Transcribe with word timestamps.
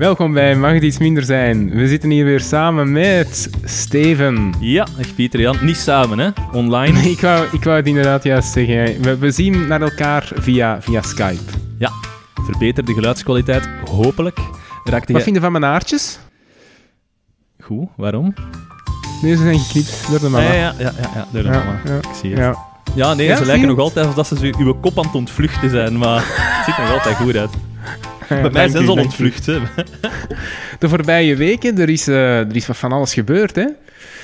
Welkom 0.00 0.32
bij 0.32 0.56
Mag 0.56 0.72
het 0.72 0.82
iets 0.82 0.98
minder 0.98 1.22
zijn? 1.22 1.70
We 1.70 1.88
zitten 1.88 2.10
hier 2.10 2.24
weer 2.24 2.40
samen 2.40 2.92
met 2.92 3.50
Steven. 3.64 4.54
Ja, 4.60 4.86
ik 4.98 5.14
Pieter 5.14 5.40
Jan. 5.40 5.56
Niet 5.60 5.76
samen, 5.76 6.18
hè? 6.18 6.28
Online. 6.52 6.98
Ik 7.10 7.20
wou, 7.20 7.46
ik 7.52 7.64
wou 7.64 7.76
het 7.76 7.86
inderdaad 7.86 8.22
juist 8.22 8.52
zeggen. 8.52 9.02
We, 9.02 9.18
we 9.18 9.30
zien 9.30 9.66
naar 9.66 9.82
elkaar 9.82 10.30
via, 10.34 10.82
via 10.82 11.02
Skype. 11.02 11.42
Ja, 11.78 11.90
verbeter 12.44 12.84
de 12.84 12.92
geluidskwaliteit. 12.92 13.68
Hopelijk. 13.90 14.38
Raakte 14.84 14.90
Wat 14.94 15.06
jij... 15.08 15.22
vind 15.22 15.34
je 15.36 15.42
van 15.42 15.52
mijn 15.52 15.64
haartjes? 15.64 16.18
Goed, 17.62 17.88
waarom? 17.96 18.34
Nee, 19.22 19.36
ze 19.36 19.42
zijn 19.42 19.58
geknipt 19.58 20.06
door 20.10 20.20
de 20.20 20.28
mama. 20.28 20.44
Ja, 20.44 20.52
ja, 20.54 20.74
ja, 20.78 20.92
ja, 21.14 21.26
door 21.32 21.42
de 21.42 21.48
Ja, 21.48 21.58
mama. 21.64 21.80
ja, 21.84 21.96
Ik 21.96 22.14
zie 22.20 22.30
het. 22.30 22.38
ja. 22.38 22.56
Ja, 22.94 23.14
nee, 23.14 23.36
ze 23.36 23.44
lijken 23.44 23.68
nog 23.68 23.78
altijd 23.78 24.16
alsof 24.16 24.38
ze 24.38 24.54
uw 24.58 24.74
kop 24.74 24.98
aan 24.98 25.04
het 25.04 25.14
ontvluchten 25.14 25.70
zijn, 25.70 25.98
maar 25.98 26.22
het 26.26 26.64
ziet 26.64 26.76
er 26.76 26.82
nog 26.82 26.92
altijd 26.92 27.16
goed 27.16 27.36
uit. 27.36 27.50
Bij 28.30 28.50
mij 28.50 28.68
zijn 28.68 28.84
ze 28.84 28.90
al 28.90 28.96
ontvlucht, 28.96 29.46
hè. 29.46 29.58
De 30.78 30.88
voorbije 30.88 31.36
weken, 31.36 31.78
er 31.78 31.88
is, 31.88 32.08
eh, 32.08 32.38
er 32.38 32.56
is 32.56 32.66
wat 32.66 32.76
van 32.76 32.92
alles 32.92 33.14
gebeurd, 33.14 33.56
hè? 33.56 33.66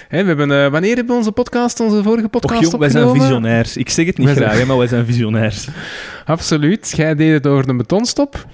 Hè, 0.08 0.22
we 0.22 0.28
hebben, 0.28 0.50
eh, 0.50 0.70
wanneer 0.70 0.94
hebben 0.96 1.12
we 1.12 1.18
onze 1.18 1.32
podcast, 1.32 1.80
onze 1.80 2.02
vorige 2.02 2.28
podcast 2.28 2.54
Och 2.54 2.62
jong, 2.62 2.78
wij 2.78 2.90
zijn 2.90 3.10
visionairs. 3.10 3.76
Ik 3.76 3.88
zeg 3.90 4.06
het 4.06 4.18
niet 4.18 4.26
Wij 4.26 4.34
graag, 4.36 4.66
maar 4.66 4.78
wij 4.78 4.86
zijn 4.86 5.06
visionairs. 5.06 5.68
Absoluut. 6.24 6.92
Jij 6.96 7.14
deed 7.14 7.32
het 7.32 7.46
over 7.46 7.66
de 7.66 7.74
betonstop. 7.74 8.46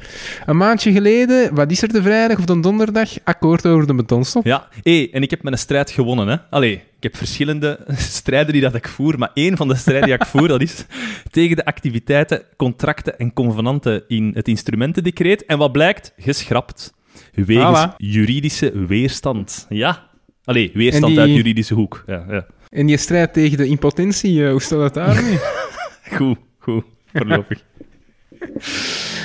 Een 0.47 0.57
maandje 0.57 0.93
geleden, 0.93 1.55
wat 1.55 1.71
is 1.71 1.83
er 1.83 1.93
de 1.93 2.03
vrijdag 2.03 2.39
of 2.39 2.45
de 2.45 2.61
donderdag? 2.61 3.11
Akkoord 3.25 3.67
over 3.67 3.87
de 3.87 3.95
betonstop. 3.95 4.45
Ja, 4.45 4.69
hé, 4.83 5.09
en 5.13 5.23
ik 5.23 5.31
heb 5.31 5.43
mijn 5.43 5.59
strijd 5.59 5.91
gewonnen, 5.91 6.29
hè. 6.29 6.37
Allee, 6.51 6.73
ik 6.73 7.03
heb 7.03 7.17
verschillende 7.17 7.79
strijden 7.97 8.53
die 8.53 8.63
dat 8.63 8.75
ik 8.75 8.89
voer, 8.89 9.19
maar 9.19 9.31
één 9.35 9.57
van 9.57 9.69
de 9.69 9.77
strijden 9.77 10.05
die 10.05 10.15
ik 10.15 10.27
voer, 10.27 10.49
dat 10.49 10.61
is 10.63 10.85
tegen 11.31 11.57
de 11.57 11.65
activiteiten, 11.65 12.43
contracten 12.57 13.19
en 13.19 13.33
convenanten 13.33 14.03
in 14.09 14.31
het 14.35 14.49
instrumentendecreet. 14.49 15.45
En 15.45 15.59
wat 15.59 15.73
blijkt? 15.73 16.13
Geschrapt. 16.19 16.93
Wegens 17.35 17.87
Voilà. 17.87 17.97
juridische 17.97 18.87
weerstand. 18.87 19.67
Ja. 19.69 20.11
Allee, 20.45 20.71
weerstand 20.75 21.07
die- 21.13 21.21
uit 21.21 21.31
juridische 21.35 21.75
hoek. 21.75 22.05
Ja, 22.07 22.25
ja. 22.31 22.47
En 22.69 22.89
je 22.89 22.97
strijd 22.97 23.33
tegen 23.33 23.57
de 23.57 23.67
impotentie, 23.67 24.45
eh, 24.45 24.51
hoe 24.51 24.63
staat 24.63 24.81
het 24.83 24.95
daarmee? 24.95 25.39
Goed, 26.17 26.39
goed, 26.59 26.85
voorlopig. 27.15 27.63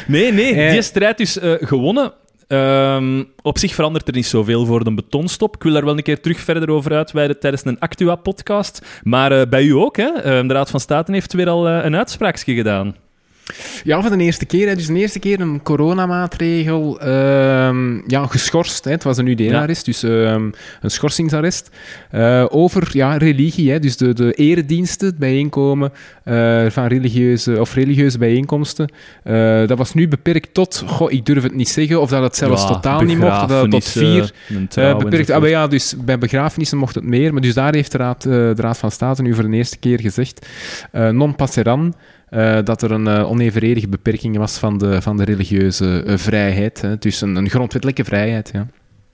Nee, 0.08 0.32
nee, 0.34 0.54
Eh. 0.54 0.72
die 0.72 0.82
strijd 0.82 1.20
is 1.20 1.40
eh, 1.40 1.54
gewonnen. 1.60 2.14
Ehm, 2.48 3.24
op 3.42 3.58
zich 3.58 3.74
verandert 3.74 4.08
er 4.08 4.14
niet 4.14 4.26
zoveel 4.26 4.66
voor 4.66 4.84
de 4.84 4.94
betonstop. 4.94 5.56
Ik 5.56 5.64
wil 5.64 5.74
daar 5.74 5.86
wel 5.86 5.98
een 5.98 6.04
keer 6.04 6.22
terug 6.22 6.40
verder 6.40 6.70
over 6.70 6.94
uitweiden 6.94 7.40
tijdens 7.40 7.66
een 7.66 7.80
Actua-podcast. 7.80 9.02
Maar 9.04 9.50
bij 9.50 9.64
u 9.64 9.72
ook, 9.72 9.98
hè? 9.98 10.08
Eh, 10.10 10.48
de 10.48 10.54
Raad 10.54 10.70
van 10.70 10.80
State 10.80 11.12
heeft 11.12 11.34
weer 11.34 11.50
al 11.50 11.68
een 11.70 11.96
uitspraakje 11.96 12.54
gedaan. 12.56 12.96
Ja, 13.84 14.02
voor 14.02 14.18
de 14.18 14.24
eerste 14.24 14.46
keer. 14.46 14.68
Hè. 14.68 14.76
Dus 14.76 14.88
de 14.88 14.94
eerste 14.94 15.20
keer 15.20 15.40
een 15.40 15.62
coronamaatregel 15.64 17.00
ehm, 17.00 18.10
ja, 18.10 18.26
geschorst. 18.28 18.84
Hè. 18.84 18.92
Het 18.92 19.04
was 19.04 19.18
een 19.18 19.28
UD-arrest, 19.28 19.86
dus 19.86 20.04
ehm, 20.04 20.50
een 20.82 20.92
schorsingsarrest. 20.92 21.70
eh, 22.12 22.46
over 22.50 22.90
ja, 22.92 23.18
religie, 23.18 23.72
hè. 23.72 23.80
dus 23.80 23.98
de, 23.98 24.14
de 24.14 24.34
erediensten, 24.34 25.08
het 25.08 25.18
bijeenkomen 25.18 25.92
eh, 26.24 26.66
van 26.70 26.86
religieuze, 26.86 27.60
of 27.60 27.74
religieuze 27.74 28.18
bijeenkomsten. 28.18 28.92
Eh, 29.24 29.68
dat 29.68 29.78
was 29.78 29.94
nu 29.94 30.08
beperkt 30.08 30.54
tot, 30.54 30.84
goh, 30.86 31.12
ik 31.12 31.26
durf 31.26 31.44
het 31.44 31.56
niet 31.56 31.70
zeggen, 31.70 32.02
of 32.02 32.10
dat 32.10 32.24
het 32.24 32.36
zelfs 32.36 32.62
Ja, 32.62 32.68
totaal 32.68 33.02
niet 33.02 33.18
mocht, 33.18 33.42
of 33.42 33.48
dat 33.48 33.62
het 33.62 33.72
tot 33.72 33.84
vier 33.86 34.32
beperkt. 34.48 34.76
enzovoort. 34.76 35.30
Ah, 35.32 35.40
maar 35.40 35.50
ja, 35.50 35.68
dus 35.68 35.96
bij 36.06 36.18
begrafenissen 36.18 36.78
mocht 36.78 36.96
het 36.96 37.04
meer. 37.04 37.34
Maar 37.34 37.42
dus 37.42 37.54
daar 37.54 37.74
heeft 37.74 37.92
de 37.92 37.98
Raad, 37.98 38.22
de 38.22 38.54
Raad 38.56 38.78
van 38.78 38.92
State 38.92 39.22
nu 39.22 39.34
voor 39.34 39.50
de 39.50 39.58
eerste 39.58 39.78
keer 39.78 40.00
gezegd, 40.00 40.48
non 40.92 41.36
passeran, 41.36 41.94
eh, 42.30 42.58
dat 42.64 42.82
er 42.82 42.92
een 42.92 43.08
eh, 43.08 43.30
onevenredige 43.30 43.88
beperking 43.88 44.38
was 44.38 44.58
van 44.58 44.78
de, 44.78 45.02
van 45.02 45.18
de 45.18 45.24
religieuze 45.24 46.04
eh, 46.04 46.18
vrijheid. 46.18 46.82
Hè. 46.82 46.98
Dus 46.98 47.22
een, 47.22 47.36
een 47.36 47.50
grondwettelijke 47.50 48.04
vrijheid, 48.04 48.50
ja. 48.54 48.68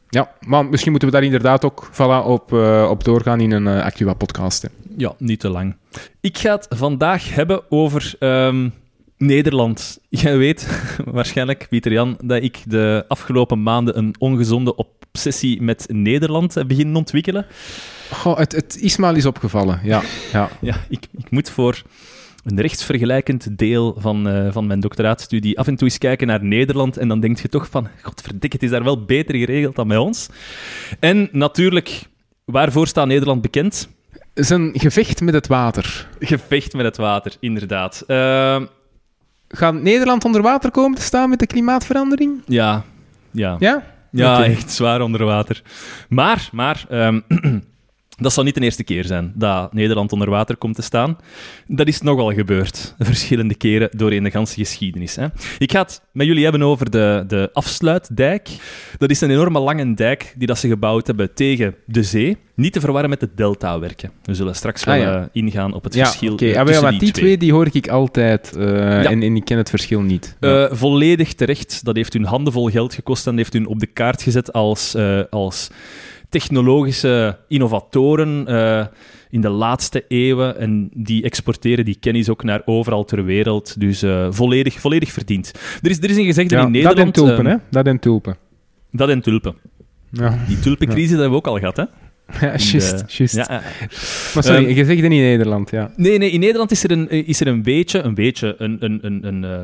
Ja, 0.09 0.31
maar 0.45 0.66
misschien 0.66 0.92
moeten 0.92 1.09
we 1.09 1.16
daar 1.16 1.23
inderdaad 1.23 1.66
ook 1.66 1.89
voilà, 1.92 2.25
op, 2.25 2.52
op 2.89 3.04
doorgaan 3.04 3.39
in 3.39 3.52
een 3.52 3.67
Actua-podcast. 3.67 4.61
hè. 4.61 4.67
Ja, 4.98 5.14
niet 5.17 5.39
te 5.39 5.49
lang. 5.49 5.76
Ik 6.21 6.38
ga 6.38 6.55
het 6.55 6.65
vandaag 6.70 7.36
hebben 7.36 7.71
over 7.71 8.14
ehm, 8.20 8.70
Nederland. 9.17 9.99
Jij 10.09 10.38
weet 10.38 10.67
waarschijnlijk, 11.05 11.65
Pieter 11.70 11.92
Jan, 11.92 12.17
dat 12.23 12.43
ik 12.43 12.58
de 12.65 13.05
afgelopen 13.08 13.64
maanden 13.64 13.98
een 13.98 14.15
ongezonde 14.20 14.76
obsessie 14.76 15.61
met 15.61 15.86
Nederland 15.92 16.54
heb 16.54 16.67
beginnen 16.67 16.95
ontwikkelen. 16.95 17.45
Goh, 18.11 18.38
het, 18.38 18.52
het 18.52 18.77
is 18.82 18.98
me 18.98 19.05
al 19.05 19.15
eens 19.15 19.26
opgevallen, 19.26 19.80
ja. 19.83 20.02
ja. 20.32 20.49
Ja, 20.61 20.76
ik, 20.89 21.08
ik 21.17 21.32
moet 21.32 21.49
voor 21.49 21.83
een 22.43 22.61
rechtsvergelijkend 22.61 23.58
deel 23.58 23.95
van, 23.98 24.27
eh, 24.27 24.52
van 24.52 24.67
mijn 24.67 24.80
doctoraatstudie 24.80 25.59
af 25.59 25.67
en 25.67 25.76
toe 25.76 25.87
eens 25.87 25.98
kijken 25.98 26.27
naar 26.27 26.43
Nederland 26.43 26.98
en 26.98 27.08
dan 27.08 27.20
denk 27.20 27.39
je 27.39 27.49
toch 27.49 27.70
van, 27.70 27.87
godverdikke, 28.02 28.55
het 28.55 28.64
is 28.64 28.70
daar 28.71 28.83
wel 28.83 29.05
beter 29.05 29.36
geregeld 29.36 29.76
dan 29.76 29.87
bij 29.87 29.98
ons. 29.98 30.30
En 30.99 31.30
natuurlijk, 31.32 32.03
waarvoor 32.45 32.87
staat 32.87 33.08
Nederland 33.08 33.42
bekend? 33.42 33.89
Een 34.33 34.71
gevecht 34.73 35.21
met 35.21 35.33
het 35.33 35.48
water. 35.48 36.08
Gevecht 36.20 36.73
met 36.73 36.86
het 36.86 36.98
water, 36.98 37.36
inderdaad. 37.39 38.03
Ehm, 38.08 38.65
Gaat 39.55 39.73
Nederland 39.73 40.26
onder 40.26 40.42
water 40.42 40.71
komen 40.71 40.98
te 40.98 41.03
staan 41.03 41.30
met 41.30 41.39
de 41.39 41.48
klimaatverandering? 41.48 42.42
ja, 42.45 42.83
ja. 43.32 43.55
Ja? 43.59 43.83
Ja, 44.11 44.45
echt 44.45 44.71
zwaar 44.71 45.02
onder 45.02 45.26
water. 45.26 45.61
Maar, 46.09 46.49
maar 46.52 46.86
ehm, 46.89 47.20
dat 48.23 48.34
zal 48.34 48.44
niet 48.44 48.56
de 48.56 48.61
eerste 48.61 48.84
keer 48.84 49.06
zijn 49.06 49.32
dat 49.36 49.73
Nederland 49.73 50.11
onder 50.11 50.30
water 50.30 50.58
komt 50.58 50.76
te 50.76 50.82
staan. 50.82 51.17
Dat 51.67 51.88
is 51.88 52.02
nogal 52.02 52.32
gebeurd, 52.34 52.95
verschillende 53.00 53.56
keren 53.56 53.89
doorheen 53.92 54.23
de 54.23 54.32
ganse 54.32 54.56
geschiedenis. 54.56 55.16
Hè. 55.16 55.28
Ik 55.58 55.72
ga 55.72 55.82
het 55.82 56.02
met 56.11 56.28
jullie 56.28 56.44
hebben 56.44 56.62
over 56.64 56.89
de, 56.89 57.23
de 57.28 57.50
afsluitdijk. 57.54 58.50
Dat 58.98 59.10
is 59.10 59.22
een 59.22 59.30
enorme 59.32 59.60
lange 59.60 59.94
dijk 59.94 60.33
die 60.38 60.48
dat 60.48 60.58
ze 60.58 60.67
gebouwd 60.67 61.08
hebben 61.08 61.33
tegen 61.33 61.76
de 61.86 62.04
zee. 62.04 62.38
Niet 62.56 62.73
te 62.73 62.80
verwarren 62.80 63.10
met 63.10 63.20
de 63.20 63.30
deltawerken. 63.36 64.12
We 64.23 64.33
zullen 64.33 64.56
straks 64.56 64.83
wel 64.83 64.95
Ah, 64.95 65.02
ja. 65.02 65.20
eh, 65.22 65.26
ingaan 65.32 65.73
op 65.73 65.83
het 65.83 65.94
Ja, 65.94 66.06
verschil 66.06 66.33
oké. 66.33 66.45
eh, 66.45 66.50
Ah, 66.50 66.56
maar 66.56 66.66
ja, 66.66 66.72
tussen 66.72 66.89
maar 66.92 67.00
die 67.00 67.12
twee 67.12 67.38
die 67.38 67.52
hoor 67.54 67.67
ik 67.72 67.88
altijd 67.88 68.56
eh, 68.56 69.10
en, 69.12 69.23
en 69.23 69.36
ik 69.36 69.45
ken 69.45 69.58
het 69.58 69.70
verschil 69.70 70.02
niet. 70.02 70.38
Volledig 70.72 71.33
terecht. 71.33 71.86
Dat 71.86 71.95
heeft 71.95 72.14
hun 72.14 72.26
handenvol 72.26 72.70
geld 72.70 72.94
gekost 72.94 73.26
en 73.28 73.32
dat 73.36 73.39
heeft 73.39 73.54
hun 73.54 73.67
op 73.67 73.80
de 73.80 73.86
kaart 73.88 74.22
gezet 74.22 74.54
als, 74.54 74.95
als 75.30 75.70
technologische 76.33 77.38
innovatoren 77.48 78.48
eh, 78.48 78.86
in 79.30 79.42
de 79.42 79.49
laatste 79.49 80.05
eeuwen. 80.08 80.58
En 80.58 80.89
die 80.94 81.23
exporteren 81.23 81.86
die 81.86 81.98
kennis 81.99 82.30
ook 82.30 82.44
naar 82.44 82.61
overal 82.66 83.05
ter 83.05 83.26
wereld. 83.26 83.80
Dus 83.80 84.02
eh, 84.02 84.27
volledig, 84.30 84.80
volledig 84.80 85.11
verdiend. 85.11 85.52
Er 85.82 85.89
is, 85.89 85.98
er 85.98 86.10
is 86.10 86.17
een 86.17 86.26
gezegde 86.26 86.55
Ja, 86.55 86.66
in 86.66 86.71
Nederland... 86.71 86.98
dat 86.98 87.05
en 87.05 87.11
tulpen, 87.11 87.45
eh, 87.45 87.52
hè? 87.52 87.58
Dat 87.70 87.86
en 87.88 87.99
tulpen. 87.99 88.38
Dat 88.92 89.10
en 89.10 89.21
tulpen. 89.21 89.55
Ja, 90.10 90.44
Die 90.48 90.60
tulpencrisis 90.60 91.10
hebben 91.10 91.30
we 91.30 91.36
ook 91.36 91.48
al 91.48 91.60
gehad, 91.60 91.77
hè? 91.77 91.83
Ja 92.42 92.55
juist, 92.55 93.04
juist. 93.08 93.36
Ja, 93.36 93.45
ja. 93.49 93.61
Maar 94.33 94.44
sorry, 94.44 94.66
Ehm, 94.66 94.67
je 94.67 94.86
zegt 94.86 95.02
het 95.02 95.11
in 95.11 95.21
Nederland, 95.21 95.70
ja. 95.70 95.92
Nee, 95.95 96.17
nee, 96.17 96.32
in 96.32 96.39
Nederland 96.39 96.71
is 96.71 96.83
er 96.83 96.92
een, 96.92 97.10
is 97.10 97.39
er 97.39 97.48
een 97.48 97.64
beetje, 97.64 97.99
een, 97.99 98.14
beetje 98.14 98.55
een, 98.58 98.77
een, 98.80 98.99
een, 99.02 99.27
een, 99.27 99.44
eh, 99.44 99.61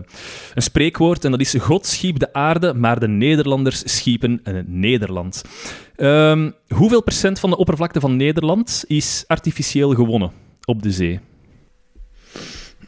een 0.54 0.62
spreekwoord 0.62 1.26
en 1.26 1.32
dat 1.32 1.40
is 1.40 1.56
God 1.58 1.86
schiep 1.86 2.20
de 2.20 2.34
aarde, 2.34 2.74
maar 2.74 3.00
de 3.00 3.08
Nederlanders 3.08 3.82
schiepen 3.98 4.40
een 4.44 4.66
Nederland. 4.68 5.42
Ehm, 5.96 6.52
hoeveel 6.68 7.04
procent 7.04 7.40
van 7.40 7.50
de 7.50 7.58
oppervlakte 7.58 8.00
van 8.00 8.16
Nederland 8.16 8.84
is 8.88 9.24
artificieel 9.28 9.94
gewonnen 9.94 10.32
op 10.66 10.84
de 10.84 10.92
zee? 10.92 11.20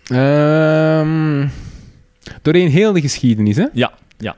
Ehm 0.08 1.48
doorheen 2.42 2.70
heel 2.70 2.94
de 2.94 3.02
geschiedenis, 3.02 3.56
hè? 3.56 3.66
Ja, 3.74 3.94
ja. 4.18 4.36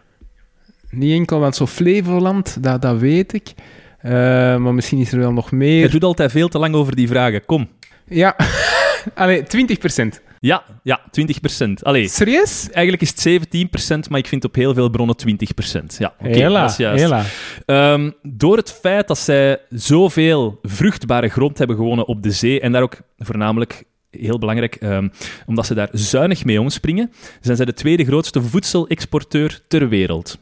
Niet 0.90 1.12
enkel, 1.12 1.40
want 1.40 1.56
zo 1.56 1.66
Flevoland, 1.66 2.64
dat, 2.64 2.82
dat 2.82 3.00
weet 3.00 3.34
ik. 3.34 3.54
Eh, 4.04 4.12
maar 4.58 4.74
misschien 4.74 5.00
is 5.00 5.12
er 5.12 5.20
wel 5.20 5.32
nog 5.34 5.50
Je 5.50 5.56
meer. 5.56 5.90
doet 5.92 6.04
altijd 6.04 6.32
veel 6.32 6.48
te 6.48 6.60
lang 6.60 6.76
over 6.76 6.96
die 6.96 7.08
vragen. 7.08 7.46
Kom. 7.46 7.70
Ja, 8.08 8.36
allee, 9.16 9.44
20% 9.44 10.22
Ja, 10.40 10.64
ja, 10.84 11.02
20 11.12 11.40
procent. 11.40 11.84
Allee, 11.84 12.08
Serieus? 12.08 12.68
eigenlijk 12.70 13.02
is 13.02 13.10
het 13.10 13.20
17 13.20 13.70
procent, 13.70 14.10
maar 14.10 14.20
ik 14.20 14.28
vind 14.28 14.44
op 14.44 14.56
heel 14.56 14.74
veel 14.74 14.90
bronnen 14.90 15.16
20 15.16 15.54
procent. 15.54 15.96
Ja, 16.00 16.14
oké, 16.20 16.50
dat 16.50 16.70
is 16.70 16.78
juist. 16.78 17.04
hela. 17.04 17.24
Ehm, 17.66 18.12
door 18.22 18.58
het 18.58 18.72
feit 18.72 19.08
dat 19.08 19.18
zij 19.18 19.58
zoveel 19.70 20.60
vruchtbare 20.62 21.30
grond 21.30 21.58
hebben 21.58 21.76
gewonnen 21.76 22.08
op 22.08 22.24
de 22.24 22.32
zee, 22.32 22.60
en 22.60 22.72
daar 22.72 22.82
ook 22.82 22.98
voornamelijk 23.18 23.84
heel 24.12 24.40
belangrijk, 24.40 24.76
ehm, 24.76 25.08
omdat 25.46 25.66
ze 25.66 25.74
daar 25.74 25.90
zuinig 25.92 26.46
mee 26.46 26.62
omspringen, 26.62 27.12
zijn 27.42 27.56
zij 27.58 27.66
de 27.66 27.74
tweede 27.74 28.06
grootste 28.06 28.42
voedselexporteur 28.42 29.60
ter 29.68 29.90
wereld. 29.90 30.38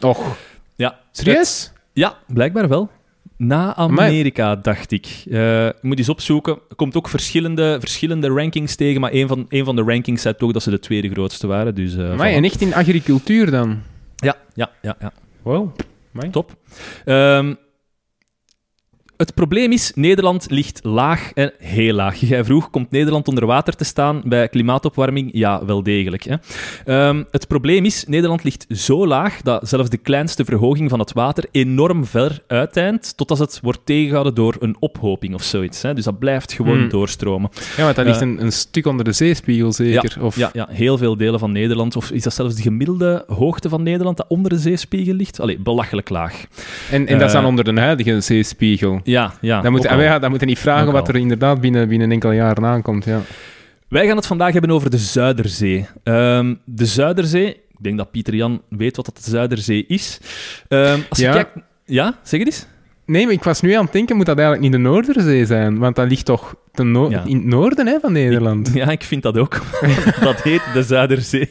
Och, 0.00 0.36
Ja, 0.76 0.98
serieus? 1.12 1.72
Ja, 1.98 2.18
blijkbaar 2.26 2.68
wel. 2.68 2.90
Na 3.36 3.76
Amerika, 3.76 4.56
dacht 4.56 4.90
ik. 4.90 5.06
Eh, 5.30 5.32
je 5.64 5.74
moet 5.80 5.98
eens 5.98 6.08
opzoeken. 6.08 6.58
Er 6.68 6.76
komt 6.76 6.96
ook 6.96 7.08
verschillende, 7.08 7.76
verschillende 7.80 8.28
rankings 8.28 8.74
tegen, 8.74 9.00
maar 9.00 9.12
een 9.12 9.28
van, 9.28 9.46
een 9.48 9.64
van 9.64 9.76
de 9.76 9.82
rankings 9.82 10.22
zei 10.22 10.34
toch 10.34 10.52
dat 10.52 10.62
ze 10.62 10.70
de 10.70 10.78
tweede 10.78 11.08
grootste 11.08 11.46
waren. 11.46 11.74
Dus, 11.74 11.96
eh, 11.96 12.36
en 12.36 12.44
echt 12.44 12.60
in 12.60 12.74
agricultuur 12.74 13.50
dan? 13.50 13.82
Ja, 14.16 14.36
ja, 14.54 14.70
ja, 14.82 14.96
ja. 15.00 15.12
Wow. 15.42 15.70
Amai. 16.14 16.30
Top. 16.30 16.56
Ehm, 17.04 17.54
het 19.18 19.34
probleem 19.34 19.72
is, 19.72 19.92
Nederland 19.94 20.46
ligt 20.50 20.80
laag 20.82 21.32
en 21.34 21.52
heel 21.58 21.94
laag. 21.94 22.20
Jij 22.20 22.44
vroeg, 22.44 22.70
komt 22.70 22.90
Nederland 22.90 23.28
onder 23.28 23.46
water 23.46 23.76
te 23.76 23.84
staan 23.84 24.22
bij 24.24 24.48
klimaatopwarming? 24.48 25.30
Ja, 25.32 25.64
wel 25.64 25.82
degelijk. 25.82 26.22
Hè. 26.24 26.34
Ehm, 26.84 27.22
het 27.30 27.46
probleem 27.48 27.84
is, 27.84 28.04
Nederland 28.06 28.44
ligt 28.44 28.66
zo 28.68 29.06
laag 29.06 29.40
dat 29.42 29.68
zelfs 29.68 29.90
de 29.90 29.96
kleinste 29.96 30.44
verhoging 30.44 30.90
van 30.90 30.98
het 30.98 31.12
water 31.12 31.44
enorm 31.50 32.04
ver 32.04 32.42
uiteindt, 32.46 33.16
totdat 33.16 33.38
het 33.38 33.58
wordt 33.62 33.80
tegengehouden 33.84 34.34
door 34.34 34.56
een 34.60 34.76
ophoping 34.78 35.34
of 35.34 35.42
zoiets. 35.42 35.82
Hè. 35.82 35.94
Dus 35.94 36.04
dat 36.04 36.18
blijft 36.18 36.52
gewoon 36.52 36.78
Hmm. 36.78 36.88
doorstromen. 36.88 37.50
Ja, 37.76 37.82
want 37.84 37.96
dat 37.96 38.04
ligt 38.06 38.20
Eh, 38.20 38.26
een, 38.28 38.42
een 38.42 38.52
stuk 38.52 38.86
onder 38.86 39.04
de 39.04 39.12
zeespiegel, 39.12 39.72
zeker. 39.72 40.16
Ja, 40.18 40.24
of, 40.24 40.36
ja, 40.36 40.50
ja, 40.52 40.68
heel 40.70 40.98
veel 40.98 41.16
delen 41.16 41.38
van 41.38 41.52
Nederland. 41.52 41.96
Of 41.96 42.10
is 42.10 42.22
dat 42.22 42.34
zelfs 42.34 42.54
de 42.54 42.62
gemiddelde 42.62 43.24
hoogte 43.26 43.68
van 43.68 43.82
Nederland 43.82 44.16
dat 44.16 44.26
onder 44.28 44.50
de 44.50 44.58
zeespiegel 44.58 45.14
ligt? 45.14 45.40
Allee, 45.40 45.58
belachelijk 45.58 46.08
laag. 46.08 46.44
En, 46.90 47.06
en 47.06 47.18
dat 47.18 47.26
is 47.26 47.32
dan 47.32 47.42
Eh, 47.42 47.48
onder 47.48 47.64
de 47.74 47.80
huidige 47.80 48.20
zeespiegel. 48.20 49.00
Ja, 49.08 49.32
ja. 49.40 49.60
dan, 49.60 49.72
moet, 49.72 49.86
ook 49.86 49.92
al. 49.92 50.00
ja, 50.00 50.18
dan 50.18 50.30
moet 50.30 50.40
je 50.40 50.46
niet 50.46 50.58
vragen 50.58 50.86
Ook 50.86 50.92
wat 50.92 51.08
al. 51.08 51.14
er 51.14 51.20
inderdaad 51.20 51.60
binnen, 51.60 51.88
binnen 51.88 52.10
enkele 52.10 52.34
jaren 52.34 52.64
aankomt. 52.64 53.04
Ja. 53.04 53.20
Wij 53.88 54.06
gaan 54.06 54.16
het 54.16 54.26
vandaag 54.26 54.52
hebben 54.52 54.70
over 54.70 54.90
de 54.90 54.98
Zuiderzee. 54.98 55.86
Ehm, 56.02 56.54
de 56.64 56.86
Zuiderzee, 56.86 57.48
ik 57.48 57.76
denk 57.82 57.96
dat 57.96 58.10
Pieter 58.10 58.34
Jan 58.34 58.62
weet 58.68 58.96
wat 58.96 59.04
dat 59.04 59.16
de 59.24 59.30
Zuiderzee 59.30 59.84
is. 59.86 60.20
Ehm, 60.68 60.98
als 61.08 61.18
je 61.18 61.24
Ja. 61.24 61.32
kijkt... 61.32 61.50
Ja, 61.84 62.14
zeg 62.22 62.38
het 62.38 62.48
eens. 62.48 62.66
Nee, 63.06 63.24
maar 63.24 63.32
ik 63.32 63.42
was 63.44 63.60
nu 63.60 63.72
aan 63.72 63.84
het 63.84 63.92
denken, 63.92 64.16
moet 64.16 64.26
dat 64.26 64.38
eigenlijk 64.38 64.68
niet 64.70 64.82
de 64.82 64.88
Noorderzee 64.88 65.46
zijn? 65.46 65.78
Want 65.78 65.96
dat 65.96 66.08
ligt 66.08 66.24
toch 66.24 66.54
ten 66.72 66.90
no- 66.90 67.10
Ja. 67.10 67.22
in 67.26 67.36
het 67.36 67.44
noorden 67.44 67.86
hè, 67.86 67.98
van 68.00 68.12
Nederland. 68.12 68.70
Ja, 68.74 68.88
ik 68.90 69.02
vind 69.02 69.22
dat 69.22 69.38
ook. 69.38 69.60
dat 70.20 70.42
heet 70.42 70.62
de 70.74 70.82
Zuiderzee. 70.82 71.50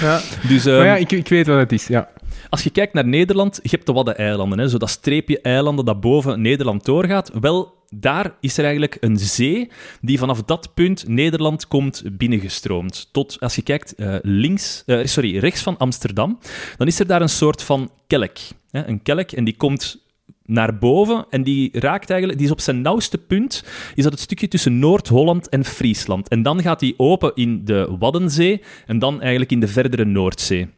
Ja. 0.00 0.20
Dus 0.48 0.66
ehm, 0.66 0.76
maar 0.76 0.86
ja, 0.86 0.96
ik, 0.96 1.12
ik 1.12 1.28
weet 1.28 1.46
wat 1.46 1.58
het 1.58 1.72
is. 1.72 1.86
Ja. 1.86 2.08
Als 2.48 2.62
je 2.62 2.70
kijkt 2.70 2.92
naar 2.92 3.06
Nederland, 3.06 3.60
je 3.62 3.68
hebt 3.68 3.86
de 3.86 3.92
Waddeneilanden, 3.92 4.58
hè, 4.58 4.68
zo 4.68 4.78
dat 4.78 4.90
streepje 4.90 5.40
eilanden 5.40 5.84
dat 5.84 6.00
boven 6.00 6.40
Nederland 6.40 6.84
doorgaat. 6.84 7.30
Wel, 7.40 7.74
daar 7.94 8.36
is 8.40 8.58
er 8.58 8.64
eigenlijk 8.64 8.96
een 9.00 9.18
zee 9.18 9.70
die 10.00 10.18
vanaf 10.18 10.42
dat 10.42 10.74
punt 10.74 11.08
Nederland 11.08 11.68
komt 11.68 12.02
binnengestroomd. 12.12 13.08
Tot, 13.12 13.36
als 13.40 13.54
je 13.54 13.62
kijkt, 13.62 13.94
eh, 13.94 14.14
links, 14.22 14.82
eh, 14.86 15.04
sorry, 15.04 15.38
rechts 15.38 15.62
van 15.62 15.78
Amsterdam, 15.78 16.38
dan 16.76 16.86
is 16.86 17.00
er 17.00 17.06
daar 17.06 17.22
een 17.22 17.28
soort 17.28 17.62
van 17.62 17.90
kelk. 18.06 18.36
Hè, 18.70 18.86
een 18.86 19.02
kelk, 19.02 19.32
en 19.32 19.44
die 19.44 19.56
komt 19.56 20.02
naar 20.46 20.78
boven 20.78 21.26
en 21.30 21.42
die 21.42 21.70
raakt 21.72 22.10
eigenlijk, 22.10 22.38
die 22.38 22.48
is 22.48 22.54
op 22.54 22.60
zijn 22.60 22.80
nauwste 22.80 23.18
punt, 23.18 23.64
is 23.94 24.02
dat 24.02 24.12
het 24.12 24.20
stukje 24.20 24.48
tussen 24.48 24.78
Noord-Holland 24.78 25.48
en 25.48 25.64
Friesland. 25.64 26.28
En 26.28 26.42
dan 26.42 26.62
gaat 26.62 26.80
die 26.80 26.94
open 26.96 27.32
in 27.34 27.64
de 27.64 27.96
Waddenzee 27.98 28.62
en 28.86 28.98
dan 28.98 29.20
eigenlijk 29.20 29.50
in 29.50 29.60
de 29.60 29.68
verdere 29.68 30.04
Noordzee. 30.04 30.68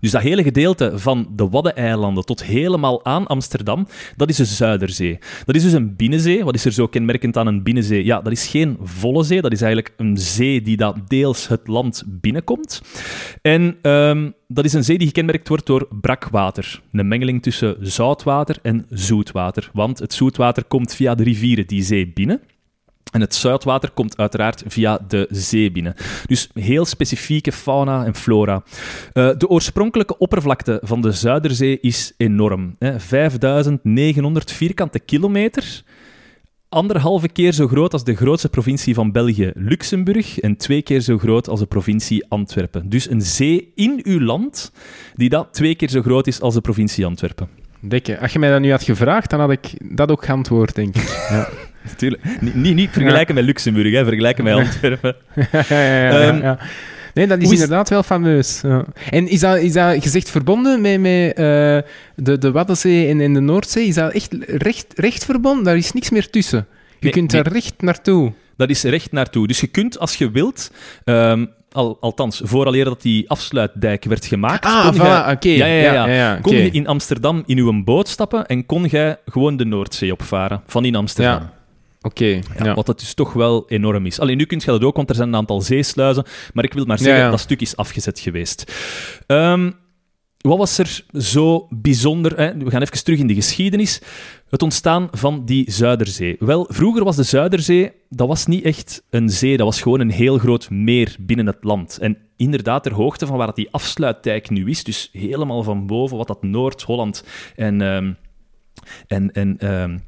Dus 0.00 0.10
dat 0.10 0.22
hele 0.22 0.42
gedeelte 0.42 0.92
van 0.94 1.28
de 1.36 1.48
Waddeneilanden 1.48 2.24
tot 2.24 2.44
helemaal 2.44 3.04
aan 3.04 3.26
Amsterdam, 3.26 3.86
dat 4.16 4.28
is 4.28 4.36
de 4.36 4.44
Zuiderzee. 4.44 5.18
Dat 5.44 5.54
is 5.54 5.62
dus 5.62 5.72
een 5.72 5.96
binnenzee. 5.96 6.44
Wat 6.44 6.54
is 6.54 6.64
er 6.64 6.72
zo 6.72 6.86
kenmerkend 6.86 7.36
aan 7.36 7.46
een 7.46 7.62
binnenzee? 7.62 8.04
Ja, 8.04 8.20
dat 8.20 8.32
is 8.32 8.46
geen 8.46 8.76
volle 8.82 9.22
zee. 9.22 9.40
Dat 9.40 9.52
is 9.52 9.62
eigenlijk 9.62 9.94
een 9.96 10.16
zee 10.16 10.62
die 10.62 10.76
dat 10.76 10.96
deels 11.08 11.48
het 11.48 11.66
land 11.66 12.02
binnenkomt. 12.06 12.82
En 13.42 13.76
ehm, 13.82 14.30
dat 14.48 14.64
is 14.64 14.72
een 14.72 14.84
zee 14.84 14.98
die 14.98 15.06
gekenmerkt 15.06 15.48
wordt 15.48 15.66
door 15.66 15.88
brakwater. 16.00 16.80
Een 16.92 17.08
mengeling 17.08 17.42
tussen 17.42 17.76
zoutwater 17.80 18.58
en 18.62 18.86
zoetwater. 18.90 19.70
Want 19.72 19.98
het 19.98 20.14
zoetwater 20.14 20.64
komt 20.64 20.94
via 20.94 21.14
de 21.14 21.22
rivieren 21.22 21.66
die 21.66 21.82
zee 21.82 22.12
binnen. 22.12 22.40
En 23.12 23.20
het 23.20 23.34
zoutwater 23.34 23.90
komt 23.90 24.16
uiteraard 24.16 24.62
via 24.66 24.98
de 25.08 25.26
zee 25.30 25.70
binnen. 25.70 25.94
Dus 26.26 26.50
heel 26.54 26.84
specifieke 26.84 27.52
fauna 27.52 28.04
en 28.04 28.14
flora. 28.14 28.62
Eh, 29.12 29.30
de 29.38 29.48
oorspronkelijke 29.48 30.18
oppervlakte 30.18 30.80
van 30.82 31.00
de 31.00 31.12
Zuiderzee 31.12 31.80
is 31.80 32.12
enorm. 32.16 32.76
Hè. 32.78 33.00
5900 33.00 34.52
vierkante 34.52 34.98
kilometer. 34.98 35.82
Anderhalve 36.68 37.28
keer 37.28 37.52
zo 37.52 37.66
groot 37.66 37.92
als 37.92 38.04
de 38.04 38.14
grootste 38.14 38.48
provincie 38.48 38.94
van 38.94 39.12
België, 39.12 39.50
Luxemburg. 39.54 40.38
En 40.38 40.56
twee 40.56 40.82
keer 40.82 41.00
zo 41.00 41.18
groot 41.18 41.48
als 41.48 41.60
de 41.60 41.66
provincie 41.66 42.26
Antwerpen. 42.28 42.88
Dus 42.88 43.10
een 43.10 43.22
zee 43.22 43.72
in 43.74 44.00
uw 44.02 44.20
land 44.20 44.72
die 45.14 45.28
dat 45.28 45.48
twee 45.52 45.74
keer 45.74 45.90
zo 45.90 46.02
groot 46.02 46.26
is 46.26 46.40
als 46.40 46.54
de 46.54 46.60
provincie 46.60 47.06
Antwerpen. 47.06 47.48
Dekke. 47.80 48.18
Als 48.18 48.32
je 48.32 48.38
mij 48.38 48.50
dat 48.50 48.60
nu 48.60 48.70
had 48.70 48.82
gevraagd, 48.82 49.30
dan 49.30 49.40
had 49.40 49.50
ik 49.50 49.96
dat 49.96 50.10
ook 50.10 50.24
geantwoord, 50.24 50.74
denk 50.74 50.96
ik. 50.96 51.26
Ja. 51.30 51.48
Natuurlijk. 51.88 52.22
Niet, 52.40 52.54
niet, 52.54 52.74
niet 52.74 52.90
vergelijken 52.92 53.34
met 53.34 53.44
Luxemburg, 53.44 53.92
hè. 53.92 54.04
vergelijken 54.04 54.44
met 54.44 54.54
Antwerpen. 54.54 55.16
ja, 55.52 55.58
ja, 55.68 55.80
ja, 55.82 56.10
ja, 56.10 56.28
Ehm, 56.28 56.42
ja. 56.42 56.58
Nee, 57.14 57.26
dat 57.26 57.40
is 57.42 57.50
inderdaad 57.50 57.88
wel 57.88 58.02
fameus. 58.02 58.62
En 59.10 59.28
is 59.28 59.40
dat, 59.40 59.56
is 59.58 59.72
dat 59.72 60.02
gezegd 60.02 60.30
verbonden 60.30 60.80
met, 60.80 61.00
met 61.00 61.28
eh, 61.32 61.34
de, 62.14 62.38
de 62.38 62.50
Waddenzee 62.50 63.08
en, 63.08 63.20
en 63.20 63.32
de 63.32 63.40
Noordzee? 63.40 63.86
Is 63.86 63.94
dat 63.94 64.12
echt 64.12 64.36
recht, 64.46 64.86
recht 64.96 65.24
verbonden? 65.24 65.64
Daar 65.64 65.76
is 65.76 65.92
niks 65.92 66.10
meer 66.10 66.30
tussen. 66.30 66.66
Je 66.68 66.96
Nee, 67.00 67.12
kunt 67.12 67.32
nee. 67.32 67.42
daar 67.42 67.52
recht 67.52 67.74
naartoe. 67.78 68.32
Dat 68.56 68.70
is 68.70 68.82
recht 68.82 69.12
naartoe. 69.12 69.46
Dus 69.46 69.60
je 69.60 69.66
kunt, 69.66 69.98
als 69.98 70.14
je 70.16 70.30
wilt, 70.30 70.70
ehm, 71.04 71.46
al, 71.72 71.96
althans, 72.00 72.40
vooraleer 72.44 72.84
dat 72.84 73.02
die 73.02 73.30
afsluitdijk 73.30 74.04
werd 74.04 74.26
gemaakt, 74.26 74.64
Ah, 74.64 74.94
voilà, 74.94 75.30
oké. 75.32 75.48
Ja, 75.48 75.66
ja, 75.66 75.92
ja, 75.92 76.08
ja, 76.08 76.38
kon 76.42 76.56
je 76.56 76.70
in 76.70 76.86
Amsterdam 76.86 77.42
in 77.46 77.58
uw 77.58 77.84
boot 77.84 78.08
stappen 78.08 78.46
en 78.46 78.66
kon 78.66 78.84
jij 78.84 79.16
gewoon 79.26 79.56
de 79.56 79.64
Noordzee 79.64 80.12
opvaren, 80.12 80.62
van 80.66 80.84
in 80.84 80.94
Amsterdam. 80.94 81.50
Oké, 82.06 82.26
Ja, 82.26 82.40
ja. 82.64 82.74
Wat 82.74 82.86
dat 82.86 82.98
dus 82.98 83.14
toch 83.14 83.32
wel 83.32 83.68
enorm 83.68 84.06
is. 84.06 84.20
Alleen 84.20 84.36
nu 84.36 84.44
kun 84.44 84.58
je 84.58 84.66
dat 84.66 84.84
ook, 84.84 84.96
want 84.96 85.08
er 85.08 85.14
zijn 85.14 85.28
een 85.28 85.34
aantal 85.34 85.60
zeesluizen. 85.60 86.24
Maar 86.52 86.64
ik 86.64 86.72
wil 86.72 86.84
maar 86.84 86.98
zeggen, 86.98 87.16
Ja, 87.18 87.24
ja. 87.24 87.30
dat 87.30 87.40
stuk 87.40 87.60
is 87.60 87.76
afgezet 87.76 88.18
geweest. 88.18 88.72
Ehm, 89.26 89.70
wat 90.38 90.58
was 90.58 90.78
er 90.78 91.04
zo 91.12 91.66
bijzonder? 91.70 92.36
Hè? 92.36 92.56
We 92.56 92.70
gaan 92.70 92.82
even 92.82 93.04
terug 93.04 93.18
in 93.18 93.26
de 93.26 93.34
geschiedenis. 93.34 94.00
Het 94.48 94.62
ontstaan 94.62 95.08
van 95.12 95.44
die 95.44 95.70
Zuiderzee. 95.70 96.36
Wel, 96.38 96.66
vroeger 96.68 97.04
was 97.04 97.16
de 97.16 97.22
Zuiderzee, 97.22 97.92
dat 98.08 98.28
was 98.28 98.46
niet 98.46 98.64
echt 98.64 99.02
een 99.10 99.28
zee, 99.30 99.56
dat 99.56 99.66
was 99.66 99.82
gewoon 99.82 100.00
een 100.00 100.10
heel 100.10 100.38
groot 100.38 100.70
meer 100.70 101.16
binnen 101.20 101.46
het 101.46 101.58
land. 101.60 101.98
En 101.98 102.18
inderdaad, 102.36 102.82
ter 102.82 102.94
hoogte 102.94 103.26
van 103.26 103.36
waar 103.36 103.46
dat 103.46 103.56
die 103.56 103.68
afsluitdijk 103.70 104.50
nu 104.50 104.70
is, 104.70 104.84
dus 104.84 105.08
helemaal 105.12 105.62
van 105.62 105.86
boven, 105.86 106.16
wat 106.16 106.26
dat 106.26 106.42
Noord-Holland 106.42 107.24
en... 107.56 107.80
ehm, 107.80 108.12
en, 109.06 109.32
en 109.32 109.58
ehm, 109.58 109.98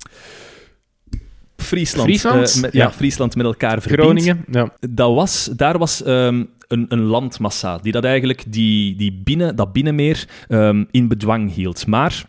Friesland, 1.69 2.09
Friesland? 2.09 2.55
eh, 2.55 2.61
met, 2.61 2.73
Ja. 2.73 2.82
ja. 2.85 2.93
Friesland 2.93 3.37
met 3.37 3.47
elkaar 3.47 3.81
verbindt. 3.82 4.03
Groningen, 4.23 4.44
ja. 4.50 4.73
Dat 4.91 5.15
was, 5.15 5.50
daar 5.56 5.79
was 5.79 6.03
ehm, 6.03 6.44
een, 6.69 6.87
een 6.88 7.03
landmassa 7.03 7.79
die 7.79 7.93
dat 7.93 8.05
eigenlijk 8.05 8.44
die, 8.53 8.97
die 8.97 9.20
binnen, 9.25 9.56
dat 9.56 9.73
binnenmeer 9.73 10.29
ehm, 10.49 10.85
in 10.91 11.09
bedwang 11.09 11.55
hield. 11.55 11.87
Maar 11.87 12.25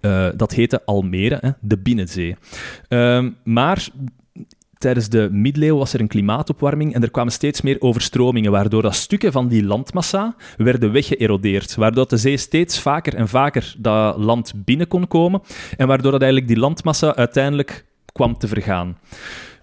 eh, 0.00 0.28
dat 0.36 0.52
heette 0.52 0.84
Almere, 0.84 1.38
hè, 1.40 1.50
de 1.60 1.78
Binnenzee. 1.78 2.36
Ehm, 2.88 3.30
maar 3.44 3.88
tijdens 4.78 5.08
de 5.08 5.28
middeleeuwen 5.32 5.78
was 5.78 5.92
er 5.92 6.00
een 6.00 6.08
klimaatopwarming 6.08 6.94
en 6.94 7.02
er 7.02 7.10
kwamen 7.10 7.32
steeds 7.32 7.60
meer 7.60 7.76
overstromingen, 7.80 8.50
waardoor 8.50 8.82
dat 8.82 8.94
stukken 8.94 9.32
van 9.32 9.48
die 9.48 9.64
landmassa 9.64 10.36
werden 10.56 10.92
weggeërodeerd. 10.92 11.74
Waardoor 11.74 12.08
de 12.08 12.16
zee 12.16 12.36
steeds 12.36 12.80
vaker 12.80 13.14
en 13.14 13.28
vaker 13.28 13.74
dat 13.78 14.16
land 14.16 14.52
binnen 14.64 14.88
kon 14.88 15.08
komen 15.08 15.42
en 15.76 15.86
waardoor 15.86 16.12
dat 16.12 16.22
eigenlijk 16.22 16.52
die 16.52 16.60
landmassa 16.60 17.14
uiteindelijk 17.14 17.84
kwam 18.16 18.38
te 18.38 18.48
vergaan. 18.48 18.98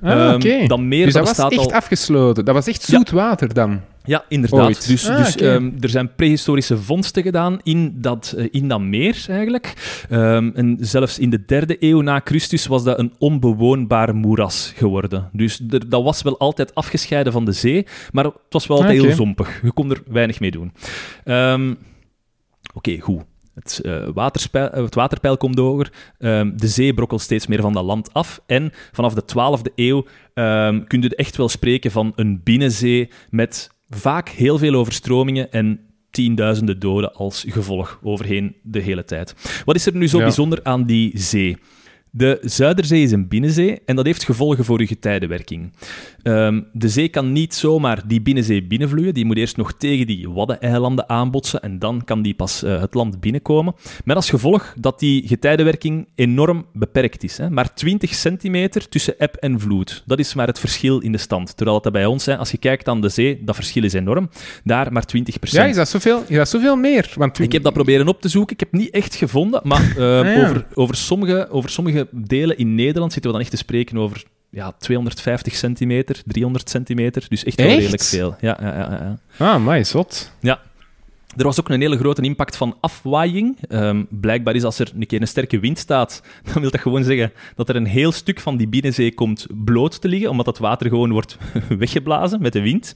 Ah, 0.02 0.12
Ehm, 0.44 0.68
dat 0.68 0.80
meer 0.80 1.06
dus 1.06 1.14
dat 1.14 1.26
dat 1.26 1.38
was 1.38 1.50
echt 1.52 1.60
al... 1.60 1.74
afgesloten. 1.74 2.46
Dat 2.46 2.56
was 2.56 2.68
echt 2.68 2.88
Ja. 2.88 2.98
zoet 2.98 3.10
water 3.10 3.54
dan. 3.54 3.82
Ja, 4.06 4.26
inderdaad. 4.30 4.66
Ooit. 4.66 4.88
Dus, 4.88 5.10
Ah, 5.10 5.18
dus 5.18 5.36
ehm, 5.36 5.72
er 5.80 5.90
zijn 5.90 6.16
prehistorische 6.16 6.78
vondsten 6.78 7.24
gedaan 7.24 7.60
in 7.64 7.94
dat, 8.02 8.34
eh, 8.38 8.48
in 8.52 8.68
dat 8.68 8.82
meer, 8.82 9.26
eigenlijk. 9.28 9.74
Ehm, 10.10 10.50
en 10.54 10.78
zelfs 10.80 11.20
in 11.20 11.30
de 11.30 11.46
derde 11.46 11.76
eeuw 11.80 12.02
na 12.02 12.22
Christus 12.24 12.68
was 12.68 12.84
dat 12.84 13.00
een 13.00 13.14
onbewoonbaar 13.20 14.16
moeras 14.16 14.74
geworden. 14.76 15.30
Dus 15.32 15.62
er, 15.70 15.90
dat 15.90 16.04
was 16.04 16.22
wel 16.22 16.38
altijd 16.40 16.76
afgescheiden 16.76 17.34
van 17.34 17.46
de 17.46 17.52
zee, 17.52 17.86
maar 18.12 18.24
het 18.24 18.34
was 18.50 18.68
wel 18.68 18.78
altijd 18.78 19.00
Ah, 19.00 19.06
heel 19.06 19.16
zompig. 19.16 19.60
Je 19.64 19.72
kon 19.72 19.92
er 19.92 20.02
weinig 20.08 20.40
mee 20.40 20.52
doen. 20.52 20.72
Ehm, 21.24 21.74
Oké, 22.74 23.00
goed. 23.00 23.22
Het, 23.54 23.80
eh, 23.84 24.08
waterspeil, 24.14 24.70
eh, 24.70 24.84
het 24.84 24.96
waterpeil 24.96 25.38
komt 25.38 25.58
hoger. 25.58 25.92
Ehm, 26.20 26.52
de 26.56 26.68
zee 26.68 26.94
brokkelt 26.94 27.22
steeds 27.22 27.48
meer 27.48 27.62
van 27.62 27.74
dat 27.74 27.84
land 27.84 28.14
af. 28.14 28.42
En 28.46 28.72
vanaf 28.92 29.14
de 29.14 29.26
12e 29.26 29.72
eeuw 29.76 30.06
ehm 30.34 30.84
kun 30.88 31.02
je 31.02 31.16
echt 31.16 31.36
wel 31.38 31.50
spreken 31.50 31.92
van 31.92 32.12
een 32.16 32.42
binnenzee 32.44 33.10
met 33.30 33.70
vaak 33.90 34.30
heel 34.30 34.58
veel 34.58 34.74
overstromingen 34.74 35.52
en 35.52 35.80
tienduizenden 36.10 36.80
doden 36.80 37.14
als 37.14 37.46
gevolg 37.48 38.00
overheen 38.04 38.56
de 38.64 38.80
hele 38.80 39.04
tijd. 39.04 39.62
Wat 39.66 39.76
is 39.76 39.86
er 39.86 39.96
nu 39.96 40.08
zo 40.08 40.18
Ja. 40.18 40.24
bijzonder 40.24 40.60
aan 40.64 40.86
die 40.86 41.12
zee? 41.20 41.58
De 42.16 42.38
Zuiderzee 42.42 43.02
is 43.04 43.12
een 43.12 43.28
binnenzee 43.28 43.82
en 43.86 43.96
dat 43.96 44.06
heeft 44.06 44.24
gevolgen 44.24 44.66
voor 44.66 44.80
uw 44.80 44.86
getijdenwerking. 44.86 45.74
Ehm, 46.24 46.62
de 46.74 46.90
zee 46.90 47.10
kan 47.10 47.32
niet 47.32 47.54
zomaar 47.56 48.02
die 48.08 48.22
binnenzee 48.22 48.64
binnenvloeien. 48.64 49.14
Die 49.14 49.26
moet 49.26 49.38
eerst 49.38 49.58
nog 49.58 49.74
tegen 49.78 50.08
die 50.08 50.30
Waddeneilanden 50.30 51.10
aanbotsen 51.10 51.62
en 51.62 51.80
dan 51.80 52.04
kan 52.04 52.22
die 52.22 52.34
pas 52.34 52.64
eh, 52.64 52.82
het 52.82 52.94
land 52.94 53.20
binnenkomen. 53.20 53.76
Met 54.06 54.16
als 54.16 54.30
gevolg 54.30 54.74
dat 54.80 55.00
die 55.00 55.28
getijdenwerking 55.28 56.08
enorm 56.16 56.66
beperkt 56.74 57.24
is. 57.24 57.38
Hè? 57.38 57.50
Maar 57.50 57.74
20 57.74 58.14
centimeter 58.14 58.90
tussen 58.90 59.20
eb 59.20 59.36
en 59.36 59.60
vloed. 59.60 60.04
Dat 60.06 60.20
is 60.20 60.34
maar 60.34 60.48
het 60.48 60.60
verschil 60.60 61.00
in 61.00 61.12
de 61.12 61.18
stand. 61.18 61.58
Terwijl 61.58 61.82
dat 61.82 61.92
bij 61.92 62.06
ons, 62.06 62.26
hè, 62.26 62.38
als 62.38 62.52
je 62.52 62.58
kijkt 62.58 62.88
aan 62.88 63.02
de 63.02 63.10
zee, 63.10 63.44
dat 63.44 63.56
verschil 63.56 63.84
is 63.84 63.94
enorm. 63.94 64.30
Daar 64.64 64.92
maar 64.92 65.06
20% 65.06 65.52
Ja, 65.52 65.66
is 65.66 65.76
dat 65.76 65.90
zoveel, 65.90 66.24
is 66.28 66.36
dat 66.38 66.50
zoveel 66.50 66.76
meer? 66.76 67.14
Want 67.16 67.40
ik 67.40 67.52
heb 67.52 67.64
dat 67.64 67.74
proberen 67.74 68.08
op 68.08 68.22
te 68.22 68.30
zoeken. 68.30 68.54
Ik 68.54 68.60
heb 68.60 68.72
niet 68.72 68.90
echt 68.90 69.16
gevonden, 69.16 69.62
maar 69.64 69.82
eh, 69.98 70.02
Ah, 70.20 70.26
ja. 70.36 70.42
over, 70.44 70.66
over, 70.74 70.96
sommige, 70.96 71.50
over 71.50 71.70
sommige 71.70 72.03
sommige 72.10 72.28
delen 72.28 72.58
in 72.58 72.76
Nederland 72.76 73.14
zitten 73.14 73.32
we 73.32 73.38
dan 73.38 73.46
echt 73.46 73.56
te 73.56 73.64
spreken 73.64 73.98
over 73.98 74.24
ja, 74.50 74.72
250 74.80 75.56
centimeter, 75.56 76.22
300 76.26 76.70
centimeter. 76.70 77.26
Dus 77.30 77.44
echt 77.44 77.58
wel 77.58 77.68
Echt? 77.68 77.78
redelijk 77.78 78.04
veel. 78.04 78.36
Ja, 78.40 78.58
ja, 78.62 78.76
ja, 78.78 79.18
ja. 79.38 79.46
Ah, 79.46 79.66
my 79.66 79.84
zot. 79.84 80.32
Ja. 80.40 80.60
Er 81.38 81.44
was 81.44 81.60
ook 81.60 81.70
een 81.70 81.82
hele 81.82 81.98
grote 81.98 82.22
impact 82.22 82.58
van 82.58 82.78
afwaaiing. 82.80 83.58
Ehm, 83.68 84.04
blijkbaar 84.10 84.56
is 84.56 84.64
als 84.64 84.80
er 84.80 84.92
een 84.96 85.06
keer 85.06 85.22
een 85.22 85.28
sterke 85.28 85.60
wind 85.60 85.78
staat, 85.78 86.24
dan 86.54 86.62
wil 86.62 86.72
dat 86.72 86.82
gewoon 86.82 87.04
zeggen 87.04 87.32
dat 87.56 87.70
er 87.70 87.76
een 87.76 87.86
heel 87.86 88.12
stuk 88.12 88.40
van 88.40 88.58
die 88.58 88.68
binnenzee 88.68 89.14
komt 89.14 89.48
bloot 89.64 90.02
te 90.02 90.08
liggen, 90.08 90.30
omdat 90.30 90.46
het 90.46 90.58
water 90.58 90.90
gewoon 90.90 91.12
wordt 91.12 91.38
weggeblazen 91.78 92.42
met 92.42 92.54
de 92.54 92.62
wind. 92.62 92.96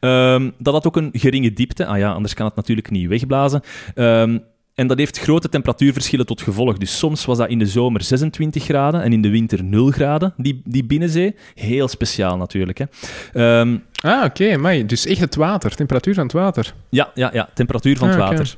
Ehm, 0.00 0.50
dat 0.58 0.74
had 0.74 0.86
ook 0.86 0.96
een 0.96 1.10
geringe 1.12 1.52
diepte. 1.52 1.86
Ah 1.86 1.98
ja, 1.98 2.12
anders 2.12 2.34
kan 2.34 2.46
het 2.46 2.56
natuurlijk 2.56 2.90
niet 2.90 3.08
wegblazen. 3.08 3.62
Ehm, 3.94 4.38
en 4.78 4.86
dat 4.86 4.98
heeft 4.98 5.18
grote 5.18 5.48
temperatuurverschillen 5.48 6.26
tot 6.26 6.40
gevolg. 6.42 6.76
Dus 6.78 6.98
soms 6.98 7.24
was 7.24 7.38
dat 7.38 7.48
in 7.48 7.58
de 7.58 7.66
zomer 7.66 8.02
26 8.02 8.64
graden 8.64 9.02
en 9.02 9.12
in 9.12 9.22
de 9.22 9.30
winter 9.30 9.64
0 9.64 9.90
graden, 9.90 10.34
die, 10.36 10.60
die 10.64 10.84
binnenzee. 10.84 11.34
Heel 11.54 11.88
speciaal 11.88 12.36
natuurlijk. 12.36 12.78
Hè. 12.78 12.84
Ehm, 13.32 13.76
Ah, 14.02 14.24
oké, 14.24 14.52
amai. 14.54 14.86
Dus 14.86 15.06
echt 15.06 15.20
het 15.20 15.34
water, 15.34 15.74
temperatuur 15.74 16.14
van 16.14 16.22
het 16.22 16.32
water. 16.32 16.74
ja, 16.90 17.10
ja, 17.14 17.30
ja, 17.32 17.48
temperatuur 17.54 17.96
van 17.96 18.08
het 18.08 18.18
Ah, 18.18 18.28
water. 18.28 18.56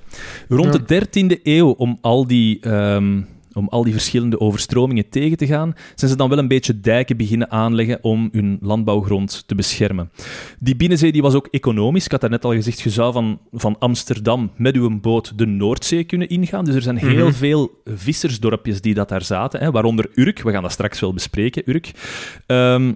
Rond 0.49 0.73
Ja. 0.73 0.79
de 0.79 0.85
13e 0.85 1.41
eeuw, 1.43 1.71
om 1.71 1.99
al, 2.01 2.27
die, 2.27 2.59
ehm, 2.61 3.21
om 3.61 3.69
al 3.69 3.85
die 3.85 3.93
verschillende 3.93 4.41
overstromingen 4.41 5.09
tegen 5.09 5.37
te 5.37 5.47
gaan, 5.47 5.75
zijn 5.95 6.11
ze 6.11 6.17
dan 6.17 6.29
wel 6.29 6.39
een 6.39 6.49
beetje 6.49 6.81
dijken 6.81 7.17
beginnen 7.17 7.51
aanleggen 7.51 7.99
om 8.03 8.29
hun 8.33 8.59
landbouwgrond 8.61 9.43
te 9.47 9.55
beschermen. 9.55 10.11
Die 10.59 10.77
binnenzee 10.77 11.13
die 11.13 11.23
was 11.23 11.35
ook 11.35 11.49
economisch. 11.51 12.05
Ik 12.05 12.11
had 12.11 12.21
daarnet 12.21 12.45
al 12.45 12.53
gezegd, 12.53 12.81
je 12.81 12.91
zou 12.91 13.13
van, 13.13 13.39
van 13.53 13.79
Amsterdam 13.79 14.51
met 14.57 14.75
uw 14.75 15.01
boot 15.01 15.39
de 15.39 15.47
Noordzee 15.47 16.05
kunnen 16.05 16.29
ingaan. 16.29 16.65
Dus 16.65 16.75
er 16.75 16.83
zijn 16.83 16.97
heel 16.97 17.27
Mhm. 17.27 17.35
veel 17.37 17.71
vissersdorpjes 17.85 18.81
die 18.81 18.95
dat 18.95 19.09
daar 19.09 19.23
zaten, 19.25 19.61
hè, 19.61 19.71
waaronder 19.71 20.11
Urk. 20.15 20.43
We 20.43 20.51
gaan 20.53 20.63
dat 20.63 20.73
straks 20.73 21.01
wel 21.01 21.13
bespreken, 21.13 21.63
Urk. 21.67 21.91
Ehm, 22.47 22.93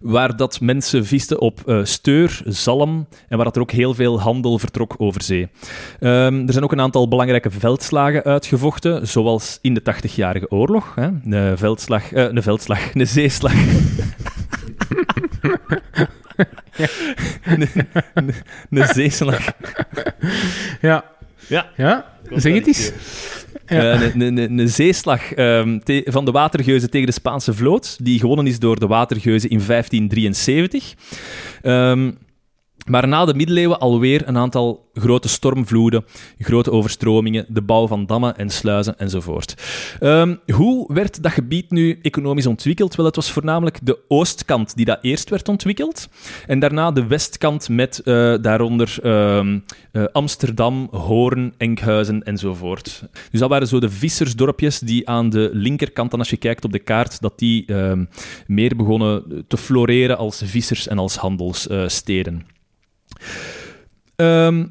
waar 0.00 0.36
dat 0.36 0.60
mensen 0.60 1.06
visten 1.06 1.40
op 1.40 1.60
eh, 1.66 1.84
steur, 1.84 2.42
zalm 2.44 3.06
en 3.28 3.36
waar 3.36 3.44
dat 3.44 3.56
er 3.56 3.62
ook 3.62 3.70
heel 3.70 3.94
veel 3.94 4.20
handel 4.20 4.58
vertrok 4.58 4.94
over 4.96 5.22
zee. 5.22 5.48
Ehm, 6.00 6.46
er 6.46 6.52
zijn 6.52 6.64
ook 6.64 6.72
een 6.72 6.80
aantal 6.80 7.08
belangrijke 7.08 7.50
veldslagen 7.50 8.22
uitgevochten, 8.22 9.08
zoals 9.08 9.58
in 9.60 9.74
de 9.74 9.82
80-jarige 9.82 10.50
oorlog. 10.50 10.94
Hè. 10.94 11.08
Een 11.24 11.58
veldslag, 11.58 12.12
eh, 12.12 12.24
een 12.24 12.42
veldslag, 12.42 12.94
een 12.94 13.06
zeeslag. 13.06 13.52
een, 17.44 17.68
een, 18.14 18.34
een 18.70 18.86
zeeslag. 18.86 19.46
Ja. 20.80 21.13
Ja. 21.48 21.70
Ja? 21.76 22.12
Zeg 22.34 22.54
het 22.54 22.66
eens. 22.66 22.90
Ja. 23.66 23.92
Eh, 23.92 24.00
een, 24.14 24.20
een, 24.20 24.58
een, 24.58 24.68
zeeslag 24.68 25.32
ehm, 25.32 25.78
te- 25.78 26.06
van 26.06 26.24
de 26.24 26.30
watergeuzen 26.30 26.90
tegen 26.90 27.06
de 27.06 27.12
Spaanse 27.12 27.54
vloot, 27.54 27.96
die 28.04 28.18
gewonnen 28.18 28.46
is 28.46 28.58
door 28.58 28.78
de 28.78 28.86
watergeuzen 28.86 29.50
in 29.50 29.60
1573. 29.66 30.94
Ehm, 31.62 32.10
maar 32.84 33.08
na 33.08 33.24
de 33.24 33.34
middeleeuwen 33.34 33.80
alweer 33.80 34.28
een 34.28 34.36
aantal 34.36 34.84
grote 34.94 35.28
stormvloeden, 35.28 36.04
grote 36.38 36.70
overstromingen, 36.70 37.46
de 37.48 37.62
bouw 37.62 37.86
van 37.86 38.06
dammen 38.06 38.36
en 38.36 38.50
sluizen 38.50 38.98
enzovoort. 38.98 39.54
Ehm, 40.00 40.34
hoe 40.52 40.94
werd 40.94 41.22
dat 41.22 41.32
gebied 41.32 41.70
nu 41.70 41.98
economisch 42.02 42.46
ontwikkeld? 42.46 42.94
Wel, 42.94 43.06
het 43.06 43.16
was 43.16 43.30
voornamelijk 43.30 43.78
de 43.82 43.98
oostkant 44.08 44.76
die 44.76 44.84
dat 44.84 44.98
eerst 45.02 45.30
werd 45.30 45.48
ontwikkeld. 45.48 46.08
En 46.46 46.58
daarna 46.58 46.92
de 46.92 47.06
westkant 47.06 47.68
met 47.68 47.98
eh, 47.98 48.34
daaronder 48.40 48.96
ehm, 49.02 49.58
eh, 49.92 50.04
Amsterdam, 50.12 50.88
Hoorn, 50.90 51.54
Enkhuizen 51.56 52.22
enzovoort. 52.22 53.02
Dus 53.30 53.40
dat 53.40 53.48
waren 53.48 53.66
zo 53.66 53.80
de 53.80 53.90
vissersdorpjes 53.90 54.78
die 54.78 55.08
aan 55.08 55.30
de 55.30 55.50
linkerkant, 55.52 56.12
en 56.12 56.18
als 56.18 56.30
je 56.30 56.36
kijkt 56.36 56.64
op 56.64 56.72
de 56.72 56.78
kaart, 56.78 57.20
dat 57.20 57.38
die 57.38 57.66
ehm, 57.66 58.04
meer 58.46 58.76
begonnen 58.76 59.44
te 59.48 59.56
floreren 59.56 60.18
als 60.18 60.42
vissers- 60.44 60.88
en 60.88 60.98
als 60.98 61.16
handelssteden. 61.16 62.53
Ehm, 64.16 64.66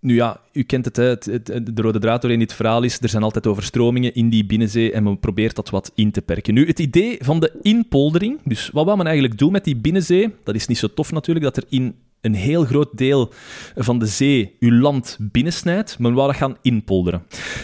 nu 0.00 0.14
ja, 0.14 0.40
u 0.52 0.62
kent 0.62 0.84
het, 0.84 0.96
hè, 0.96 1.04
het, 1.04 1.46
de 1.46 1.82
rode 1.82 1.98
draad 1.98 2.20
doorheen 2.20 2.38
dit 2.38 2.52
verhaal 2.52 2.82
is, 2.82 3.00
er 3.00 3.08
zijn 3.08 3.22
altijd 3.22 3.46
overstromingen 3.46 4.14
in 4.14 4.28
die 4.28 4.46
binnenzee 4.46 4.92
en 4.92 5.02
men 5.02 5.18
probeert 5.18 5.56
dat 5.56 5.70
wat 5.70 5.92
in 5.94 6.10
te 6.10 6.22
perken. 6.22 6.54
Nu, 6.54 6.66
het 6.66 6.78
idee 6.78 7.18
van 7.20 7.40
de 7.40 7.52
inpoldering, 7.62 8.40
dus 8.44 8.70
wat 8.72 8.84
wil 8.84 8.96
men 8.96 9.06
eigenlijk 9.06 9.38
doen 9.38 9.52
met 9.52 9.64
die 9.64 9.76
binnenzee, 9.76 10.34
dat 10.44 10.54
is 10.54 10.66
niet 10.66 10.78
zo 10.78 10.88
tof 10.94 11.12
natuurlijk, 11.12 11.44
dat 11.44 11.56
er 11.56 11.64
in 11.68 11.94
een 12.20 12.34
heel 12.34 12.64
groot 12.64 12.98
deel 12.98 13.32
van 13.76 13.98
de 13.98 14.06
zee 14.06 14.56
uw 14.60 14.80
land 14.80 15.16
binnensnijdt, 15.20 15.98
men 15.98 16.14
wou 16.14 16.26
dat 16.26 16.36
gaan 16.36 16.56
inpolderen. 16.62 17.22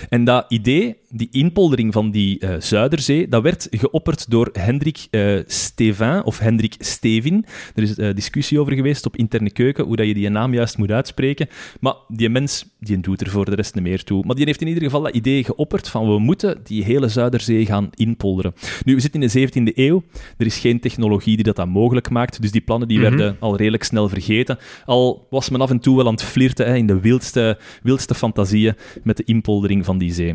En 0.08 0.24
dat 0.24 0.44
idee, 0.48 0.96
die 1.12 1.28
inpoldering 1.30 1.92
van 1.92 2.10
die 2.10 2.38
eh, 2.38 2.54
Zuiderzee, 2.60 3.28
dat 3.28 3.42
werd 3.42 3.68
geopperd 3.70 4.30
door 4.30 4.48
Hendrik 4.52 5.06
eh 5.10 5.38
Stevin, 5.46 6.24
of 6.24 6.38
Hendrik 6.38 6.74
Stevin. 6.78 7.44
Er 7.74 7.82
is 7.82 7.96
eh, 7.96 8.14
discussie 8.14 8.60
over 8.60 8.72
geweest 8.72 9.06
op 9.06 9.16
interne 9.16 9.50
keuken, 9.50 9.84
hoe 9.84 9.96
dat 9.96 10.06
je 10.06 10.14
die 10.14 10.28
naam 10.28 10.54
juist 10.54 10.78
moet 10.78 10.90
uitspreken. 10.90 11.48
Maar 11.80 11.94
die 12.08 12.28
mens, 12.28 12.66
die 12.80 13.00
doet 13.00 13.20
er 13.20 13.30
voor 13.30 13.44
de 13.44 13.54
rest 13.54 13.74
niet 13.74 13.84
meer 13.84 14.04
toe. 14.04 14.24
Maar 14.26 14.36
die 14.36 14.44
heeft 14.44 14.60
in 14.60 14.66
ieder 14.68 14.82
geval 14.82 15.02
dat 15.02 15.14
idee 15.14 15.44
geopperd 15.44 15.88
van 15.88 16.08
we 16.12 16.18
moeten 16.18 16.60
die 16.64 16.84
hele 16.84 17.08
Zuiderzee 17.08 17.66
gaan 17.66 17.90
inpolderen. 17.94 18.54
Nu, 18.84 18.94
we 18.94 19.00
zitten 19.00 19.22
in 19.22 19.28
de 19.28 19.32
17e 19.32 19.72
eeuw. 19.74 20.02
Er 20.36 20.46
is 20.46 20.58
geen 20.58 20.80
technologie 20.80 21.34
die 21.34 21.44
dat 21.44 21.56
dan 21.56 21.68
mogelijk 21.68 22.10
maakt. 22.10 22.42
Dus 22.42 22.50
die 22.50 22.60
plannen 22.60 22.88
die 22.88 22.98
Mhm. 22.98 23.08
werden 23.10 23.36
al 23.40 23.56
redelijk 23.56 23.84
snel 23.84 24.08
vergeten. 24.08 24.58
Al 24.84 25.26
was 25.30 25.50
men 25.50 25.60
af 25.60 25.70
en 25.70 25.80
toe 25.80 25.96
wel 25.96 26.06
aan 26.06 26.12
het 26.12 26.22
flirten 26.22 26.66
hè, 26.66 26.76
in 26.76 26.86
de 26.86 27.00
wildste, 27.00 27.58
wildste 27.82 28.14
fantasieën 28.14 28.74
met 29.02 29.16
de 29.16 29.24
inpoldering 29.24 29.84
van 29.84 29.98
die 29.98 30.12
zee. 30.12 30.34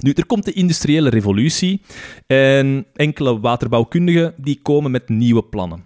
Nu, 0.00 0.12
er 0.12 0.26
komt 0.26 0.44
de 0.44 0.52
industriële 0.52 1.08
revolutie 1.08 1.80
en 2.26 2.86
enkele 2.94 3.40
waterbouwkundigen 3.40 4.34
die 4.36 4.58
komen 4.62 4.90
met 4.90 5.08
nieuwe 5.08 5.42
plannen. 5.42 5.84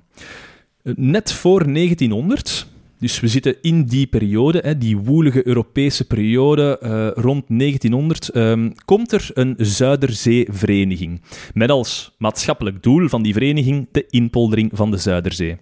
Eh, 0.82 0.92
Net 0.96 1.32
voor 1.32 1.72
1900, 1.72 2.66
dus 2.98 3.20
we 3.20 3.28
zitten 3.28 3.56
in 3.62 3.84
die 3.84 4.06
periode, 4.06 4.78
die 4.78 4.96
woelige 4.96 5.46
Europese 5.46 6.06
periode, 6.06 6.78
eh, 6.78 7.22
rond 7.22 7.48
1900, 7.48 8.28
ehm, 8.28 8.70
komt 8.84 9.12
er 9.12 9.30
een 9.34 9.54
Zuiderzeevereniging. 9.58 11.20
Met 11.54 11.70
als 11.70 12.14
maatschappelijk 12.18 12.82
doel 12.82 13.08
van 13.08 13.22
die 13.22 13.32
vereniging 13.32 13.86
de 13.92 14.06
inpoldering 14.10 14.70
van 14.74 14.90
de 14.90 14.96
Zuiderzee. 14.96 15.56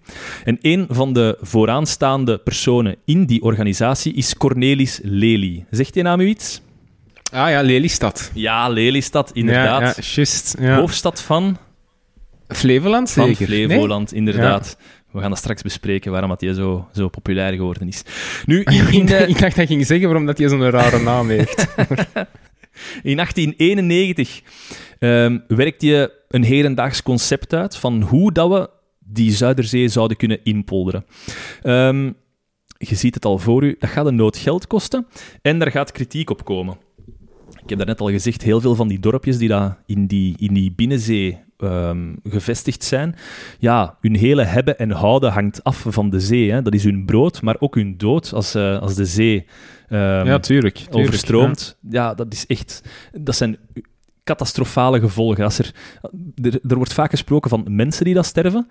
En 0.44 0.58
een 0.60 0.86
van 0.88 1.12
de 1.12 1.38
vooraanstaande 1.40 2.38
personen 2.38 2.96
in 3.04 3.26
die 3.26 3.42
organisatie 3.42 4.14
is 4.14 4.36
Cornelis 4.36 5.00
Lely. 5.02 5.64
Zegt 5.70 5.94
die 5.94 6.02
naam 6.02 6.20
u 6.20 6.26
iets? 6.26 6.60
Ah 7.36 7.50
ja, 7.50 7.62
Lelystad. 7.62 8.30
Ja, 8.34 8.68
Lelystad, 8.68 9.30
inderdaad. 9.32 10.16
Ja. 10.58 10.76
Hoofdstad 10.76 11.22
van, 11.22 11.58
Flevoland 12.48 13.10
van 13.10 13.26
zeker? 13.26 13.46
Flevoland, 13.46 14.12
inderdaad. 14.12 14.76
We 15.10 15.20
gaan 15.20 15.30
dat 15.30 15.38
straks 15.38 15.62
bespreken 15.62 16.10
waarom 16.10 16.30
dat 16.30 16.40
hij 16.40 16.52
zo, 16.52 16.88
zo 16.92 17.08
populair 17.08 17.52
geworden 17.52 17.88
is. 17.88 18.02
Nu, 18.44 18.62
in, 18.62 18.88
in, 18.92 19.08
Ik, 19.08 19.28
ik 19.28 19.38
dacht 19.38 19.56
dat 19.56 19.68
je 19.68 19.74
ging 19.74 19.86
zeggen 19.86 20.06
waarom 20.06 20.26
dat 20.26 20.38
hij 20.38 20.48
zo'n 20.48 20.70
rare 20.70 20.98
naam 20.98 21.28
heeft. 21.28 21.60
in 23.10 23.16
1891 23.16 24.42
ehm, 24.98 25.38
werkt 25.48 25.82
hij 25.82 26.10
een 26.28 26.44
hedendaags 26.44 27.02
concept 27.02 27.54
uit 27.54 27.76
van 27.76 28.02
hoe 28.02 28.32
dat 28.32 28.48
we 28.48 28.70
die 28.98 29.30
Zuiderzee 29.30 29.88
zouden 29.88 30.16
kunnen 30.16 30.40
inpolderen. 30.42 31.06
Ehm, 31.62 32.12
je 32.78 32.94
ziet 32.94 33.14
het 33.14 33.24
al 33.24 33.38
voor 33.38 33.64
u, 33.64 33.76
dat 33.78 33.90
gaat 33.90 34.06
een 34.06 34.14
nood 34.14 34.36
geld 34.36 34.66
kosten 34.66 35.06
en 35.42 35.58
daar 35.58 35.70
gaat 35.70 35.92
kritiek 35.92 36.30
op 36.30 36.44
komen. 36.44 36.85
Ik 37.66 37.72
heb 37.72 37.86
daarnet 37.86 38.00
al 38.00 38.10
gezegd, 38.10 38.42
heel 38.42 38.60
veel 38.60 38.74
van 38.74 38.88
die 38.88 39.00
dorpjes 39.00 39.38
die 39.38 39.48
daar 39.48 39.76
in 39.86 40.06
die, 40.06 40.34
in 40.38 40.54
die 40.54 40.72
binnenzee 40.72 41.38
ehm, 41.58 42.14
gevestigd 42.24 42.84
zijn, 42.84 43.14
ja, 43.58 43.96
hun 44.00 44.14
hele 44.14 44.42
hebben 44.42 44.78
en 44.78 44.90
houden 44.90 45.32
hangt 45.32 45.64
af 45.64 45.84
van 45.88 46.10
de 46.10 46.20
zee. 46.20 46.52
Hè. 46.52 46.62
Dat 46.62 46.74
is 46.74 46.84
hun 46.84 47.04
brood, 47.04 47.42
maar 47.42 47.56
ook 47.58 47.74
hun 47.74 47.96
dood 47.96 48.32
als, 48.32 48.54
eh, 48.54 48.78
als 48.78 48.94
de 48.94 49.04
zee 49.04 49.46
ehm, 49.88 50.26
ja, 50.26 50.38
tuurlijk. 50.38 50.74
tuurlijk 50.74 50.96
overstroomt. 50.96 51.78
Ja. 51.90 52.14
dat 52.14 52.32
is 52.32 52.46
echt... 52.46 52.82
Dat 53.12 53.36
zijn 53.36 53.58
catastrofale 54.24 55.00
gevolgen. 55.00 55.44
Als 55.44 55.58
er, 55.58 55.74
er, 56.42 56.60
er 56.68 56.76
wordt 56.76 56.92
vaak 56.92 57.10
gesproken 57.10 57.50
van 57.50 57.64
mensen 57.68 58.04
die 58.04 58.14
dat 58.14 58.26
sterven, 58.26 58.68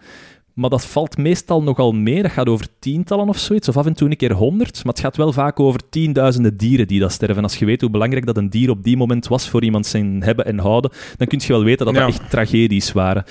maar 0.56 0.70
dat 0.70 0.86
valt 0.86 1.18
meestal 1.18 1.64
nogal 1.64 1.92
mee. 1.92 2.22
Dat 2.22 2.32
gaat 2.32 2.48
over 2.50 2.68
tientallen 2.80 3.28
of 3.28 3.38
zoiets, 3.38 3.68
of 3.70 3.78
af 3.78 3.86
en 3.86 3.94
toe 3.94 4.10
een 4.10 4.18
keer 4.18 4.34
honderd. 4.34 4.84
Maar 4.84 4.94
het 4.94 5.02
gaat 5.02 5.18
wel 5.18 5.32
vaak 5.34 5.60
over 5.60 5.80
tienduizenden 5.90 6.58
dieren 6.58 6.88
die 6.88 7.00
dat 7.00 7.12
sterven. 7.12 7.44
Als 7.44 7.56
je 7.56 7.66
weet 7.66 7.82
hoe 7.82 7.90
belangrijk 7.90 8.26
dat 8.26 8.38
een 8.38 8.50
dier 8.50 8.70
op 8.70 8.84
die 8.84 8.98
moment 8.98 9.28
was 9.28 9.50
voor 9.50 9.64
iemand 9.64 9.86
zijn 9.86 10.24
hebben 10.24 10.46
en 10.46 10.60
houden, 10.60 10.92
dan 11.18 11.28
kun 11.28 11.40
je 11.42 11.48
wel 11.48 11.64
weten 11.64 11.86
dat 11.86 11.96
Ja. 11.96 12.00
dat 12.06 12.10
echt 12.10 12.30
tragedies 12.30 12.92
waren. 12.92 13.24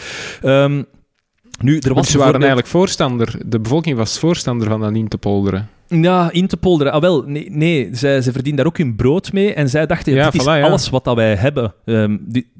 Ehm, 0.42 0.82
nu, 1.60 1.78
er 1.78 1.94
was 1.94 2.10
ze 2.10 2.18
waren 2.18 2.34
eigenlijk 2.38 2.66
voorstander, 2.68 3.38
de 3.46 3.60
bevolking 3.60 3.96
was 3.96 4.18
voorstander 4.18 4.68
van 4.68 4.80
dat 4.80 4.94
in 4.94 5.08
te 5.08 5.18
polderen. 5.18 5.68
Ja, 5.88 6.30
in 6.32 6.46
te 6.46 6.56
polderen. 6.56 6.92
Ah, 6.92 7.00
wel, 7.00 7.22
nee, 7.26 7.50
nee 7.50 7.88
zij, 7.92 8.20
ze 8.22 8.32
verdienen 8.32 8.56
daar 8.56 8.66
ook 8.72 8.78
hun 8.78 8.96
brood 8.96 9.32
mee. 9.32 9.54
En 9.54 9.68
zij 9.68 9.86
dachten, 9.86 10.12
Ja, 10.14 10.30
dit 10.30 10.40
is 10.40 10.46
ja. 10.46 10.60
alles 10.62 10.90
wat 10.90 11.04
dat 11.04 11.16
wij 11.16 11.34
hebben. 11.34 11.74
Ehm, 11.84 12.16
die- 12.20 12.52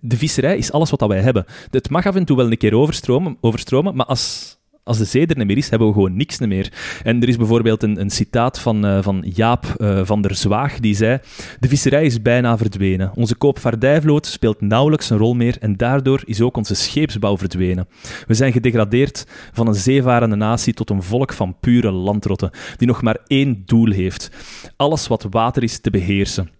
de 0.00 0.16
visserij 0.16 0.56
is 0.56 0.72
alles 0.72 0.90
wat 0.90 1.06
wij 1.06 1.20
hebben. 1.20 1.44
Het 1.70 1.90
mag 1.90 2.06
af 2.06 2.14
en 2.14 2.24
toe 2.24 2.36
wel 2.36 2.50
een 2.50 2.56
keer 2.56 2.74
overstromen, 2.74 3.36
overstromen 3.40 3.94
maar 3.94 4.06
als, 4.06 4.56
Als 4.88 4.98
de 4.98 5.04
zee 5.04 5.26
er 5.26 5.36
niet 5.36 5.46
meer 5.46 5.56
is, 5.56 5.70
hebben 5.70 5.88
we 5.88 5.94
gewoon 5.94 6.16
niks 6.16 6.38
meer. 6.38 6.72
En 7.02 7.22
er 7.22 7.28
is 7.28 7.36
bijvoorbeeld 7.36 7.82
een, 7.82 8.00
een 8.00 8.10
citaat 8.10 8.60
van, 8.60 8.86
uh, 8.86 9.02
van 9.02 9.24
Jaap 9.34 9.74
uh, 9.78 10.00
van 10.04 10.22
der 10.22 10.34
Zwaag, 10.34 10.80
die 10.80 10.94
zei... 10.94 11.18
De 11.60 11.68
visserij 11.68 12.04
is 12.04 12.22
bijna 12.22 12.56
verdwenen. 12.58 13.12
Onze 13.14 13.34
koopvaardijvloot 13.34 14.26
speelt 14.26 14.60
nauwelijks 14.60 15.10
een 15.10 15.18
rol 15.18 15.34
meer 15.34 15.56
en 15.60 15.76
daardoor 15.76 16.22
is 16.24 16.40
ook 16.40 16.56
onze 16.56 16.74
scheepsbouw 16.74 17.38
verdwenen. 17.38 17.88
We 18.26 18.34
zijn 18.34 18.52
gedegradeerd 18.52 19.26
van 19.52 19.66
een 19.66 19.74
zeevarende 19.74 20.36
natie 20.36 20.74
tot 20.74 20.90
een 20.90 21.02
volk 21.02 21.32
van 21.32 21.56
pure 21.60 21.90
landrotten, 21.90 22.50
die 22.76 22.86
nog 22.86 23.02
maar 23.02 23.18
één 23.26 23.62
doel 23.66 23.90
heeft. 23.90 24.30
Alles 24.76 25.06
wat 25.06 25.26
water 25.30 25.62
is 25.62 25.80
te 25.80 25.90
beheersen. 25.90 26.57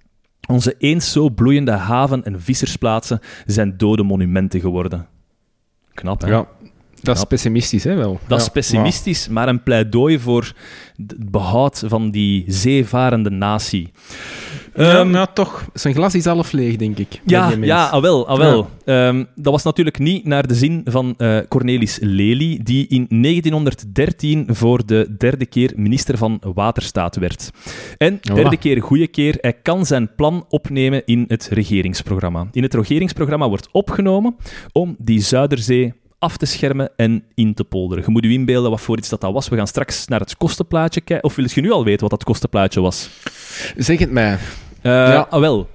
Onze 0.49 0.75
eens 0.79 1.13
zo 1.13 1.29
bloeiende 1.31 1.71
haven- 1.71 2.25
en 2.25 2.41
vissersplaatsen 2.41 3.21
zijn 3.47 3.77
dode 3.77 4.03
monumenten 4.03 4.61
geworden. 4.61 5.07
Knap, 5.95 6.21
hè? 6.21 6.29
Ja, 6.29 6.47
dat 7.03 7.17
is 7.17 7.25
pessimistisch, 7.25 7.85
hè, 7.85 7.95
wel. 7.95 8.21
Dat 8.27 8.41
is 8.41 8.49
pessimistisch, 8.49 9.29
maar 9.29 9.49
een 9.49 9.63
pleidooi 9.63 10.19
voor 10.19 10.53
het 10.97 11.31
behoud 11.31 11.83
van 11.87 12.11
die 12.11 12.45
zeevarende 12.47 13.31
natie. 13.31 13.91
Ja, 14.79 15.01
um, 15.01 15.27
toch. 15.35 15.65
Zijn 15.75 15.95
glas 15.95 16.15
is 16.15 16.25
half 16.25 16.53
leeg, 16.53 16.77
denk 16.77 16.99
ik. 16.99 17.21
Ja, 17.25 17.53
ja 17.61 17.89
ah, 17.89 18.03
wel. 18.03 18.29
Ah. 18.29 18.65
Ja. 18.85 19.09
Um, 19.09 19.27
dat 19.35 19.53
was 19.53 19.63
natuurlijk 19.63 19.99
niet 19.99 20.25
naar 20.25 20.47
de 20.47 20.55
zin 20.55 20.81
van 20.85 21.15
uh, 21.19 21.39
Cornelis 21.49 21.99
Lely, 22.01 22.61
die 22.63 22.87
in 22.89 23.07
1913 23.09 24.47
voor 24.51 24.87
de 24.87 25.15
derde 25.19 25.47
keer 25.47 25.73
minister 25.77 26.19
van 26.19 26.41
Waterstaat 26.55 27.17
werd. 27.17 27.51
En 27.97 28.19
derde 28.23 28.57
oh. 28.57 28.61
keer, 28.61 28.83
goede 28.83 29.07
keer, 29.07 29.37
hij 29.41 29.53
kan 29.53 29.87
zijn 29.87 30.15
plan 30.15 30.45
opnemen 30.49 31.03
in 31.05 31.25
het 31.29 31.49
regeringsprogramma. 31.51 32.47
In 32.53 32.63
het 32.63 32.75
regeringsprogramma 32.75 33.49
wordt 33.49 33.69
opgenomen 33.73 34.37
om 34.73 34.97
die 34.99 35.21
Zuiderzee 35.21 35.95
af 36.19 36.37
te 36.37 36.47
schermen 36.47 36.91
en 36.97 37.25
in 37.35 37.55
te 37.55 37.65
polderen. 37.65 38.05
Je 38.07 38.11
moet 38.11 38.25
je 38.25 38.33
inbeelden 38.33 38.71
wat 38.71 38.81
voor 38.81 38.99
iets 38.99 39.09
dat, 39.09 39.21
dat 39.21 39.33
was. 39.33 39.49
We 39.49 39.57
gaan 39.57 39.67
straks 39.67 40.07
naar 40.07 40.21
het 40.21 40.37
kostenplaatje 40.37 41.01
kijken. 41.01 41.29
Of 41.29 41.35
wil 41.35 41.47
je 41.49 41.61
nu 41.61 41.71
al 41.71 41.85
weten 41.85 42.01
wat 42.01 42.11
dat 42.11 42.25
kostenplaatje 42.25 42.81
was? 42.81 43.11
Zeg 43.77 43.99
het 43.99 44.11
mij. 44.11 44.39
Uh, 44.89 44.95
ja. 44.95 45.27
Ah, 45.31 45.41
wel. 45.41 45.69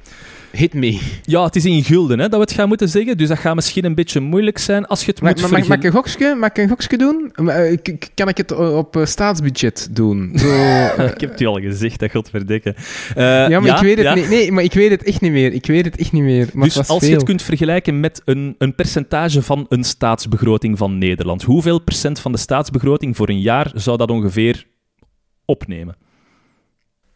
Hit 0.51 0.73
me. 0.73 0.99
Ja, 1.23 1.43
het 1.43 1.55
is 1.55 1.65
in 1.65 1.83
gulden 1.83 2.19
hè, 2.19 2.29
dat 2.29 2.39
we 2.39 2.45
het 2.45 2.51
gaan 2.51 2.67
moeten 2.67 2.89
zeggen. 2.89 3.17
Dus 3.17 3.27
dat 3.27 3.37
gaat 3.37 3.55
misschien 3.55 3.85
een 3.85 3.95
beetje 3.95 4.19
moeilijk 4.19 4.57
zijn 4.57 4.85
als 4.87 4.99
je 4.99 5.11
het 5.11 5.21
moet 5.21 5.41
mag, 5.41 5.51
mag, 5.51 5.67
mag, 5.67 5.77
ik 5.77 5.83
een 5.83 5.91
gokje, 5.91 6.35
mag 6.35 6.49
ik 6.49 6.57
een 6.57 6.69
gokje 6.69 6.97
doen? 6.97 7.31
Eh, 7.35 7.77
kan 8.13 8.27
ik 8.27 8.37
het 8.37 8.51
op 8.51 8.95
uh, 8.95 9.05
staatsbudget 9.05 9.87
doen? 9.91 10.31
Zo, 10.35 10.47
ik 11.13 11.21
heb 11.21 11.29
het 11.29 11.39
je 11.39 11.47
al 11.47 11.59
gezegd, 11.59 11.99
dat 11.99 12.11
godverdikke. 12.11 12.75
Uh, 12.77 13.23
ja, 13.23 13.59
maar 13.59 13.65
ja, 13.65 13.75
ik 13.75 13.81
weet 13.81 13.97
het 13.97 14.05
ja. 14.05 14.13
niet. 14.13 14.29
Nee, 14.29 14.51
maar 14.51 14.63
ik 14.63 14.73
weet 14.73 14.89
het 14.89 15.03
echt 15.03 15.21
niet 15.21 15.31
meer. 15.31 15.53
Ik 15.53 15.65
weet 15.65 15.85
het 15.85 15.97
echt 15.97 16.11
niet 16.11 16.23
meer. 16.23 16.49
Maar 16.53 16.67
dus 16.67 16.77
als 16.77 16.99
veel. 16.99 17.09
je 17.09 17.15
het 17.15 17.23
kunt 17.23 17.41
vergelijken 17.41 17.99
met 17.99 18.21
een, 18.25 18.55
een 18.57 18.75
percentage 18.75 19.41
van 19.41 19.65
een 19.69 19.83
staatsbegroting 19.83 20.77
van 20.77 20.97
Nederland. 20.97 21.43
Hoeveel 21.43 21.79
procent 21.79 22.19
van 22.19 22.31
de 22.31 22.37
staatsbegroting 22.37 23.15
voor 23.15 23.29
een 23.29 23.41
jaar 23.41 23.71
zou 23.75 23.97
dat 23.97 24.09
ongeveer 24.09 24.65
opnemen? 25.45 25.95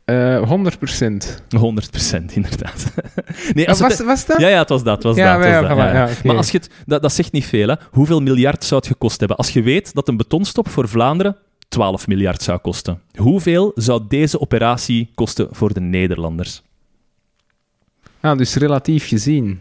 Uh, 0.10 0.44
100 0.44 0.78
procent. 0.78 1.44
100 1.50 1.90
procent, 1.90 2.36
inderdaad. 2.36 2.94
nee, 3.54 3.70
als 3.70 3.80
was, 3.80 3.98
het, 3.98 4.08
was 4.08 4.26
dat? 4.26 4.40
Ja, 4.40 4.48
ja, 4.48 4.60
het 4.60 4.70
was 4.70 4.84
dat. 4.84 5.04
Was 5.04 5.16
ja, 5.16 5.32
dat, 5.32 5.38
was 5.38 5.48
ja, 5.48 5.62
dat 5.62 5.78
ja, 5.78 5.94
ja. 5.94 6.04
Okay. 6.04 6.16
Maar 6.24 6.36
als 6.36 6.52
je 6.52 6.58
het, 6.58 6.70
dat, 6.86 7.02
dat 7.02 7.14
zegt 7.14 7.32
niet 7.32 7.46
veel. 7.46 7.68
Hè. 7.68 7.76
Hoeveel 7.92 8.20
miljard 8.20 8.64
zou 8.64 8.80
het 8.80 8.90
gekost 8.90 9.20
hebben? 9.20 9.38
Als 9.38 9.50
je 9.50 9.62
weet 9.62 9.94
dat 9.94 10.08
een 10.08 10.18
betonstop 10.18 10.70
voor 10.70 10.88
Vlaanderen 10.88 11.38
12 11.68 12.08
miljard 12.08 12.42
zou 12.42 12.60
kosten. 12.60 13.02
Hoeveel 13.16 13.72
zou 13.76 14.02
deze 14.08 14.40
operatie 14.40 15.10
kosten 15.16 15.48
voor 15.52 15.74
de 15.74 15.80
Nederlanders? 15.80 16.62
Ah, 18.20 18.38
dus 18.38 18.56
relatief 18.56 19.08
gezien. 19.08 19.60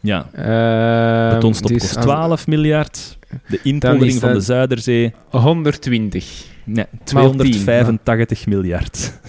Ja. 0.00 0.28
Uh, 0.34 1.34
betonstop 1.34 1.70
dus 1.70 1.80
kost 1.80 2.00
12 2.00 2.30
als... 2.30 2.44
miljard. 2.44 3.18
De 3.48 3.60
inpoldering 3.62 4.20
van 4.20 4.32
de 4.32 4.40
Zuiderzee... 4.40 5.14
120. 5.30 6.44
Nee, 6.64 6.86
285 7.04 8.46
miljard. 8.46 9.20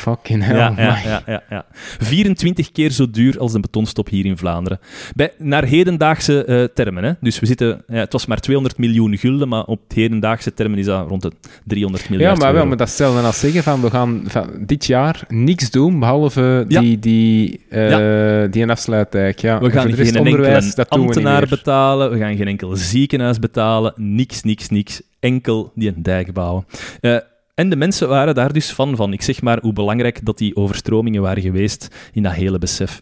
Fucking 0.00 0.44
hell. 0.44 0.56
Ja, 0.56 0.72
ja, 0.76 0.98
ja, 1.04 1.22
ja, 1.26 1.42
ja, 1.50 1.64
24 1.98 2.72
keer 2.72 2.90
zo 2.90 3.10
duur 3.10 3.38
als 3.38 3.54
een 3.54 3.60
betonstop 3.60 4.08
hier 4.08 4.24
in 4.24 4.36
Vlaanderen. 4.36 4.78
Bij, 5.14 5.32
naar 5.38 5.64
hedendaagse 5.64 6.46
uh, 6.46 6.64
termen. 6.74 7.04
Hè. 7.04 7.12
Dus 7.20 7.40
we 7.40 7.46
zitten, 7.46 7.82
ja, 7.86 7.94
het 7.94 8.12
was 8.12 8.26
maar 8.26 8.40
200 8.40 8.78
miljoen 8.78 9.16
gulden, 9.16 9.48
maar 9.48 9.64
op 9.64 9.80
hedendaagse 9.94 10.54
termen 10.54 10.78
is 10.78 10.84
dat 10.84 11.08
rond 11.08 11.22
de 11.22 11.32
300 11.64 12.10
miljard. 12.10 12.36
Ja, 12.36 12.44
maar 12.44 12.52
wel, 12.52 12.66
maar 12.66 12.76
dat 12.76 12.88
stelde 12.88 13.20
als 13.20 13.40
zeggen 13.40 13.62
van 13.62 13.80
we 13.80 13.90
gaan 13.90 14.22
van 14.26 14.50
dit 14.66 14.86
jaar 14.86 15.24
niks 15.28 15.70
doen 15.70 15.98
behalve 15.98 16.64
die, 16.68 16.98
die, 16.98 17.60
uh, 17.70 17.90
ja. 17.90 18.46
die 18.46 18.62
een 18.62 18.70
afsluitdijk. 18.70 19.38
Ja. 19.38 19.60
We 19.60 19.70
gaan 19.70 19.92
geen 19.92 20.14
enkele 20.14 20.86
ambtenaar 20.88 21.46
betalen, 21.48 22.10
we 22.10 22.18
gaan 22.18 22.36
geen 22.36 22.48
enkel 22.48 22.76
ziekenhuis 22.76 23.38
betalen, 23.38 23.92
niks, 23.96 24.42
niks, 24.42 24.68
niks. 24.68 25.02
Enkel 25.20 25.72
die 25.74 25.88
een 25.88 26.02
dijk 26.02 26.32
bouwen. 26.32 26.64
Uh, 27.00 27.16
en 27.54 27.68
de 27.68 27.76
mensen 27.76 28.08
waren 28.08 28.34
daar 28.34 28.52
dus 28.52 28.72
van, 28.72 28.96
van. 28.96 29.12
Ik 29.12 29.22
zeg 29.22 29.42
maar 29.42 29.58
hoe 29.60 29.72
belangrijk 29.72 30.24
dat 30.24 30.38
die 30.38 30.56
overstromingen 30.56 31.22
waren 31.22 31.42
geweest 31.42 31.88
in 32.12 32.22
dat 32.22 32.32
hele 32.32 32.58
besef 32.58 32.98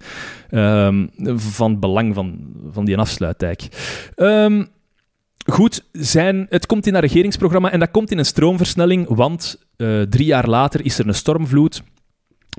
um, 0.51 1.11
van 1.37 1.81
belang 1.81 2.15
van, 2.15 2.39
van 2.73 2.85
die 2.85 2.97
afsluitdijk. 2.97 3.69
Um, 4.17 4.69
goed, 5.45 5.85
zijn, 5.93 6.47
het 6.49 6.67
komt 6.67 6.87
in 6.87 6.95
een 6.95 7.01
regeringsprogramma 7.01 7.71
en 7.71 7.79
dat 7.79 7.91
komt 7.91 8.11
in 8.11 8.19
een 8.19 8.25
stroomversnelling, 8.25 9.09
want 9.09 9.67
uh, 9.77 10.03
drie 10.03 10.27
jaar 10.27 10.49
later 10.49 10.85
is 10.85 10.99
er 10.99 11.07
een 11.07 11.15
stormvloed 11.15 11.83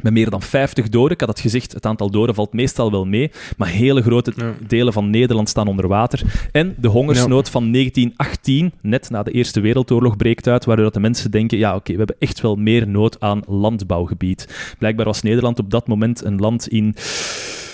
met 0.02 0.14
meer 0.14 0.30
dan 0.30 0.42
50 0.42 0.90
doden. 0.90 1.12
Ik 1.12 1.20
had 1.20 1.30
het 1.30 1.40
gezegd, 1.40 1.74
het 1.74 1.86
aantal 1.86 2.12
doden 2.12 2.36
valt 2.36 2.54
meestal 2.54 2.92
wel 2.92 3.06
mee, 3.06 3.32
maar 3.58 3.68
hele 3.68 4.02
grote 4.02 4.34
ja. 4.36 4.54
delen 4.68 4.94
van 4.94 5.10
Nederland 5.10 5.50
staan 5.50 5.68
onder 5.68 5.88
water. 5.88 6.22
En 6.52 6.76
de 6.78 6.88
hongersnood 6.88 7.46
ja. 7.46 7.52
van 7.52 7.72
1918, 7.72 8.72
net 8.82 9.10
na 9.10 9.24
de 9.24 9.32
Eerste 9.32 9.60
Wereldoorlog, 9.60 10.18
breekt 10.18 10.48
uit, 10.48 10.66
waardoor 10.66 10.92
de 10.92 11.00
mensen 11.00 11.32
denken, 11.32 11.58
ja 11.58 11.70
oké, 11.70 11.78
okay, 11.78 11.94
we 11.94 12.00
hebben 12.00 12.16
echt 12.20 12.42
wel 12.42 12.56
meer 12.56 12.88
nood 12.88 13.20
aan 13.20 13.42
landbouwgebied. 13.48 14.74
Blijkbaar 14.78 15.06
was 15.06 15.22
Nederland 15.22 15.60
op 15.60 15.70
dat 15.70 15.88
moment 15.88 16.24
een 16.24 16.38
land 16.38 16.68
in 16.68 16.96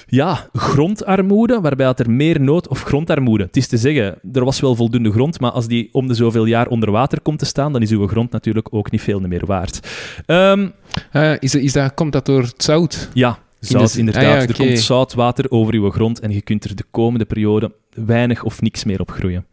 ja, 0.08 0.50
grondarmoede, 0.54 1.62
waarbij 1.62 1.94
er 1.94 2.12
meer 2.12 2.42
nood... 2.42 2.68
Of 2.68 2.84
grondarmoede, 2.84 3.44
het 3.44 3.58
is 3.58 3.68
te 3.68 3.78
zeggen, 3.78 4.20
er 4.34 4.46
was 4.46 4.60
wel 4.60 4.76
voldoende 4.76 5.12
grond, 5.12 5.40
maar 5.40 5.52
als 5.52 5.68
die 5.68 5.90
om 5.92 6.08
de 6.08 6.14
zoveel 6.14 6.46
jaar 6.46 6.68
onder 6.68 6.92
water 6.92 7.22
komt 7.22 7.40
te 7.40 7.46
staan, 7.46 7.74
dan 7.74 7.82
is 7.82 7.92
uw 7.92 8.08
grond 8.08 8.32
natuurlijk 8.32 8.68
ook 8.72 8.92
niet 8.92 9.02
veel 9.02 9.20
meer 9.20 9.46
waard. 9.46 9.80
Um, 10.26 10.74
uh, 11.14 11.34
is, 11.40 11.56
is 11.56 11.74
dat, 11.74 11.94
komt 11.94 12.14
dat 12.14 12.26
door 12.26 12.42
het 12.42 12.64
zout? 12.64 13.10
Ja, 13.14 13.40
zout, 13.60 13.94
in 13.94 14.00
inderdaad. 14.00 14.24
Ah, 14.24 14.30
ja, 14.30 14.36
okay. 14.36 14.48
Er 14.48 14.56
komt 14.56 14.80
zoutwater 14.80 15.46
over 15.52 15.74
uw 15.74 15.92
grond 15.92 16.20
en 16.20 16.32
je 16.32 16.42
kunt 16.42 16.64
er 16.64 16.76
de 16.76 16.86
komende 16.92 17.26
periode 17.26 17.72
weinig 17.94 18.44
of 18.44 18.62
niks 18.62 18.84
meer 18.84 19.00
op 19.00 19.12
groeien. 19.12 19.46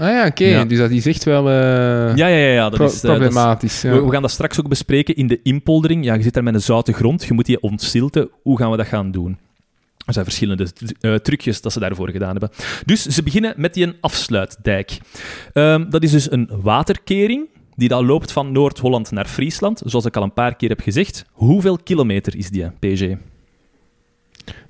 Ah 0.00 0.08
ja, 0.08 0.20
oké. 0.20 0.28
Okay. 0.28 0.48
Ja. 0.48 0.64
Dus 0.64 0.78
dat 0.78 0.90
is 0.90 1.06
echt 1.06 1.24
wel 1.24 1.48
uh, 1.48 1.54
ja, 2.16 2.26
ja, 2.26 2.26
ja, 2.26 2.52
ja, 2.52 2.68
dat 2.68 2.78
pro 2.78 2.86
is, 2.86 3.00
problematisch. 3.00 3.80
Dat 3.80 3.92
is, 3.92 3.98
we, 3.98 4.06
we, 4.06 4.12
gaan 4.12 4.22
dat 4.22 4.30
straks 4.30 4.60
ook 4.60 4.68
bespreken 4.68 5.16
in 5.16 5.26
de 5.26 5.40
inpoldering. 5.42 6.04
Ja, 6.04 6.14
je 6.14 6.22
zit 6.22 6.34
daar 6.34 6.42
met 6.42 6.54
een 6.54 6.60
zoute 6.60 6.92
grond, 6.92 7.24
je 7.24 7.32
moet 7.32 7.46
die 7.46 7.60
ontzilten. 7.60 8.30
Hoe 8.42 8.58
gaan 8.58 8.70
we 8.70 8.76
dat 8.76 8.86
gaan 8.86 9.10
doen? 9.10 9.38
Er 10.06 10.12
zijn 10.12 10.24
verschillende 10.24 10.66
uh, 11.00 11.14
trucjes 11.14 11.60
dat 11.60 11.72
ze 11.72 11.80
daarvoor 11.80 12.10
gedaan 12.10 12.30
hebben. 12.30 12.50
Dus 12.84 13.02
ze 13.02 13.22
beginnen 13.22 13.54
met 13.56 13.74
die 13.74 13.92
afsluitdijk. 14.00 14.98
Um, 15.54 15.90
dat 15.90 16.02
is 16.02 16.10
dus 16.10 16.30
een 16.30 16.50
waterkering 16.62 17.48
die 17.76 17.88
dan 17.88 18.06
loopt 18.06 18.32
van 18.32 18.52
Noord-Holland 18.52 19.10
naar 19.10 19.26
Friesland, 19.26 19.82
zoals 19.84 20.04
ik 20.04 20.16
al 20.16 20.22
een 20.22 20.32
paar 20.32 20.56
keer 20.56 20.68
heb 20.68 20.80
gezegd. 20.80 21.24
Hoeveel 21.32 21.78
kilometer 21.84 22.36
is 22.36 22.50
die, 22.50 22.70
PG? 22.78 23.16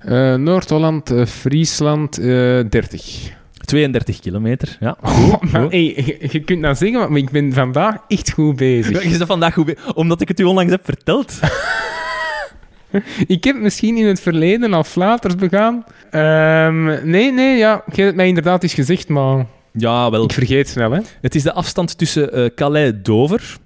Uh, 0.05 0.35
Noord-Holland, 0.35 1.11
uh, 1.11 1.25
Friesland, 1.25 2.15
30. 2.15 3.31
32 3.65 4.19
kilometer, 4.19 4.77
ja. 4.79 4.97
Oh, 5.01 5.41
maar, 5.51 5.61
hey, 5.61 6.17
je, 6.31 6.39
kunt 6.39 6.59
nou 6.59 6.75
zeggen, 6.75 7.09
maar 7.09 7.17
ik 7.17 7.31
ben 7.31 7.53
vandaag 7.53 7.97
echt 8.07 8.31
goed 8.31 8.55
bezig. 8.55 9.03
Je 9.03 9.09
bent 9.09 9.25
vandaag 9.25 9.53
goed 9.53 9.65
bezig, 9.65 9.93
omdat 9.93 10.21
ik 10.21 10.27
het 10.27 10.39
u 10.39 10.43
onlangs 10.43 10.71
heb 10.71 10.85
verteld. 10.85 11.39
ik 13.27 13.43
heb 13.43 13.55
misschien 13.55 13.97
in 13.97 14.05
het 14.05 14.19
verleden 14.19 14.73
al 14.73 14.83
flaters 14.83 15.35
begaan. 15.35 15.83
Um, 16.11 17.09
nee, 17.09 17.31
nee, 17.31 17.57
ja, 17.57 17.71
je 17.85 17.91
hebt 17.95 18.07
het 18.07 18.15
mij 18.15 18.27
inderdaad 18.27 18.63
eens 18.63 18.73
gezegd, 18.73 19.07
maar... 19.07 19.45
Ja, 19.73 20.09
wel. 20.09 20.23
Ik 20.23 20.33
vergeet 20.33 20.69
snel, 20.69 20.91
hè. 20.91 21.01
Het 21.21 21.35
is 21.35 21.43
de 21.43 21.53
afstand 21.53 21.97
tussen 21.97 22.39
uh, 22.39 22.49
Calais-Dover. 22.55 23.57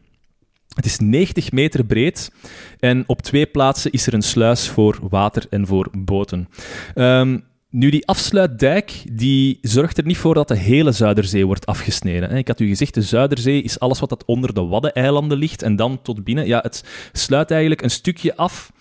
Het 0.75 0.85
is 0.85 0.99
90 0.99 1.51
meter 1.51 1.85
breed 1.85 2.31
en 2.79 3.03
op 3.07 3.21
twee 3.21 3.45
plaatsen 3.45 3.91
is 3.91 4.07
er 4.07 4.13
een 4.13 4.21
sluis 4.21 4.69
voor 4.69 4.99
water 5.09 5.45
en 5.49 5.67
voor 5.67 5.89
boten. 5.91 6.47
Um, 6.95 7.43
nu, 7.69 7.89
die 7.89 8.07
afsluitdijk 8.07 9.03
die 9.11 9.57
zorgt 9.61 9.97
er 9.97 10.05
niet 10.05 10.17
voor 10.17 10.33
dat 10.33 10.47
de 10.47 10.57
hele 10.57 10.91
Zuiderzee 10.91 11.45
wordt 11.45 11.65
afgesneden. 11.65 12.31
Ik 12.31 12.47
had 12.47 12.59
u 12.59 12.67
gezegd, 12.67 12.93
de 12.93 13.01
Zuiderzee 13.01 13.61
is 13.61 13.79
alles 13.79 13.99
wat 13.99 14.09
dat 14.09 14.25
onder 14.25 14.53
de 14.53 14.65
Waddeneilanden 14.65 15.37
ligt 15.37 15.61
en 15.61 15.75
dan 15.75 16.01
tot 16.01 16.23
binnen. 16.23 16.47
Ja, 16.47 16.59
het 16.61 16.83
sluit 17.11 17.51
eigenlijk 17.51 17.81
een 17.81 17.89
stukje 17.89 18.35
af 18.35 18.71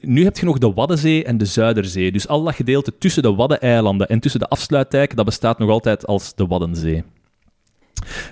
nu 0.00 0.24
heb 0.24 0.38
je 0.38 0.46
nog 0.46 0.58
de 0.58 0.72
Waddenzee 0.72 1.24
en 1.24 1.38
de 1.38 1.44
Zuiderzee. 1.44 2.12
Dus 2.12 2.28
al 2.28 2.44
dat 2.44 2.54
gedeelte 2.54 2.98
tussen 2.98 3.22
de 3.22 3.34
Waddeneilanden 3.34 4.08
en 4.08 4.20
tussen 4.20 4.40
de 4.40 4.48
afsluitdijk, 4.48 5.16
dat 5.16 5.24
bestaat 5.24 5.58
nog 5.58 5.70
altijd 5.70 6.06
als 6.06 6.34
de 6.34 6.46
Waddenzee. 6.46 7.04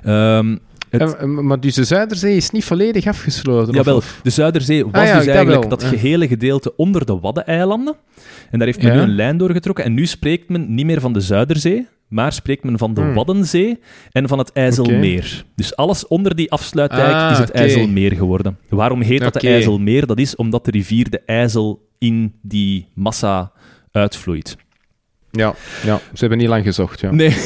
Um, 0.06 0.58
het... 0.90 1.16
uh, 1.22 1.22
maar 1.22 1.60
dus 1.60 1.74
de 1.74 1.84
Zuiderzee 1.84 2.36
is 2.36 2.50
niet 2.50 2.64
volledig 2.64 3.06
afgesloten? 3.06 3.74
Jawel, 3.74 3.96
of? 3.96 4.20
de 4.22 4.30
Zuiderzee 4.30 4.84
was 4.84 4.92
ah, 4.92 5.06
ja, 5.06 5.18
dus 5.18 5.26
eigenlijk 5.26 5.70
dat, 5.70 5.80
dat 5.80 5.88
gehele 5.88 6.28
gedeelte 6.28 6.76
onder 6.76 7.06
de 7.06 7.18
Waddeneilanden. 7.18 7.96
En 8.50 8.58
daar 8.58 8.66
heeft 8.66 8.82
men 8.82 8.92
ja. 8.92 8.96
nu 8.96 9.02
een 9.02 9.14
lijn 9.14 9.36
doorgetrokken. 9.36 9.84
En 9.84 9.94
nu 9.94 10.06
spreekt 10.06 10.48
men 10.48 10.74
niet 10.74 10.86
meer 10.86 11.00
van 11.00 11.12
de 11.12 11.20
Zuiderzee, 11.20 11.86
maar 12.08 12.32
spreekt 12.32 12.64
men 12.64 12.78
van 12.78 12.94
de 12.94 13.00
Hmm. 13.00 13.14
Waddenzee 13.14 13.80
en 14.12 14.28
van 14.28 14.38
het 14.38 14.52
IJsselmeer. 14.52 15.44
Dus 15.54 15.76
alles 15.76 16.06
onder 16.06 16.34
die 16.36 16.50
afsluitdijk 16.52 17.12
Ah, 17.14 17.28
is 17.32 17.38
het. 17.38 17.50
IJsselmeer 17.50 18.12
geworden. 18.16 18.58
Waarom 18.68 19.00
heet 19.00 19.20
dat 19.20 19.32
de 19.32 19.48
IJsselmeer? 19.48 20.06
Dat 20.06 20.18
is 20.18 20.36
omdat 20.36 20.64
de 20.64 20.70
rivier 20.70 21.10
de 21.10 21.20
IJssel 21.26 21.88
in 21.98 22.34
die 22.42 22.88
massa 22.94 23.52
uitvloeit. 23.90 24.56
Ja, 25.30 25.54
ja, 25.84 25.96
ze 25.96 26.20
hebben 26.20 26.38
niet 26.38 26.48
lang 26.48 26.64
gezocht. 26.64 27.00
Ja. 27.00 27.10
Nee. 27.10 27.36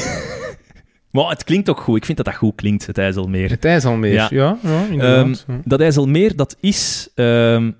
maar 1.11 1.29
het 1.29 1.43
klinkt 1.43 1.69
ook 1.69 1.79
goed. 1.79 1.95
Ik 1.97 2.05
vind 2.05 2.17
dat 2.17 2.25
dat 2.25 2.35
goed 2.35 2.55
klinkt, 2.55 2.87
het 2.87 2.97
IJsselmeer. 2.97 3.49
Het 3.49 3.65
IJsselmeer, 3.65 4.13
Ja. 4.13 4.27
ja, 4.31 4.57
ja. 4.63 4.85
Ja. 4.91 5.33
Dat 5.63 5.81
IJsselmeer, 5.81 6.35
dat 6.35 6.57
is... 6.59 7.09
ehm, 7.15 7.71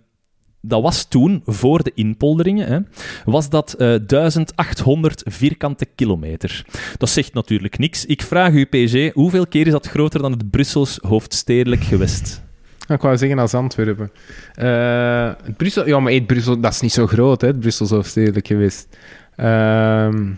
dat 0.62 0.82
was 0.82 1.06
toen, 1.08 1.42
voor 1.46 1.84
de 1.84 1.92
inpolderingen, 1.96 2.68
hè, 2.68 2.80
was 3.26 3.50
dat 3.50 3.74
eh 3.74 3.96
1800 4.08 5.24
vierkante 5.26 5.86
kilometer. 5.96 6.66
Dat 6.98 7.10
zegt 7.10 7.34
natuurlijk 7.34 7.78
niks. 7.78 8.06
Ik 8.06 8.22
vraag 8.22 8.54
u, 8.54 8.66
PG, 8.66 9.14
hoeveel 9.14 9.48
keer 9.48 9.66
is 9.66 9.72
dat 9.72 9.88
groter 9.88 10.22
dan 10.22 10.32
het 10.32 10.50
Brussels 10.50 11.00
hoofdstedelijk 11.02 11.84
gewest? 11.84 12.42
Ik 12.88 13.02
wou 13.02 13.18
zeggen 13.18 13.40
als 13.40 13.54
Antwerpen. 13.54 14.12
Eh, 14.54 15.32
Brussel, 15.58 15.88
ja, 15.88 16.00
maar 16.00 16.14
het 16.14 16.28
Brussel, 16.28 16.60
dat 16.60 16.74
is 16.74 16.82
niet 16.82 16.94
zo 16.94 17.08
groot, 17.08 17.42
hè, 17.42 17.48
het 17.48 17.60
Brussels 17.60 17.90
hoofdstedelijk 17.90 18.48
geweest. 18.48 18.88
Ehm, 19.36 20.32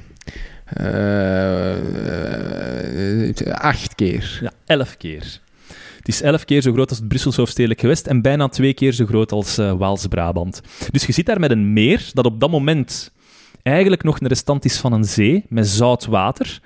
eh, 0.66 1.74
eh, 3.28 3.54
acht 3.54 3.96
keer. 3.96 4.40
Ja, 4.42 4.52
elf 4.66 4.98
keer. 4.98 5.40
Het 6.04 6.14
is 6.14 6.22
elf 6.22 6.46
keer 6.46 6.62
zo 6.62 6.74
groot 6.74 6.90
als 6.90 6.98
het 6.98 7.08
Brussels 7.08 7.36
hoofdstedelijk 7.36 7.80
gewest 7.80 8.08
en 8.08 8.22
bijna 8.22 8.48
twee 8.48 8.74
keer 8.74 8.92
zo 8.92 9.06
groot 9.06 9.32
als 9.32 9.58
eh, 9.58 9.74
Waals-Brabant. 9.74 10.62
Dus 10.92 11.06
je 11.06 11.12
zit 11.12 11.26
daar 11.26 11.40
met 11.40 11.52
een 11.52 11.74
meer 11.74 12.10
dat 12.14 12.26
op 12.26 12.40
dat 12.40 12.50
moment 12.50 13.12
eigenlijk 13.62 14.04
nog 14.04 14.20
een 14.20 14.28
restant 14.28 14.66
is 14.66 14.78
van 14.78 14.94
een 14.94 15.04
zee 15.04 15.46
met 15.50 15.68
zout 15.68 16.06
water. 16.06 16.62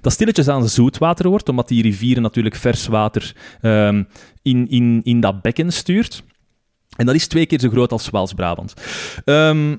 Dat 0.00 0.12
stilletjes 0.12 0.48
aan 0.48 0.68
zoetwater 0.68 1.28
wordt, 1.28 1.48
omdat 1.48 1.68
die 1.68 1.82
rivieren 1.82 2.22
natuurlijk 2.22 2.54
vers 2.54 2.86
water 2.86 3.36
ehm, 3.60 4.02
in, 4.42 4.68
in, 4.68 5.00
in 5.04 5.20
dat 5.20 5.42
bekken 5.42 5.72
stuurt. 5.72 6.22
En 6.96 7.06
dat 7.06 7.14
is 7.14 7.26
twee 7.26 7.46
keer 7.46 7.60
zo 7.60 7.68
groot 7.68 7.92
als 7.92 8.10
Waals-Brabant. 8.10 8.74
Ehm, 9.24 9.76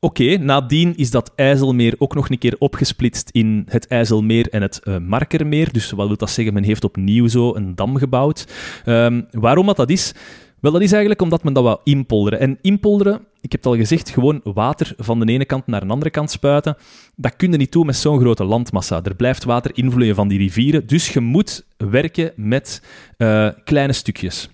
Oké, 0.00 0.36
nadien 0.36 0.96
is 0.96 1.10
dat 1.10 1.32
IJsselmeer 1.34 1.94
ook 1.98 2.14
nog 2.14 2.30
een 2.30 2.38
keer 2.38 2.56
opgesplitst 2.58 3.30
in 3.30 3.66
het 3.68 3.86
IJsselmeer 3.86 4.48
en 4.48 4.62
het 4.62 4.80
eh, 4.82 4.98
Markermeer. 4.98 5.72
Dus 5.72 5.90
wat 5.90 6.06
wil 6.06 6.16
dat 6.16 6.30
zeggen? 6.30 6.54
Men 6.54 6.62
heeft 6.62 6.84
opnieuw 6.84 7.28
zo 7.28 7.54
een 7.54 7.74
dam 7.74 7.96
gebouwd. 7.96 8.46
Ehm, 8.84 9.22
waarom 9.30 9.66
dat, 9.66 9.76
dat 9.76 9.90
is? 9.90 10.14
Wel, 10.60 10.72
dat 10.72 10.80
is 10.80 10.90
eigenlijk 10.90 11.22
omdat 11.22 11.44
men 11.44 11.52
dat 11.52 11.62
wou 11.62 11.78
inpolderen. 11.84 12.40
En 12.40 12.58
inpolderen, 12.62 13.14
ik 13.40 13.52
heb 13.52 13.64
het 13.64 13.66
al 13.66 13.76
gezegd, 13.76 14.10
gewoon 14.10 14.40
water 14.44 14.94
van 14.96 15.20
de 15.20 15.32
ene 15.32 15.44
kant 15.44 15.66
naar 15.66 15.80
de 15.80 15.92
andere 15.92 16.10
kant 16.10 16.30
spuiten. 16.30 16.76
Dat 17.16 17.36
kun 17.36 17.50
je 17.50 17.56
niet 17.56 17.72
doen 17.72 17.86
met 17.86 17.96
zo'n 17.96 18.20
grote 18.20 18.44
landmassa. 18.44 19.02
Er 19.02 19.14
blijft 19.14 19.44
water 19.44 19.70
invloeien 19.74 20.14
van 20.14 20.28
die 20.28 20.38
rivieren. 20.38 20.86
Dus 20.86 21.12
je 21.12 21.20
moet 21.20 21.64
werken 21.76 22.32
met 22.36 22.82
eh, 23.16 23.48
kleine 23.64 23.92
stukjes. 23.92 24.48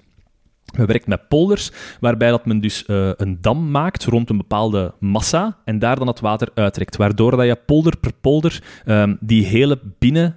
Men 0.76 0.86
werkt 0.86 1.06
met 1.06 1.28
polders, 1.28 1.70
waarbij 2.00 2.30
dat 2.30 2.46
men 2.46 2.60
dus 2.60 2.84
eh, 2.84 3.10
een 3.16 3.38
dam 3.40 3.70
maakt 3.70 4.04
rond 4.04 4.30
een 4.30 4.36
bepaalde 4.36 4.94
massa 5.00 5.58
en 5.64 5.78
daar 5.78 5.98
dan 5.98 6.06
het 6.06 6.20
water 6.20 6.48
uittrekt. 6.54 6.96
Waardoor 6.96 7.36
dat 7.36 7.46
je 7.46 7.58
polder 7.66 7.96
per 7.98 8.12
polder 8.20 8.62
ehm, 8.84 9.14
die 9.20 9.46
hele 9.46 9.78
binnen, 9.98 10.36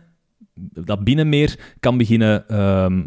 dat 0.74 1.04
binnenmeer 1.04 1.60
kan 1.80 1.98
beginnen... 1.98 2.48
ehm, 2.48 3.02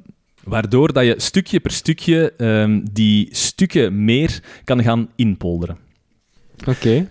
waardoor 0.44 0.92
dat 0.92 1.04
je 1.04 1.14
stukje 1.16 1.60
per 1.60 1.70
stukje 1.70 2.32
ehm, 2.36 2.80
die 2.92 3.28
stukken 3.30 4.04
meer 4.04 4.42
kan 4.64 4.82
gaan 4.82 5.08
inpolderen. 5.16 5.76
Oké. 6.66 7.06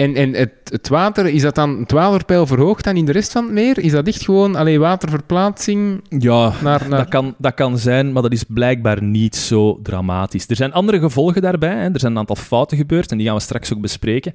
En, 0.00 0.14
en 0.14 0.34
het, 0.34 0.52
het 0.64 0.88
water, 0.88 1.26
is 1.26 1.42
dat 1.42 1.54
dan 1.54 1.78
het 1.78 1.92
waterpeil 1.92 2.46
verhoogd 2.46 2.84
dan 2.84 2.96
in 2.96 3.04
de 3.04 3.12
rest 3.12 3.32
van 3.32 3.44
het 3.44 3.52
meer? 3.52 3.78
Is 3.78 3.92
dat 3.92 4.06
echt 4.06 4.24
gewoon 4.24 4.54
alleen 4.56 4.80
waterverplaatsing 4.80 6.02
ja, 6.08 6.52
naar... 6.62 6.88
naar... 6.88 6.98
Dat 6.98 7.08
kan, 7.08 7.34
dat 7.38 7.54
kan 7.54 7.78
zijn, 7.78 8.12
maar 8.12 8.22
dat 8.22 8.32
is 8.32 8.44
blijkbaar 8.44 9.02
niet 9.02 9.36
zo 9.36 9.80
dramatisch. 9.82 10.48
Er 10.48 10.56
zijn 10.56 10.72
andere 10.72 11.00
gevolgen 11.00 11.42
daarbij. 11.42 11.76
Hè. 11.76 11.92
Er 11.92 12.00
zijn 12.00 12.12
een 12.12 12.18
aantal 12.18 12.36
fouten 12.36 12.76
gebeurd 12.76 13.10
en 13.10 13.16
die 13.16 13.26
gaan 13.26 13.36
we 13.36 13.42
straks 13.42 13.72
ook 13.72 13.80
bespreken. 13.80 14.32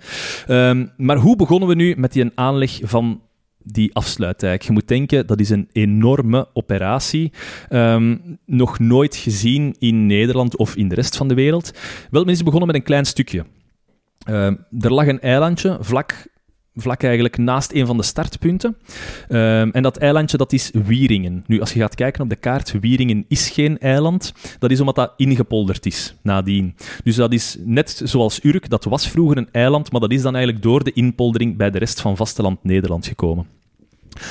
Ehm, 0.48 0.86
maar 0.98 1.18
hoe 1.18 1.36
begonnen 1.36 1.68
we 1.68 1.76
nu 1.76 1.94
met 1.98 2.14
die 2.14 2.32
aanleg 2.36 2.80
van 2.84 3.22
die 3.64 3.96
afsluitdijk? 3.96 4.62
Je 4.62 4.72
moet 4.72 4.88
denken, 4.88 5.28
dat 5.28 5.40
is 5.40 5.50
een 5.50 5.70
enorme 5.72 6.48
operatie. 6.54 7.32
Ehm, 7.70 8.18
nog 8.46 8.80
nooit 8.80 9.16
gezien 9.16 9.76
in 9.80 10.06
Nederland 10.06 10.58
of 10.58 10.76
in 10.76 10.88
de 10.88 10.96
rest 10.96 11.18
van 11.18 11.28
de 11.28 11.36
wereld. 11.36 11.72
Wel, 12.12 12.24
men 12.24 12.34
is 12.34 12.44
begonnen 12.44 12.68
met 12.68 12.76
een 12.76 12.84
klein 12.84 13.06
stukje. 13.06 13.46
Ehm, 14.26 14.56
er 14.80 14.94
lag 14.94 15.08
een 15.08 15.20
eilandje 15.20 15.78
vlak, 15.80 16.28
vlak 16.76 17.04
eigenlijk 17.04 17.38
naast 17.38 17.74
een 17.74 17.86
van 17.86 17.98
de 17.98 18.04
startpunten. 18.04 18.78
Ehm, 19.28 19.70
en 19.72 19.84
dat 19.84 19.98
eilandje, 19.98 20.38
dat 20.38 20.54
is 20.54 20.72
Wieringen. 20.86 21.44
Nu, 21.48 21.60
als 21.60 21.74
je 21.74 21.80
gaat 21.80 21.96
kijken 21.96 22.22
op 22.24 22.30
de 22.30 22.36
kaart, 22.36 22.80
Wieringen 22.80 23.26
is 23.28 23.50
geen 23.50 23.80
eiland. 23.80 24.34
Dat 24.60 24.72
is 24.72 24.80
omdat 24.80 24.96
dat 24.96 25.14
ingepolderd 25.18 25.86
is 25.86 26.16
nadien. 26.22 26.76
Dus 27.04 27.16
dat 27.16 27.34
is 27.34 27.58
net 27.60 28.02
zoals 28.04 28.44
Urk, 28.44 28.70
dat 28.70 28.84
was 28.84 29.08
vroeger 29.08 29.38
een 29.38 29.50
eiland, 29.52 29.92
maar 29.92 30.02
dat 30.02 30.12
is 30.12 30.22
dan 30.22 30.36
eigenlijk 30.36 30.64
door 30.64 30.84
de 30.84 30.94
inpoldering 30.94 31.58
bij 31.58 31.72
de 31.72 31.78
rest 31.78 32.02
van 32.02 32.18
vasteland 32.18 32.64
Nederland 32.64 33.08
gekomen. 33.08 33.48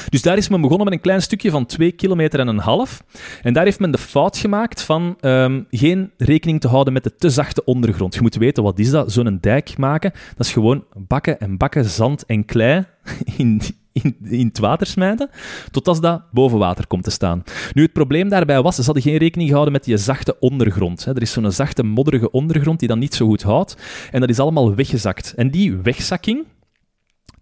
Dus 0.09 0.23
daar 0.23 0.37
is 0.37 0.49
men 0.49 0.61
begonnen 0.61 0.85
met 0.85 0.95
een 0.95 1.01
klein 1.01 1.23
stukje 1.23 1.51
van 1.51 1.67
2 1.67 1.93
kilometer 1.93 2.41
en 2.41 2.49
een 2.49 2.59
half. 2.59 3.05
En 3.43 3.53
daar 3.53 3.65
heeft 3.65 3.81
men 3.81 3.91
de 3.91 3.99
fout 3.99 4.39
gemaakt 4.39 4.83
van 4.83 5.17
ehm, 5.21 5.63
geen 5.71 6.11
rekening 6.17 6.61
te 6.61 6.69
houden 6.69 6.93
met 6.93 7.03
de 7.03 7.15
te 7.15 7.31
zachte 7.31 7.65
ondergrond. 7.65 8.15
Je 8.15 8.23
moet 8.23 8.35
weten, 8.35 8.63
wat 8.63 8.79
is 8.79 8.91
dat? 8.91 9.13
Zo'n 9.13 9.39
dijk 9.41 9.79
maken, 9.79 10.13
dat 10.37 10.47
is 10.47 10.53
gewoon 10.53 10.85
bakken 10.97 11.41
en 11.41 11.57
bakken 11.57 11.85
zand 11.85 12.27
en 12.27 12.45
klei 12.45 12.85
in, 13.37 13.61
in, 13.93 14.17
in 14.23 14.47
het 14.47 14.59
water 14.59 14.87
smijten, 14.87 15.31
totdat 15.71 16.03
dat 16.03 16.23
boven 16.31 16.59
water 16.59 16.87
komt 16.87 17.05
te 17.05 17.11
staan. 17.11 17.43
Nu, 17.73 17.83
het 17.83 17.93
probleem 17.93 18.29
daarbij 18.29 18.63
was, 18.63 18.77
ze 18.77 18.83
hadden 18.85 19.03
geen 19.03 19.17
rekening 19.17 19.49
gehouden 19.49 19.73
met 19.75 19.85
die 19.85 19.97
zachte 19.97 20.39
ondergrond. 20.39 21.07
Er 21.07 21.23
is 21.23 21.33
zo'n 21.33 21.53
zachte, 21.53 21.83
modderige 21.83 22.31
ondergrond 22.31 22.79
die 22.79 22.89
dan 22.89 22.99
niet 22.99 23.15
zo 23.15 23.27
goed 23.27 23.43
houdt. 23.43 23.77
En 24.11 24.21
dat 24.21 24.29
is 24.29 24.39
allemaal 24.39 24.75
weggezakt. 24.75 25.35
En 25.37 25.51
die 25.51 25.77
wegzakking, 25.77 26.45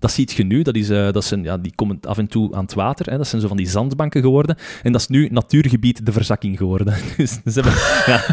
dat 0.02 0.12
ziet 0.12 0.32
je 0.32 0.44
nu, 0.44 0.62
dat, 0.62 0.76
is, 0.76 0.90
eh, 0.90 1.12
dat 1.12 1.24
zijn, 1.24 1.42
ja, 1.42 1.58
die 1.58 1.72
komen 1.74 1.98
af 2.00 2.18
en 2.18 2.26
toe 2.26 2.54
aan 2.54 2.62
het 2.62 2.74
water. 2.74 3.10
Hè. 3.10 3.16
Dat 3.16 3.28
zijn 3.28 3.40
zo 3.40 3.48
van 3.48 3.56
die 3.56 3.68
zandbanken 3.68 4.22
geworden. 4.22 4.56
En 4.82 4.92
dat 4.92 5.00
is 5.00 5.06
nu 5.06 5.28
natuurgebied 5.30 6.06
de 6.06 6.12
verzakking 6.12 6.56
geworden. 6.58 6.94
Dus 7.16 7.30
ze 7.30 7.60
hebben 7.60 7.72
ja, 8.06 8.24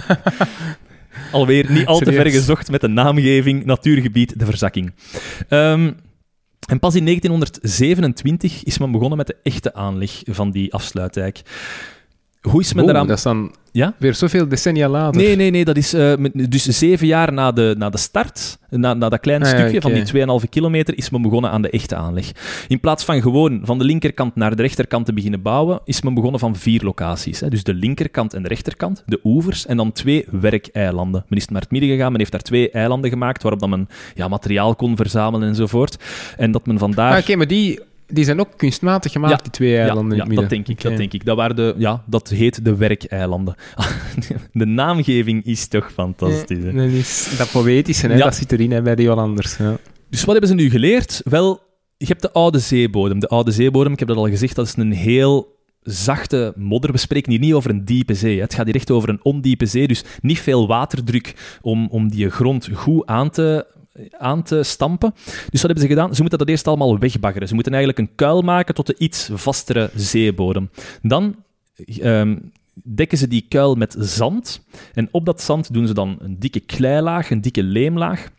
alweer 1.37 1.71
niet 1.71 1.85
al 1.85 1.99
te 1.99 2.11
ver 2.11 2.31
gezocht 2.31 2.71
met 2.71 2.81
de 2.81 2.87
naamgeving 2.87 3.65
natuurgebied 3.65 4.39
de 4.39 4.45
verzakking. 4.45 4.93
Ehm, 5.47 5.91
en 6.67 6.79
pas 6.79 6.95
in 6.95 7.05
1927 7.05 8.63
is 8.63 8.77
men 8.77 8.91
begonnen 8.91 9.17
met 9.17 9.27
de 9.27 9.37
echte 9.43 9.73
aanleg 9.73 10.21
van 10.25 10.51
die 10.51 10.73
afsluitdijk. 10.73 11.41
Hoe 12.41 12.61
is 12.61 12.73
men 12.73 12.85
dat 12.85 13.09
is 13.09 13.23
dan 13.23 13.51
Ja? 13.71 13.93
weer 13.97 14.13
zoveel 14.13 14.47
decennia 14.47 14.89
later. 14.89 15.21
Nee, 15.21 15.35
nee, 15.35 15.51
nee. 15.51 15.65
Dat 15.65 15.77
is 15.77 15.93
eh, 15.93 16.13
dus 16.33 16.63
zeven 16.63 17.07
jaar 17.07 17.33
na 17.33 17.51
de, 17.51 17.75
na 17.77 17.89
de 17.89 17.97
start, 17.97 18.57
na, 18.69 18.93
na 18.93 19.09
dat 19.09 19.19
kleine 19.19 19.45
Ah, 19.45 19.51
ja, 19.51 19.57
stukje 19.57 19.81
van 19.81 19.93
die 19.93 20.41
2,5 20.43 20.49
kilometer, 20.49 20.97
is 20.97 21.09
men 21.09 21.21
begonnen 21.21 21.51
aan 21.51 21.61
de 21.61 21.69
echte 21.69 21.95
aanleg. 21.95 22.31
In 22.67 22.79
plaats 22.79 23.03
van 23.03 23.21
gewoon 23.21 23.59
van 23.63 23.77
de 23.77 23.83
linkerkant 23.83 24.35
naar 24.35 24.55
de 24.55 24.61
rechterkant 24.61 25.05
te 25.05 25.13
beginnen 25.13 25.41
bouwen, 25.41 25.79
is 25.85 26.01
men 26.01 26.13
begonnen 26.13 26.39
van 26.39 26.55
vier 26.55 26.83
locaties. 26.83 27.39
Hè. 27.39 27.49
Dus 27.49 27.63
de 27.63 27.73
linkerkant 27.73 28.33
en 28.33 28.41
de 28.41 28.47
rechterkant, 28.49 29.03
de 29.05 29.19
oevers 29.23 29.65
en 29.65 29.77
dan 29.77 29.91
twee 29.91 30.25
werkeilanden. 30.31 31.25
Men 31.27 31.37
is 31.37 31.47
naar 31.47 31.61
het 31.61 31.71
midden 31.71 31.89
gegaan, 31.89 32.11
men 32.11 32.19
heeft 32.19 32.31
daar 32.31 32.41
twee 32.41 32.71
eilanden 32.71 33.09
gemaakt 33.09 33.41
waarop 33.41 33.59
dan 33.61 33.69
men 33.69 33.87
ja, 34.15 34.27
materiaal 34.27 34.75
kon 34.75 34.95
verzamelen 34.95 35.47
enzovoort. 35.47 35.97
En 36.37 36.51
dat 36.51 36.65
men 36.65 36.77
vandaar... 36.77 37.11
Ah, 37.11 37.19
Oké, 37.19 37.35
maar 37.35 37.47
die, 37.47 37.79
die 38.09 38.23
zijn 38.23 38.39
ook 38.39 38.49
kunstmatig 38.55 39.11
gemaakt, 39.11 39.31
Ja, 39.33 39.41
die 39.43 39.51
twee 39.51 39.77
eilanden 39.77 40.03
ja, 40.03 40.09
in 40.09 40.15
ja, 40.15 40.19
het 40.19 40.27
midden. 40.27 40.43
dat 40.49 40.49
denk 40.67 40.67
ik. 40.77 40.83
Dat 40.83 40.97
denk 40.97 41.13
ik. 41.13 41.25
Dat, 41.25 41.35
waren 41.37 41.55
de, 41.55 41.73
ja, 41.77 42.03
dat 42.05 42.29
heet 42.29 42.65
de 42.65 42.75
werkeilanden. 42.75 43.55
de 44.51 44.65
naamgeving 44.65 45.45
is 45.45 45.67
toch 45.67 45.91
fantastisch. 45.91 46.63
hè? 46.63 46.69
Ja, 46.69 46.75
dat 46.75 46.91
is 46.91 47.35
dat 47.37 47.51
poëtische, 47.51 48.07
hè, 48.07 48.15
Ja. 48.15 48.23
dat 48.23 48.35
zit 48.35 48.51
erin 48.51 48.71
hè, 48.71 48.81
bij 48.81 48.95
de 48.95 49.05
Hollanders. 49.05 49.57
Ja. 49.57 49.77
Dus 50.09 50.19
wat 50.23 50.31
hebben 50.31 50.49
ze 50.49 50.55
nu 50.55 50.69
geleerd? 50.69 51.21
Wel, 51.23 51.59
je 51.97 52.05
hebt 52.05 52.21
de 52.21 52.31
oude 52.31 52.59
zeebodem. 52.59 53.19
De 53.19 53.27
oude 53.27 53.51
zeebodem, 53.51 53.93
ik 53.93 53.99
heb 53.99 54.07
dat 54.07 54.17
al 54.17 54.27
gezegd, 54.29 54.55
dat 54.55 54.65
is 54.65 54.75
een 54.75 54.91
heel 54.91 55.57
zachte 55.81 56.53
modder. 56.55 56.91
We 56.91 56.97
spreken 56.97 57.31
hier 57.31 57.39
niet 57.39 57.53
over 57.53 57.69
een 57.69 57.85
diepe 57.85 58.13
zee. 58.13 58.41
Het 58.41 58.53
gaat 58.53 58.65
hier 58.65 58.75
echt 58.75 58.91
over 58.91 59.09
een 59.09 59.19
ondiepe 59.23 59.65
zee, 59.65 59.87
dus 59.87 60.03
niet 60.21 60.39
veel 60.39 60.67
waterdruk 60.67 61.57
om, 61.61 61.87
om 61.91 62.09
die 62.09 62.29
grond 62.29 62.69
goed 62.73 63.05
aan 63.05 63.29
te, 63.29 63.65
aan 64.17 64.43
te 64.43 64.63
stampen. 64.63 65.13
Dus 65.25 65.61
wat 65.61 65.71
hebben 65.71 65.81
ze 65.81 65.87
gedaan? 65.87 66.15
Ze 66.15 66.21
moeten 66.21 66.39
dat 66.39 66.47
eerst 66.47 66.67
allemaal 66.67 66.99
wegbaggeren. 66.99 67.47
Ze 67.47 67.53
moeten 67.53 67.73
eigenlijk 67.73 68.09
een 68.09 68.15
kuil 68.15 68.41
maken 68.41 68.75
tot 68.75 68.89
een 68.89 69.03
iets 69.03 69.29
vastere 69.33 69.89
zeebodem. 69.95 70.69
Dan 71.01 71.35
ehm, 72.01 72.35
dekken 72.83 73.17
ze 73.17 73.27
die 73.27 73.45
kuil 73.49 73.75
met 73.75 73.95
zand. 73.99 74.61
En 74.93 75.07
op 75.11 75.25
dat 75.25 75.41
zand 75.41 75.73
doen 75.73 75.87
ze 75.87 75.93
dan 75.93 76.17
een 76.19 76.39
dikke 76.39 76.59
kleilaag, 76.59 77.29
een 77.29 77.41
dikke 77.41 77.63
leemlaag. 77.63 78.29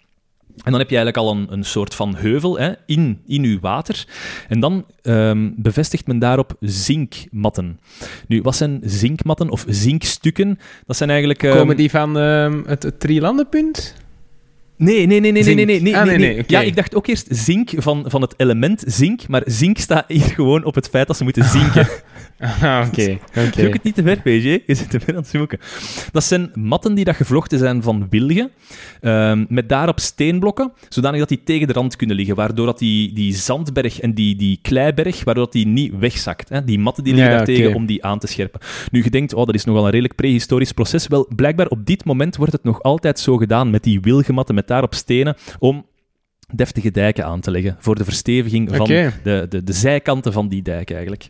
En 0.65 0.71
dan 0.71 0.81
heb 0.81 0.91
je 0.91 0.97
eigenlijk 0.97 1.27
al 1.27 1.37
een, 1.37 1.53
een 1.53 1.65
soort 1.65 1.95
van 1.95 2.17
heuvel 2.17 2.59
hè, 2.59 2.73
in, 2.87 3.21
in 3.27 3.45
uw 3.45 3.61
water. 3.61 4.07
En 4.49 4.61
dan 4.61 4.85
ehm, 5.03 5.51
bevestigt 5.57 6.07
men 6.07 6.19
daarop 6.19 6.57
zinkmatten. 6.61 7.81
Nu, 8.29 8.43
wat 8.43 8.57
zijn 8.57 8.81
zinkmatten 8.85 9.51
of 9.51 9.65
zinkstukken? 9.69 10.59
Dat 10.87 10.97
zijn 10.97 11.11
eigenlijk... 11.11 11.43
ehm, 11.43 11.57
Komen 11.57 11.77
die 11.77 11.91
van 11.91 12.19
ehm, 12.19 12.63
het, 12.67 12.83
het 12.83 13.01
Drielandenpunt? 13.01 13.95
Nee, 14.81 15.07
nee, 15.07 15.21
nee, 15.21 15.33
nee, 15.33 15.43
nee, 15.43 15.55
nee, 15.55 15.65
nee, 15.65 15.81
nee, 15.81 15.97
Ah, 15.97 16.05
nee, 16.05 16.19
nee. 16.19 16.35
nee. 16.35 16.45
Ja, 16.47 16.61
ik 16.61 16.77
dacht 16.77 16.95
ook 16.95 17.07
eerst 17.07 17.27
zink 17.31 17.71
van, 17.77 18.05
van 18.07 18.21
het 18.21 18.35
element 18.37 18.83
zink, 18.87 19.29
maar 19.29 19.43
zink 19.45 19.79
staat 19.79 20.05
hier 20.09 20.21
gewoon 20.21 20.65
op 20.65 20.75
het 20.75 20.89
feit 20.89 21.07
dat 21.07 21.17
ze 21.17 21.25
moeten 21.25 21.45
zinken. 21.45 21.89
Ah, 22.63 22.87
oké. 22.89 23.19
oké. 23.47 23.61
Zoek 23.63 23.73
het 23.73 23.83
niet 23.83 23.95
te 23.95 24.03
ver, 24.03 24.17
PG. 24.21 24.59
Je 24.67 24.75
zit 24.75 24.91
te 24.91 25.01
ver 25.01 25.15
aan 25.15 25.21
het 25.21 25.29
zoeken. 25.29 25.59
Dat 26.13 26.25
zijn 26.25 26.51
matten 26.55 26.95
die 26.95 27.05
dat 27.05 27.17
gevlochten 27.17 27.59
zijn 27.59 27.83
van 27.83 28.07
wilgen, 28.11 28.51
ehm, 29.01 29.45
met 29.49 29.69
daarop 29.69 30.01
steenblokken, 30.01 30.73
zodanig 30.89 31.19
dat 31.19 31.29
die 31.29 31.43
tegen 31.45 31.67
de 31.67 31.73
rand 31.73 31.97
kunnen 31.97 32.17
liggen, 32.17 32.35
waardoor 32.35 32.67
dat 32.67 32.79
die, 32.79 33.13
die 33.13 33.35
zandberg 33.35 34.01
en 34.01 34.15
die, 34.15 34.37
die 34.37 34.59
kleiberg, 34.63 35.25
waardoor 35.25 35.45
dat 35.45 35.53
die 35.53 35.67
niet 35.67 35.93
wegzakt. 35.99 36.49
Hè? 36.49 36.65
Die 36.65 36.79
matten 36.79 37.05
die 37.05 37.15
liggen 37.15 37.33
Ja, 37.33 37.39
daar 37.39 37.49
oké. 37.49 37.57
tegen 37.59 37.75
om 37.75 37.87
die 37.87 38.05
aan 38.05 38.19
te 38.19 38.27
scherpen. 38.27 38.61
Nu, 38.91 39.03
je 39.03 39.11
denkt, 39.11 39.35
oh, 39.35 39.47
dat 39.47 39.55
is 39.55 39.65
nogal 39.65 39.85
een 39.85 39.91
redelijk 39.91 40.15
prehistorisch 40.15 40.73
proces. 40.73 41.07
Wel, 41.07 41.29
blijkbaar 41.37 41.67
op 41.67 41.87
dit 41.87 42.05
moment 42.05 42.37
wordt 42.37 42.53
het 42.53 42.63
nog 42.65 42.83
altijd 42.83 43.19
zo 43.19 43.37
gedaan 43.37 43.71
met 43.71 43.83
die 43.83 44.01
wilgematten, 44.01 44.55
met 44.55 44.69
daarop 44.69 44.95
stenen, 44.95 45.37
om 45.59 45.85
deftige 46.53 46.91
dijken 46.91 47.25
aan 47.25 47.41
te 47.41 47.51
leggen 47.51 47.77
voor 47.79 47.95
de 47.95 48.05
versteviging 48.05 48.77
van 48.77 48.87
de, 49.23 49.47
de, 49.49 49.65
de 49.65 49.73
zijkanten 49.73 50.33
van 50.33 50.49
die 50.49 50.63
dijk 50.63 50.91
eigenlijk. 50.91 51.27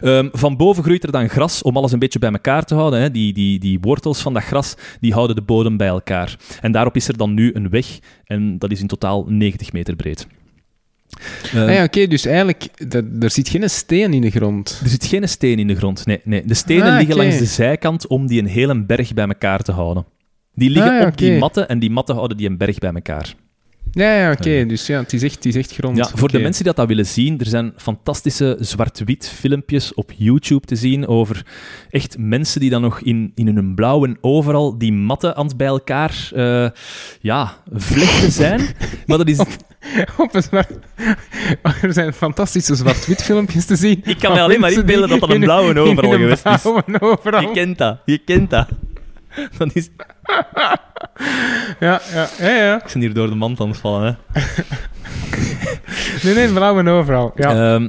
Ehm, 0.00 0.28
van 0.32 0.56
boven 0.56 0.82
groeit 0.82 1.04
er 1.04 1.12
dan 1.12 1.28
gras 1.28 1.62
om 1.62 1.76
alles 1.76 1.92
een 1.92 1.98
beetje 1.98 2.18
bij 2.18 2.30
elkaar 2.32 2.64
te 2.64 2.74
houden. 2.74 3.00
Hè. 3.00 3.10
Die, 3.10 3.32
die, 3.32 3.58
die 3.58 3.78
wortels 3.80 4.20
van 4.20 4.34
dat 4.34 4.42
gras 4.42 4.74
die 5.00 5.12
houden 5.12 5.36
de 5.36 5.42
bodem 5.42 5.76
bij 5.76 5.88
elkaar. 5.88 6.36
En 6.60 6.72
daarop 6.72 6.96
is 6.96 7.08
er 7.08 7.16
dan 7.16 7.34
nu 7.34 7.50
een 7.54 7.68
weg 7.70 7.86
en 8.24 8.58
dat 8.58 8.70
is 8.70 8.80
in 8.80 8.86
totaal 8.86 9.24
90 9.28 9.72
meter 9.72 9.96
breed. 9.96 10.26
Ehm, 11.52 11.68
Ah, 11.68 11.74
ja, 11.74 11.84
oké, 11.84 12.06
dus 12.06 12.26
eigenlijk, 12.26 12.66
er 13.20 13.30
zit 13.30 13.48
geen 13.48 13.70
steen 13.70 14.12
in 14.12 14.20
de 14.20 14.30
grond. 14.30 14.80
Er 14.82 14.88
zit 14.88 15.06
geen 15.06 15.28
steen 15.28 15.58
in 15.58 15.66
de 15.66 15.74
grond. 15.76 16.06
Nee, 16.06 16.20
nee. 16.24 16.42
De 16.44 16.54
stenen 16.54 16.92
Ah, 16.92 16.98
liggen 16.98 17.16
langs 17.16 17.38
de 17.38 17.44
zijkant 17.44 18.06
om 18.06 18.26
die 18.26 18.40
een 18.40 18.46
hele 18.46 18.84
berg 18.84 19.14
bij 19.14 19.26
elkaar 19.26 19.62
te 19.62 19.72
houden. 19.72 20.04
Die 20.54 20.70
liggen 20.70 20.92
Ah, 20.92 21.00
ja, 21.00 21.06
op 21.06 21.16
die 21.16 21.38
matten 21.38 21.68
en 21.68 21.78
die 21.78 21.90
matten 21.90 22.14
houden 22.14 22.36
die 22.36 22.48
een 22.48 22.56
berg 22.56 22.78
bij 22.78 22.92
elkaar. 22.92 23.34
Ja, 23.94 24.14
ja, 24.14 24.30
oké, 24.30 24.66
dus 24.66 24.86
ja, 24.86 24.98
het 24.98 25.12
is 25.12 25.22
echt, 25.22 25.34
het 25.34 25.44
is 25.44 25.56
echt 25.56 25.72
grond. 25.72 25.96
Ja, 25.96 26.10
voor 26.14 26.30
de 26.30 26.38
mensen 26.38 26.64
die 26.64 26.72
dat, 26.72 26.76
dat 26.76 26.88
willen 26.88 27.06
zien, 27.06 27.38
er 27.38 27.46
zijn 27.46 27.72
fantastische 27.76 28.56
zwart-wit 28.60 29.28
filmpjes 29.28 29.94
op 29.94 30.12
YouTube 30.16 30.66
te 30.66 30.76
zien 30.76 31.06
over 31.06 31.46
echt 31.90 32.18
mensen 32.18 32.60
die 32.60 32.70
dan 32.70 32.80
nog 32.80 33.00
in, 33.00 33.32
in 33.34 33.46
hun 33.46 33.74
blauw 33.74 34.04
en 34.04 34.18
overal 34.20 34.78
die 34.78 34.92
matten 34.92 35.36
aan 35.36 35.46
het 35.46 35.56
bij 35.56 35.66
elkaar 35.66 36.30
eh, 36.34 36.68
ja, 37.20 37.56
vlechten 37.72 38.32
zijn. 38.32 38.60
maar 39.06 39.18
dat 39.18 39.28
is... 39.28 39.38
Op 40.18 40.34
een 40.34 40.42
zwart... 40.42 40.70
Er 41.82 41.92
zijn 41.92 42.12
fantastische 42.12 42.74
zwart-wit 42.74 43.22
filmpjes 43.22 43.66
te 43.66 43.76
zien. 43.76 44.00
Ik 44.04 44.18
kan 44.18 44.32
me 44.32 44.40
alleen 44.40 44.60
maar 44.60 44.72
inbeelden 44.72 45.08
dat 45.08 45.20
dat 45.20 45.30
een 45.30 45.40
blauwe 45.40 45.80
overal 45.80 46.10
geweest 46.10 46.46
is. 46.46 46.64
Overal. 47.00 47.40
Je 47.40 47.50
kent 47.52 47.78
dat, 47.78 47.98
je 48.04 48.18
kent 48.18 48.50
dat. 48.50 48.68
dat 49.58 49.70
is... 49.74 49.90
Ja, 51.80 52.00
ja, 52.12 52.28
ja, 52.38 52.50
ja. 52.50 52.76
Ik 52.76 52.92
ben 52.92 53.00
hier 53.00 53.14
door 53.14 53.28
de 53.28 53.34
mand 53.34 53.60
aan 53.60 53.68
het 53.68 53.76
vallen, 53.76 54.18
hè. 54.32 54.40
Nee, 56.22 56.34
nee, 56.34 56.52
blauwe 56.52 56.90
overal. 56.90 57.32
Ja. 57.34 57.50
Ehm, 57.50 57.88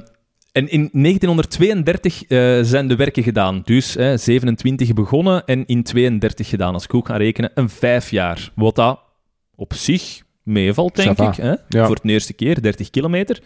en 0.52 0.70
in 0.70 0.90
1932 0.92 2.26
eh, 2.26 2.60
zijn 2.62 2.88
de 2.88 2.96
werken 2.96 3.24
gedaan. 3.24 3.62
Dus 3.64 3.94
hè, 3.94 4.18
27 4.18 4.94
begonnen 4.94 5.46
en 5.46 5.66
in 5.66 5.84
32 5.84 6.50
gedaan. 6.50 6.74
Als 6.74 6.84
ik 6.84 6.90
goed 6.90 7.08
ga 7.08 7.18
rekenen, 7.18 7.52
een 7.54 7.70
vijf 7.70 8.10
jaar. 8.10 8.52
Wat 8.56 8.76
dat 8.76 9.00
op 9.56 9.74
zich 9.74 10.22
meevalt, 10.44 10.96
denk 10.96 11.20
ik. 11.20 11.36
Hè? 11.36 11.54
Ja. 11.68 11.86
Voor 11.86 11.96
het 11.96 12.06
eerste 12.06 12.34
keer, 12.34 12.62
30 12.62 12.90
kilometer. 12.90 13.40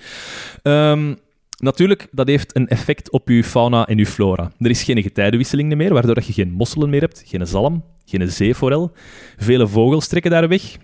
Ehm, 0.64 1.14
natuurlijk, 1.60 2.08
dat 2.12 2.28
heeft 2.28 2.56
een 2.56 2.68
effect 2.68 3.12
op 3.12 3.28
uw 3.28 3.44
fauna 3.44 3.88
en 3.88 3.98
uw 3.98 4.06
flora. 4.06 4.52
Er 4.60 4.70
is 4.70 4.84
geen 4.84 5.02
getijdenwisseling 5.02 5.76
meer, 5.76 5.94
waardoor 5.94 6.24
je 6.26 6.34
geen 6.34 6.52
mosselen 6.52 6.90
meer 6.90 7.02
hebt, 7.02 7.24
geen 7.26 7.48
zalm, 7.48 7.84
geen 8.06 8.32
zeeforel. 8.32 8.92
Vele 9.38 9.68
vogels 9.68 10.08
trekken 10.08 10.32
daar 10.32 10.48
weg. 10.48 10.78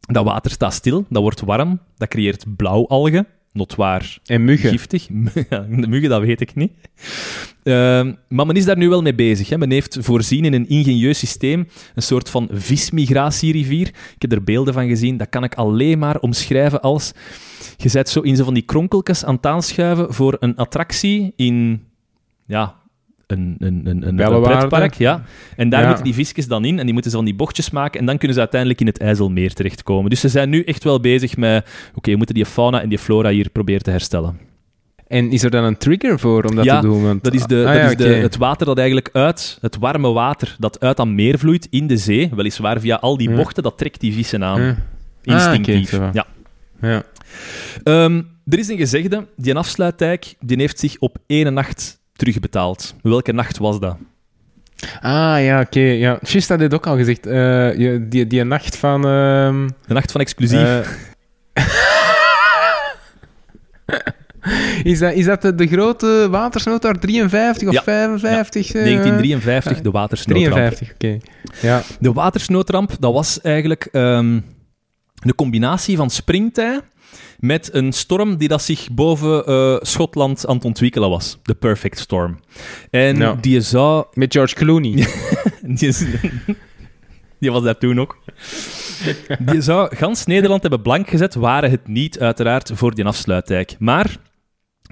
Dat 0.00 0.24
water 0.24 0.50
staat 0.50 0.72
stil, 0.74 1.04
dat 1.08 1.22
wordt 1.22 1.40
warm, 1.40 1.80
dat 1.96 2.08
creëert 2.08 2.56
blauwalgen, 2.56 3.26
notwaar 3.54 4.18
En 4.24 4.44
muggen. 4.44 4.70
giftig. 4.70 5.08
Ja, 5.50 5.66
de 5.70 5.86
muggen, 5.86 6.08
dat 6.08 6.20
weet 6.20 6.40
ik 6.40 6.54
niet. 6.54 6.72
Ehm, 7.62 8.12
maar 8.28 8.46
men 8.46 8.56
is 8.56 8.64
daar 8.64 8.76
nu 8.76 8.88
wel 8.88 9.02
mee 9.02 9.14
bezig. 9.14 9.48
Hè. 9.48 9.58
Men 9.58 9.70
heeft 9.70 9.98
voorzien 10.00 10.44
in 10.44 10.52
een 10.52 10.68
ingenieus 10.68 11.18
systeem, 11.18 11.68
een 11.94 12.02
soort 12.02 12.30
van 12.30 12.48
vismigratierivier. 12.52 13.88
Ik 13.88 14.22
heb 14.22 14.32
er 14.32 14.44
beelden 14.44 14.74
van 14.74 14.88
gezien. 14.88 15.16
Dat 15.16 15.28
kan 15.28 15.44
ik 15.44 15.54
alleen 15.54 15.98
maar 15.98 16.18
omschrijven 16.18 16.80
als... 16.80 17.12
Je 17.76 17.88
zet 17.88 18.08
zo 18.08 18.20
in 18.20 18.36
zo 18.36 18.44
van 18.44 18.54
die 18.54 18.62
kronkeltjes 18.62 19.24
aan 19.24 19.34
het 19.34 19.46
aanschuiven 19.46 20.14
voor 20.14 20.36
een 20.40 20.56
attractie 20.56 21.32
in... 21.36 21.82
Ja, 22.46 22.74
een, 23.26 23.56
een, 23.58 23.80
een, 23.84 24.06
een, 24.08 24.20
een 24.32 24.42
pretpark. 24.42 24.94
Ja. 24.94 25.22
En 25.56 25.68
daar 25.68 25.80
Ja. 25.80 25.86
moeten 25.86 26.04
die 26.04 26.14
visjes 26.14 26.46
dan 26.46 26.64
in 26.64 26.78
en 26.78 26.84
die 26.84 26.92
moeten 26.92 27.10
ze 27.10 27.16
van 27.16 27.26
die 27.26 27.34
bochtjes 27.34 27.70
maken 27.70 28.00
en 28.00 28.06
dan 28.06 28.16
kunnen 28.18 28.34
ze 28.34 28.40
uiteindelijk 28.42 28.80
in 28.80 28.86
het 28.86 28.98
IJsselmeer 29.00 29.52
terechtkomen. 29.52 30.10
Dus 30.10 30.20
ze 30.20 30.28
zijn 30.28 30.48
nu 30.50 30.62
echt 30.62 30.84
wel 30.84 31.00
bezig 31.00 31.36
met... 31.36 31.68
Oké, 31.94 32.10
we 32.10 32.16
moeten 32.16 32.34
die 32.34 32.46
fauna 32.46 32.82
en 32.82 32.88
die 32.88 32.98
flora 32.98 33.30
hier 33.30 33.48
proberen 33.50 33.82
te 33.82 33.90
herstellen. 33.90 34.38
En 35.06 35.30
is 35.30 35.42
er 35.42 35.50
dan 35.50 35.64
een 35.64 35.76
trigger 35.76 36.18
voor 36.18 36.44
om 36.44 36.54
dat 36.54 36.64
Ja, 36.64 36.80
te 36.80 36.86
doen? 36.86 37.02
Want, 37.02 37.24
Dat 37.24 37.34
is, 37.34 37.44
de, 37.44 37.56
Ah, 37.66 37.72
dat 37.72 37.74
ja, 37.82 37.88
is 37.88 37.96
de, 37.96 38.04
het 38.04 38.36
water 38.36 38.66
dat 38.66 38.78
eigenlijk 38.78 39.08
uit, 39.12 39.58
het 39.60 39.76
warme 39.76 40.12
water 40.12 40.56
dat 40.58 40.80
uit 40.80 40.96
dat 40.96 41.06
meer 41.06 41.38
vloeit 41.38 41.66
in 41.70 41.86
de 41.86 41.96
zee, 41.96 42.30
weliswaar 42.36 42.80
via 42.80 42.96
al 42.96 43.16
die 43.16 43.30
bochten, 43.30 43.62
dat 43.62 43.78
trekt 43.78 44.00
die 44.00 44.12
vissen 44.12 44.44
aan. 44.44 44.76
Instinctief. 45.22 45.92
Ah, 45.94 46.00
zo. 46.00 46.10
ja. 46.12 46.26
Ja. 46.80 47.02
Ehm, 47.84 48.22
er 48.46 48.58
is 48.58 48.68
een 48.68 48.76
gezegde, 48.76 49.26
die 49.36 49.54
afsluitdijk 49.54 50.34
die 50.40 50.56
heeft 50.56 50.78
zich 50.78 50.96
op 50.98 51.16
ene 51.26 51.50
nacht 51.50 52.00
terugbetaald. 52.16 52.94
Welke 53.02 53.32
nacht 53.32 53.58
was 53.58 53.80
dat? 53.80 53.96
Ah, 55.00 55.44
ja, 55.44 55.60
oké. 55.60 55.80
Ja. 55.80 56.18
Just 56.22 56.48
had 56.48 56.58
dit 56.58 56.74
ook 56.74 56.86
al 56.86 56.96
gezegd. 56.96 57.26
Eh, 57.26 57.32
je- 57.78 58.06
die, 58.08 58.26
die 58.26 58.44
nacht 58.44 58.76
van... 58.76 59.06
ehm, 59.06 59.68
De 59.86 59.94
nacht 59.94 60.12
van 60.12 60.20
exclusief. 60.20 60.62
eh, 60.62 60.78
is, 64.84 64.98
dat, 64.98 65.12
is 65.12 65.24
dat 65.24 65.42
de, 65.42 65.54
de 65.54 65.66
grote 65.66 66.26
watersnoodramp 66.30 67.00
53 67.00 67.68
of 67.68 67.74
Ja, 67.74 67.82
55? 67.82 68.66
eh? 68.66 68.72
1953, 68.72 69.80
de 69.80 69.90
watersnoodramp. 69.90 70.74
53, 70.74 70.92
oké. 70.94 71.18
Ja. 71.66 71.82
De 72.00 72.12
watersnoodramp, 72.12 72.90
dat 72.98 73.12
was 73.12 73.40
eigenlijk 73.40 73.88
ehm 73.92 74.40
een 75.24 75.34
combinatie 75.34 75.96
van 75.96 76.10
springtij 76.10 76.80
met 77.44 77.74
een 77.74 77.92
storm 77.92 78.36
die 78.36 78.48
dat 78.48 78.62
zich 78.62 78.88
boven 78.90 79.46
eh, 79.46 79.76
Schotland 79.80 80.46
aan 80.46 80.54
het 80.56 80.64
ontwikkelen 80.64 81.08
was. 81.10 81.38
De 81.42 81.54
perfect 81.54 81.98
storm. 81.98 82.38
En 82.90 83.38
die 83.40 83.60
zou... 83.60 84.04
Met 84.12 84.32
George 84.32 84.54
Clooney. 84.54 85.06
Die, 85.62 85.88
is- 85.88 86.04
die 87.40 87.50
was 87.50 87.62
daar 87.62 87.78
toen 87.78 88.00
ook. 88.00 88.18
Die 89.38 89.60
zou 89.60 89.96
gans 89.96 90.24
Nederland 90.26 90.62
hebben 90.62 90.82
blank 90.82 91.08
gezet, 91.08 91.34
waren 91.34 91.70
het 91.70 91.88
niet 91.88 92.20
uiteraard 92.20 92.70
voor 92.74 92.94
die 92.94 93.04
afsluitdijk. 93.04 93.76
Maar 93.78 94.16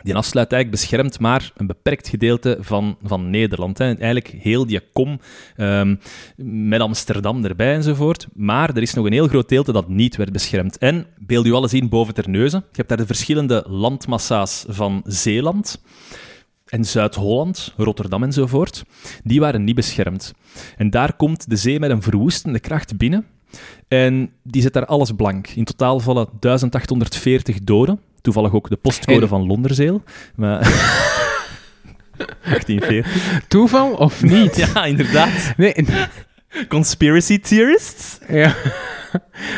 die 0.02 0.14
afsluitdijk 0.14 0.70
beschermt 0.70 1.20
maar 1.20 1.52
een 1.56 1.66
beperkt 1.66 2.08
gedeelte 2.08 2.58
van, 2.60 2.96
van 3.02 3.30
Nederland. 3.30 3.80
Eigenlijk 3.80 4.34
heel 4.38 4.66
die 4.66 4.80
kom 4.92 5.20
ehm, 5.56 5.96
met 6.36 6.80
Amsterdam 6.80 7.44
erbij 7.44 7.74
enzovoort. 7.74 8.26
Maar 8.34 8.68
er 8.68 8.82
is 8.82 8.94
nog 8.94 9.06
een 9.06 9.12
heel 9.12 9.28
groot 9.28 9.48
deel 9.48 9.64
dat 9.64 9.88
niet 9.88 10.16
werd 10.16 10.32
beschermd. 10.32 10.78
En, 10.78 11.06
beeld 11.18 11.46
u 11.46 11.52
alles 11.52 11.74
in 11.74 11.88
boven 11.88 12.14
Terneuzen. 12.14 12.64
Je 12.70 12.76
hebt 12.76 12.88
daar 12.88 12.98
de 12.98 13.06
verschillende 13.06 13.64
landmassa's 13.68 14.64
van 14.68 15.02
Zeeland 15.04 15.80
en 16.66 16.84
Zuid-Holland, 16.84 17.72
Rotterdam 17.76 18.22
enzovoort. 18.22 18.84
Die 19.24 19.40
waren 19.40 19.64
niet 19.64 19.74
beschermd. 19.74 20.32
En 20.76 20.90
daar 20.90 21.16
komt 21.16 21.50
de 21.50 21.56
zee 21.56 21.80
met 21.80 21.90
een 21.90 22.02
verwoestende 22.02 22.60
kracht 22.60 22.96
binnen. 22.96 23.26
En 23.88 24.30
die 24.42 24.62
zet 24.62 24.72
daar 24.72 24.86
alles 24.86 25.12
blank. 25.12 25.48
In 25.48 25.64
totaal 25.64 26.00
vallen 26.00 26.28
1840 26.40 27.58
doden. 27.58 28.00
Toevallig 28.22 28.54
ook 28.54 28.68
de 28.68 28.76
postcode 28.76 29.28
van 29.28 29.46
Londerzeel. 29.46 30.02
Maar... 30.34 30.60
1840. 32.44 33.40
Toeval 33.48 33.92
of 33.92 34.22
niet? 34.22 34.56
Ja, 34.56 34.84
inderdaad. 34.84 35.52
Nee, 35.56 35.74
Conspiracy 36.68 37.38
theorists? 37.40 38.18
ja. 38.28 38.54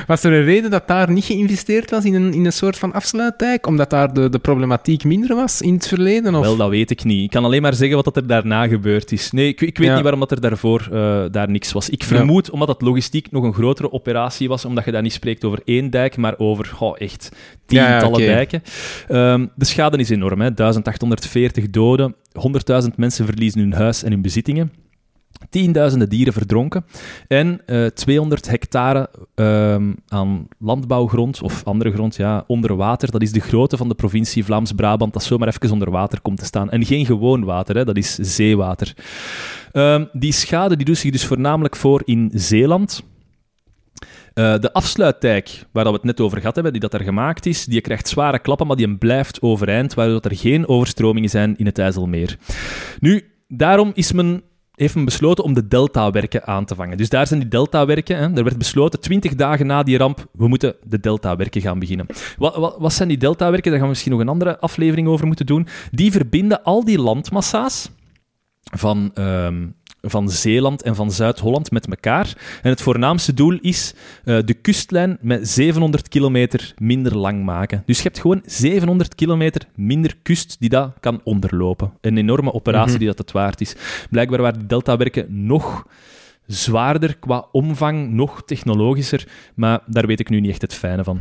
Was 0.06 0.24
er 0.24 0.32
een 0.32 0.44
reden 0.44 0.70
dat 0.70 0.88
daar 0.88 1.10
niet 1.10 1.24
geïnvesteerd 1.24 1.90
was 1.90 2.04
in 2.04 2.14
een, 2.14 2.32
in 2.32 2.44
een 2.44 2.52
soort 2.52 2.78
van 2.78 2.92
afsluitdijk? 2.92 3.66
Omdat 3.66 3.90
daar 3.90 4.12
de, 4.14 4.28
de 4.28 4.38
problematiek 4.38 5.04
minder 5.04 5.36
was 5.36 5.60
in 5.60 5.74
het 5.74 5.88
verleden? 5.88 6.34
Of? 6.34 6.40
Wel, 6.44 6.56
dat 6.56 6.68
weet 6.68 6.90
ik 6.90 7.04
niet. 7.04 7.24
Ik 7.24 7.30
kan 7.30 7.44
alleen 7.44 7.62
maar 7.62 7.74
zeggen 7.74 7.96
wat 7.96 8.04
dat 8.04 8.16
er 8.16 8.26
daarna 8.26 8.66
gebeurd 8.68 9.12
is. 9.12 9.30
Nee, 9.30 9.48
ik, 9.48 9.60
ik 9.60 9.78
weet 9.78 9.86
Ja. 9.86 9.92
niet 9.92 10.02
waarom 10.02 10.20
dat 10.20 10.30
er 10.30 10.40
daarvoor 10.40 10.88
eh, 10.92 11.24
daar 11.30 11.50
niks 11.50 11.72
was. 11.72 11.90
Ik 11.90 12.04
vermoed 12.04 12.50
omdat 12.50 12.68
het 12.68 12.82
logistiek 12.82 13.30
nog 13.30 13.44
een 13.44 13.54
grotere 13.54 13.92
operatie 13.92 14.48
was, 14.48 14.64
omdat 14.64 14.84
je 14.84 14.90
daar 14.90 15.02
niet 15.02 15.12
spreekt 15.12 15.44
over 15.44 15.60
één 15.64 15.90
dijk, 15.90 16.16
maar 16.16 16.34
over 16.38 16.64
goh, 16.66 16.94
echt 16.98 17.28
ja, 17.66 17.88
tientallen 17.90 18.26
dijken. 18.26 18.62
Ehm, 19.08 19.46
de 19.56 19.64
schade 19.64 19.96
is 19.96 20.10
enorm. 20.10 20.40
Hè. 20.40 20.54
1840 20.54 21.70
doden, 21.70 22.14
100.000 22.82 22.88
mensen 22.96 23.26
verliezen 23.26 23.60
hun 23.60 23.72
huis 23.72 24.02
en 24.02 24.10
hun 24.10 24.22
bezittingen. 24.22 24.72
Tienduizenden 25.54 26.08
dieren 26.08 26.32
verdronken 26.32 26.84
en 27.28 27.60
eh 27.66 27.86
200 27.86 28.48
hectare 28.48 29.10
ehm, 29.34 29.92
aan 30.08 30.48
landbouwgrond 30.58 31.42
of 31.42 31.64
andere 31.64 31.92
grond 31.92 32.16
ja, 32.16 32.44
onder 32.46 32.76
water. 32.76 33.10
Dat 33.10 33.22
is 33.22 33.32
de 33.32 33.40
grootte 33.40 33.76
van 33.76 33.88
de 33.88 33.94
provincie 33.94 34.44
Vlaams-Brabant 34.44 35.12
dat 35.12 35.22
zomaar 35.22 35.48
even 35.48 35.70
onder 35.70 35.90
water 35.90 36.20
komt 36.20 36.38
te 36.38 36.44
staan. 36.44 36.70
En 36.70 36.84
geen 36.84 37.06
gewoon 37.06 37.44
water, 37.44 37.76
hè, 37.76 37.84
dat 37.84 37.96
is 37.96 38.14
zeewater. 38.14 38.94
Ehm, 39.72 40.04
die 40.12 40.32
schade 40.32 40.76
die 40.76 40.86
doet 40.86 40.98
zich 40.98 41.10
dus 41.10 41.26
voornamelijk 41.26 41.76
voor 41.76 42.02
in 42.04 42.30
Zeeland. 42.32 43.02
Uh, 44.34 44.58
de 44.58 44.72
afsluitdijk, 44.72 45.64
waar 45.72 45.84
we 45.84 45.90
het 45.90 46.04
net 46.04 46.20
over 46.20 46.38
gehad 46.38 46.54
hebben, 46.54 46.72
die 46.72 46.80
dat 46.80 46.94
er 46.94 47.02
gemaakt 47.02 47.46
is, 47.46 47.64
die 47.64 47.80
krijgt 47.80 48.08
zware 48.08 48.38
klappen, 48.38 48.66
maar 48.66 48.76
die 48.76 48.96
blijft 48.96 49.42
overeind, 49.42 49.94
waardoor 49.94 50.20
er 50.20 50.36
geen 50.36 50.68
overstromingen 50.68 51.30
zijn 51.30 51.56
in 51.56 51.66
het 51.66 51.78
IJsselmeer. 51.78 52.38
Nu, 53.00 53.30
daarom 53.48 53.90
is 53.94 54.12
men 54.12 54.42
heeft 54.74 54.94
men 54.94 55.04
besloten 55.04 55.44
om 55.44 55.54
de 55.54 55.68
deltawerken 55.68 56.46
aan 56.46 56.64
te 56.64 56.74
vangen. 56.74 56.96
Dus 56.96 57.08
daar 57.08 57.26
zijn 57.26 57.40
die 57.40 57.48
deltawerken. 57.48 58.36
Er 58.36 58.44
werd 58.44 58.58
besloten, 58.58 59.00
twintig 59.00 59.34
dagen 59.34 59.66
na 59.66 59.82
die 59.82 59.98
ramp, 59.98 60.26
we 60.32 60.48
moeten 60.48 60.76
de 60.84 61.00
deltawerken 61.00 61.60
gaan 61.60 61.78
beginnen. 61.78 62.06
Wat, 62.38 62.56
wat, 62.56 62.76
wat 62.78 62.92
zijn 62.92 63.08
die 63.08 63.18
deltawerken? 63.18 63.62
Daar 63.62 63.72
gaan 63.72 63.82
we 63.82 63.88
misschien 63.88 64.12
nog 64.12 64.20
een 64.20 64.28
andere 64.28 64.58
aflevering 64.58 65.08
over 65.08 65.26
moeten 65.26 65.46
doen. 65.46 65.66
Die 65.90 66.12
verbinden 66.12 66.62
al 66.62 66.84
die 66.84 66.98
landmassa's 66.98 67.90
van 68.62 69.10
ehm, 69.14 69.66
van 70.04 70.30
Zeeland 70.30 70.82
en 70.82 70.94
van 70.94 71.10
Zuid-Holland 71.10 71.70
met 71.70 71.86
elkaar. 71.86 72.36
En 72.62 72.70
het 72.70 72.82
voornaamste 72.82 73.34
doel 73.34 73.58
is 73.60 73.94
uh, 74.24 74.38
de 74.44 74.54
kustlijn 74.54 75.18
met 75.20 75.48
700 75.48 76.08
kilometer 76.08 76.74
minder 76.78 77.16
lang 77.16 77.44
maken. 77.44 77.82
Dus 77.86 77.96
je 77.96 78.02
hebt 78.02 78.18
gewoon 78.18 78.42
700 78.46 79.14
kilometer 79.14 79.62
minder 79.74 80.16
kust 80.22 80.56
die 80.58 80.68
dat 80.68 80.92
kan 81.00 81.20
onderlopen. 81.24 81.92
Een 82.00 82.18
enorme 82.18 82.52
operatie 82.52 82.90
mhm. 82.90 82.98
die 82.98 83.08
dat 83.08 83.18
het 83.18 83.32
waard 83.32 83.60
is. 83.60 83.74
Blijkbaar 84.10 84.40
waren 84.40 84.58
die 84.58 84.68
deltawerken 84.68 85.46
nog 85.46 85.86
zwaarder 86.46 87.16
qua 87.16 87.46
omvang, 87.52 88.10
nog 88.10 88.42
technologischer, 88.44 89.28
maar 89.54 89.80
daar 89.86 90.06
weet 90.06 90.20
ik 90.20 90.28
nu 90.28 90.40
niet 90.40 90.50
echt 90.50 90.62
het 90.62 90.74
fijne 90.74 91.04
van. 91.04 91.20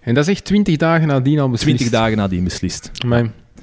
En 0.00 0.14
dat 0.14 0.28
is 0.28 0.34
echt 0.34 0.44
20 0.44 0.76
dagen 0.76 1.06
nadien 1.06 1.38
al 1.38 1.50
beslist? 1.50 1.76
20 1.76 1.98
dagen 1.98 2.16
nadien 2.16 2.44
beslist. 2.44 2.90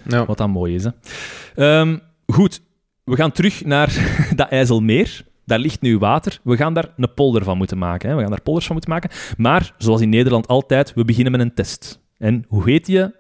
Ja. 0.08 0.26
Wat 0.26 0.38
dan 0.38 0.50
mooi 0.50 0.76
is. 0.76 0.84
Hè. 0.84 1.80
Um, 1.80 2.00
goed, 2.26 2.62
we 3.10 3.16
gaan 3.16 3.32
terug 3.32 3.66
naar 3.66 4.16
dat 4.36 4.50
IJsselmeer. 4.50 5.26
Daar 5.46 5.60
ligt 5.60 5.82
nu 5.82 5.98
water. 5.98 6.40
We 6.44 6.58
gaan 6.58 6.74
daar 6.74 6.94
een 6.98 7.14
polder 7.14 7.44
van 7.44 7.58
moeten 7.58 7.78
maken. 7.78 8.10
Hè. 8.10 8.16
We 8.16 8.22
gaan 8.22 8.30
daar 8.30 8.42
polders 8.42 8.66
van 8.66 8.76
moeten 8.76 8.94
maken. 8.94 9.10
Maar, 9.38 9.74
zoals 9.78 10.02
in 10.02 10.10
Nederland 10.10 10.48
altijd, 10.48 10.94
we 10.94 11.06
beginnen 11.06 11.32
met 11.32 11.42
een 11.42 11.54
test. 11.54 12.02
En 12.18 12.46
hoe 12.48 12.70
heet 12.70 12.88
je 12.88 13.16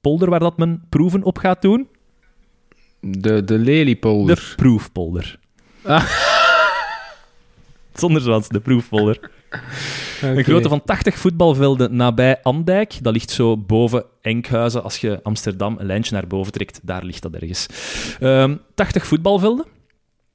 polder 0.00 0.30
waar 0.30 0.40
dat 0.40 0.58
men 0.58 0.84
proeven 0.88 1.22
op 1.22 1.38
gaat 1.38 1.62
doen? 1.62 1.88
De, 3.00 3.44
de 3.44 3.58
leliepolder. 3.58 4.36
De 4.36 4.54
proefpolder. 4.56 5.38
Ah. 5.82 6.04
Zonder 7.94 8.22
zwans, 8.22 8.48
de 8.48 8.60
proefpolder. 8.60 9.30
Een 10.22 10.44
grootte 10.44 10.68
van 10.68 10.82
80 10.84 11.18
voetbalvelden 11.18 11.96
nabij 11.96 12.42
Andijk. 12.42 12.98
Dat 13.02 13.12
ligt 13.12 13.30
zo 13.30 13.56
boven 13.56 14.04
Enkhuizen. 14.20 14.82
Als 14.82 14.98
je 14.98 15.20
Amsterdam 15.22 15.76
een 15.78 15.86
lijntje 15.86 16.14
naar 16.14 16.26
boven 16.26 16.52
trekt, 16.52 16.80
daar 16.82 17.04
ligt 17.04 17.22
dat 17.22 17.34
ergens. 17.34 17.66
Um, 18.20 18.28
ehm, 18.28 18.56
80 18.74 19.06
voetbalvelden. 19.06 19.66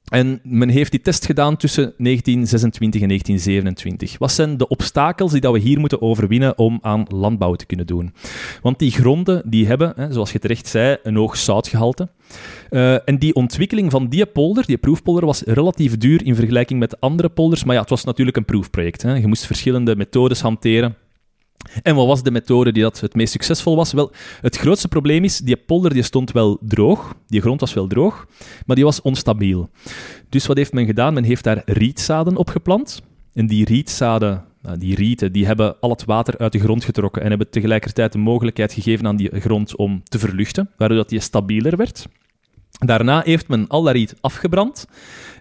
En 0.08 0.40
men 0.42 0.68
heeft 0.68 0.90
die 0.90 1.00
test 1.00 1.26
gedaan 1.26 1.56
tussen 1.56 1.82
1926 1.82 3.00
en 3.00 3.08
1927. 3.08 4.18
Wat 4.18 4.32
zijn 4.32 4.56
de 4.56 4.68
obstakels 4.68 5.32
die 5.32 5.40
dat 5.40 5.52
we 5.52 5.58
hier 5.58 5.80
moeten 5.80 6.02
overwinnen 6.02 6.58
om 6.58 6.78
aan 6.82 7.06
landbouw 7.08 7.54
te 7.54 7.66
kunnen 7.66 7.86
doen? 7.86 8.14
Want 8.62 8.78
die 8.78 8.90
gronden 8.90 9.42
die 9.46 9.66
hebben, 9.66 9.92
hè, 9.96 10.12
zoals 10.12 10.32
je 10.32 10.38
terecht 10.38 10.66
zei, 10.66 10.96
een 11.02 11.16
hoog 11.16 11.36
zoutgehalte. 11.36 12.08
Uh, 12.70 13.08
en 13.08 13.18
die 13.18 13.34
ontwikkeling 13.34 13.90
van 13.90 14.08
die 14.08 14.26
polder, 14.26 14.66
die 14.66 14.76
proefpolder, 14.76 15.26
was 15.26 15.42
relatief 15.42 15.98
duur 15.98 16.24
in 16.24 16.34
vergelijking 16.34 16.80
met 16.80 17.00
andere 17.00 17.28
polders. 17.28 17.64
Maar 17.64 17.74
ja, 17.74 17.80
het 17.80 17.90
was 17.90 18.04
natuurlijk 18.04 18.36
een 18.36 18.44
proefproject. 18.44 19.02
Hè. 19.02 19.14
Je 19.14 19.26
moest 19.26 19.46
verschillende 19.46 19.96
methodes 19.96 20.40
hanteren. 20.40 20.96
En 21.82 21.94
wat 21.94 22.06
was 22.06 22.22
de 22.22 22.30
methode 22.30 22.72
die 22.72 22.82
dat 22.82 23.00
het 23.00 23.14
meest 23.14 23.32
succesvol 23.32 23.76
was? 23.76 23.92
Wel, 23.92 24.12
het 24.40 24.56
grootste 24.56 24.88
probleem 24.88 25.24
is, 25.24 25.38
die 25.38 25.56
polder 25.56 25.92
die 25.92 26.02
stond 26.02 26.32
wel 26.32 26.58
droog, 26.60 27.14
die 27.26 27.40
grond 27.40 27.60
was 27.60 27.74
wel 27.74 27.86
droog, 27.86 28.26
maar 28.66 28.76
die 28.76 28.84
was 28.84 29.00
onstabiel. 29.00 29.70
Dus 30.28 30.46
wat 30.46 30.56
heeft 30.56 30.72
men 30.72 30.86
gedaan? 30.86 31.14
Men 31.14 31.24
heeft 31.24 31.44
daar 31.44 31.62
rietzaden 31.64 32.36
opgeplant. 32.36 33.02
En 33.34 33.46
die 33.46 33.64
rietzaden, 33.64 34.44
nou, 34.62 34.78
die 34.78 34.94
rieten, 34.94 35.32
die 35.32 35.46
hebben 35.46 35.80
al 35.80 35.90
het 35.90 36.04
water 36.04 36.38
uit 36.38 36.52
de 36.52 36.58
grond 36.58 36.84
getrokken 36.84 37.22
en 37.22 37.28
hebben 37.28 37.50
tegelijkertijd 37.50 38.12
de 38.12 38.18
mogelijkheid 38.18 38.72
gegeven 38.72 39.06
aan 39.06 39.16
die 39.16 39.40
grond 39.40 39.76
om 39.76 40.02
te 40.04 40.18
verluchten, 40.18 40.70
waardoor 40.76 41.06
die 41.06 41.20
stabieler 41.20 41.76
werd. 41.76 42.06
Daarna 42.78 43.22
heeft 43.24 43.48
men 43.48 43.68
al 43.68 43.82
dat 43.82 43.94
riet 43.94 44.14
afgebrand 44.20 44.86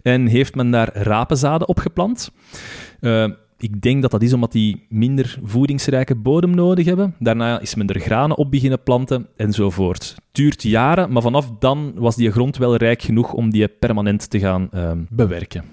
en 0.02 0.28
heeft 0.28 0.56
men 0.56 0.72
daar 0.72 0.90
rapenzaden 0.94 1.68
opgeplant. 1.68 2.32
Uh, 3.02 3.28
ik 3.60 3.82
denk 3.82 4.02
dat 4.02 4.12
dat 4.12 4.22
is 4.22 4.34
omdat 4.34 4.52
die 4.52 4.86
minder 4.90 5.40
voedingsrijke 5.44 6.16
bodem 6.16 6.56
nodig 6.56 6.86
hebben. 6.86 7.16
Daarna 7.20 7.60
is 7.60 7.76
men 7.76 7.88
er 7.88 8.00
granen 8.00 8.38
op 8.38 8.52
beginnen 8.52 8.84
planten 8.84 9.28
enzovoort. 9.36 10.14
Het 10.16 10.24
duurt 10.32 10.64
jaren, 10.64 11.12
maar 11.12 11.22
vanaf 11.22 11.52
dan 11.60 11.94
was 11.96 12.16
die 12.16 12.32
grond 12.32 12.58
wel 12.58 12.76
rijk 12.76 13.02
genoeg 13.02 13.34
om 13.34 13.52
die 13.52 13.68
permanent 13.68 14.30
te 14.30 14.40
gaan 14.40 14.70
um, 14.74 15.08
bewerken. 15.10 15.64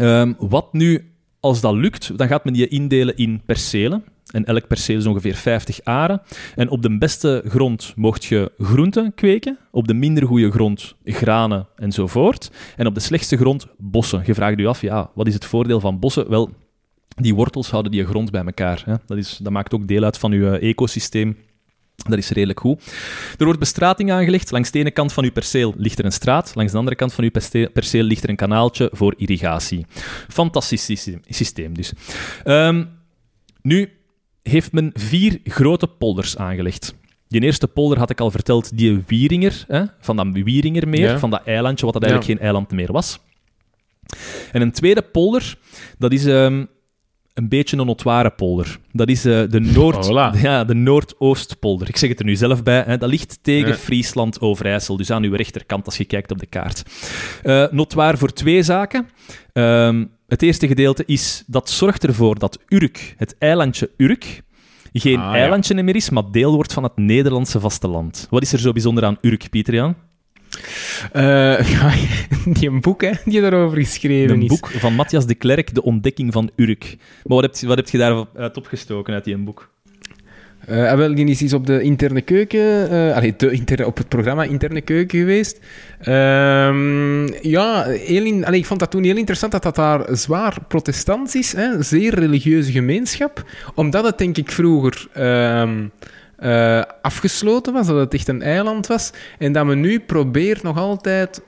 Um, 0.00 0.36
wat 0.38 0.72
nu, 0.72 1.12
als 1.40 1.60
dat 1.60 1.74
lukt, 1.74 2.18
dan 2.18 2.28
gaat 2.28 2.44
men 2.44 2.52
die 2.52 2.68
indelen 2.68 3.16
in 3.16 3.42
percelen. 3.46 4.04
En 4.30 4.44
elk 4.44 4.66
perceel 4.66 4.98
is 4.98 5.06
ongeveer 5.06 5.34
50 5.34 5.80
aren. 5.84 6.22
En 6.56 6.68
op 6.68 6.82
de 6.82 6.98
beste 6.98 7.42
grond 7.46 7.92
mocht 7.96 8.24
je 8.24 8.52
groenten 8.58 9.14
kweken. 9.14 9.58
Op 9.70 9.88
de 9.88 9.94
minder 9.94 10.26
goede 10.26 10.50
grond 10.50 10.94
granen 11.04 11.66
enzovoort. 11.76 12.50
En 12.76 12.86
op 12.86 12.94
de 12.94 13.00
slechtste 13.00 13.36
grond 13.36 13.66
bossen. 13.78 14.22
Je 14.26 14.34
vraagt 14.34 14.58
u 14.58 14.66
af, 14.66 14.80
ja, 14.80 15.10
wat 15.14 15.26
is 15.26 15.34
het 15.34 15.44
voordeel 15.44 15.80
van 15.80 15.98
bossen? 15.98 16.30
Wel, 16.30 16.50
die 17.20 17.34
wortels 17.34 17.70
houden 17.70 17.92
die 17.92 18.06
grond 18.06 18.30
bij 18.30 18.44
elkaar. 18.44 18.82
Hè. 18.84 18.94
Dat, 19.06 19.18
is, 19.18 19.38
dat 19.42 19.52
maakt 19.52 19.74
ook 19.74 19.88
deel 19.88 20.04
uit 20.04 20.18
van 20.18 20.32
uw 20.32 20.52
ecosysteem. 20.52 21.36
Dat 22.08 22.18
is 22.18 22.30
redelijk 22.30 22.60
goed. 22.60 22.92
Er 23.38 23.44
wordt 23.44 23.60
bestrating 23.60 24.12
aangelegd. 24.12 24.50
Langs 24.50 24.70
de 24.70 24.78
ene 24.78 24.90
kant 24.90 25.12
van 25.12 25.24
uw 25.24 25.32
perceel 25.32 25.74
ligt 25.76 25.98
er 25.98 26.04
een 26.04 26.12
straat. 26.12 26.54
Langs 26.54 26.72
de 26.72 26.78
andere 26.78 26.96
kant 26.96 27.12
van 27.12 27.24
uw 27.24 27.30
perceel 27.72 28.02
ligt 28.02 28.22
er 28.22 28.28
een 28.28 28.36
kanaaltje 28.36 28.90
voor 28.92 29.14
irrigatie. 29.16 29.86
Fantastisch 30.28 31.14
systeem 31.26 31.74
dus. 31.74 31.92
Um, 32.44 32.88
nu 33.62 33.92
heeft 34.42 34.72
men 34.72 34.90
vier 34.94 35.40
grote 35.44 35.86
polders 35.86 36.36
aangelegd. 36.36 36.94
Die 37.28 37.40
eerste 37.40 37.68
polder 37.68 37.98
had 37.98 38.10
ik 38.10 38.20
al 38.20 38.30
verteld, 38.30 38.76
die 38.76 39.02
Wieringer, 39.06 39.64
hè, 39.68 39.84
van 40.00 40.16
dat 40.16 40.26
Wieringermeer, 40.32 41.18
van 41.18 41.30
dat 41.30 41.42
eilandje, 41.44 41.84
wat 41.84 41.94
dat 41.94 42.02
eigenlijk 42.02 42.32
geen 42.32 42.44
eiland 42.46 42.70
meer 42.70 42.92
was. 42.92 43.18
En 44.52 44.62
een 44.62 44.72
tweede 44.72 45.02
polder, 45.02 45.58
dat 45.98 46.12
is 46.12 46.24
um, 46.24 46.68
een 47.34 47.48
beetje 47.48 47.76
een 47.76 47.86
notoire 47.86 48.30
polder. 48.30 48.78
Dat 48.92 49.08
is 49.08 49.26
uh, 49.26 49.42
de, 49.48 49.60
Noord, 49.60 50.06
ja, 50.42 50.64
de 50.64 50.74
Noordoostpolder. 50.74 51.88
Ik 51.88 51.96
zeg 51.96 52.08
het 52.08 52.18
er 52.18 52.24
nu 52.24 52.36
zelf 52.36 52.62
bij. 52.62 52.82
Hè. 52.86 52.98
Dat 52.98 53.10
ligt 53.10 53.38
tegen 53.42 53.74
Friesland, 53.74 54.40
Overijssel. 54.40 54.96
Dus 54.96 55.10
aan 55.10 55.22
uw 55.22 55.34
rechterkant 55.34 55.86
als 55.86 55.96
je 55.96 56.04
kijkt 56.04 56.30
op 56.30 56.38
de 56.38 56.46
kaart. 56.46 56.82
Uh, 57.44 57.66
notoire 57.70 58.16
voor 58.16 58.32
twee 58.32 58.62
zaken. 58.62 59.08
Uh, 59.52 60.00
het 60.26 60.42
eerste 60.42 60.66
gedeelte 60.66 61.02
is, 61.06 61.44
dat 61.46 61.70
zorgt 61.70 62.04
ervoor 62.04 62.38
dat 62.38 62.58
Urk, 62.68 63.14
het 63.16 63.36
eilandje 63.38 63.90
Urk, 63.96 64.42
geen 64.92 65.18
ah, 65.18 65.34
eilandje 65.34 65.82
meer 65.82 65.96
is, 65.96 66.10
maar 66.10 66.30
deel 66.30 66.54
wordt 66.54 66.72
van 66.72 66.82
het 66.82 66.96
Nederlandse 66.96 67.60
vasteland. 67.60 68.26
Wat 68.30 68.42
is 68.42 68.52
er 68.52 68.58
zo 68.58 68.72
bijzonder 68.72 69.04
aan 69.04 69.18
Urk, 69.20 69.50
Pieter 69.50 69.74
Jan? 69.74 69.94
Uh, 71.16 71.70
ja, 71.72 71.92
die 72.44 72.68
een 72.68 72.80
boek 72.80 73.02
hè, 73.02 73.10
die 73.24 73.40
daarover 73.40 73.78
geschreven 73.78 74.30
een 74.30 74.42
is. 74.42 74.50
Een 74.50 74.58
boek 74.60 74.70
van 74.70 74.94
Matthias 74.94 75.26
de 75.26 75.34
Klerk, 75.34 75.74
De 75.74 75.82
Ontdekking 75.82 76.32
van 76.32 76.50
Urk. 76.56 76.96
Maar 77.24 77.36
wat 77.36 77.42
heb 77.42 77.54
je, 77.56 77.66
wat 77.66 77.76
heb 77.76 77.88
je 77.88 77.98
daaruit 77.98 78.56
opgestoken 78.56 79.14
uit 79.14 79.24
die 79.24 79.36
boek? 79.36 79.68
Uh, 80.68 80.94
wel, 80.94 81.14
die 81.14 81.44
is 81.44 81.52
op 81.52 81.66
de 81.66 81.82
interne 81.82 82.20
keuken, 82.20 82.92
uh, 82.92 83.16
allee, 83.16 83.34
de 83.36 83.50
interne, 83.50 83.86
op 83.86 83.96
het 83.96 84.08
programma 84.08 84.42
Interne 84.44 84.80
Keuken 84.80 85.18
geweest. 85.18 85.60
Uh, 86.00 87.26
ja, 87.42 87.84
heel 87.84 88.24
in, 88.24 88.44
allee, 88.44 88.58
ik 88.58 88.66
vond 88.66 88.80
dat 88.80 88.90
toen 88.90 89.02
heel 89.02 89.16
interessant 89.16 89.52
dat 89.52 89.62
dat 89.62 89.74
daar 89.74 90.16
zwaar 90.16 90.56
protestants 90.68 91.34
is, 91.34 91.52
hè, 91.52 91.82
zeer 91.82 92.14
religieuze 92.14 92.72
gemeenschap. 92.72 93.44
Omdat 93.74 94.04
het 94.04 94.18
denk 94.18 94.36
ik 94.36 94.50
vroeger... 94.50 95.06
Uh, 95.18 95.70
uh, 96.40 96.82
afgesloten 97.02 97.72
was, 97.72 97.86
dat 97.86 97.96
het 97.96 98.14
echt 98.14 98.28
een 98.28 98.42
eiland 98.42 98.86
was. 98.86 99.10
En 99.38 99.52
dat 99.52 99.66
men 99.66 99.80
nu 99.80 100.00
probeert 100.00 100.62
nog 100.62 100.78
altijd 100.78 101.42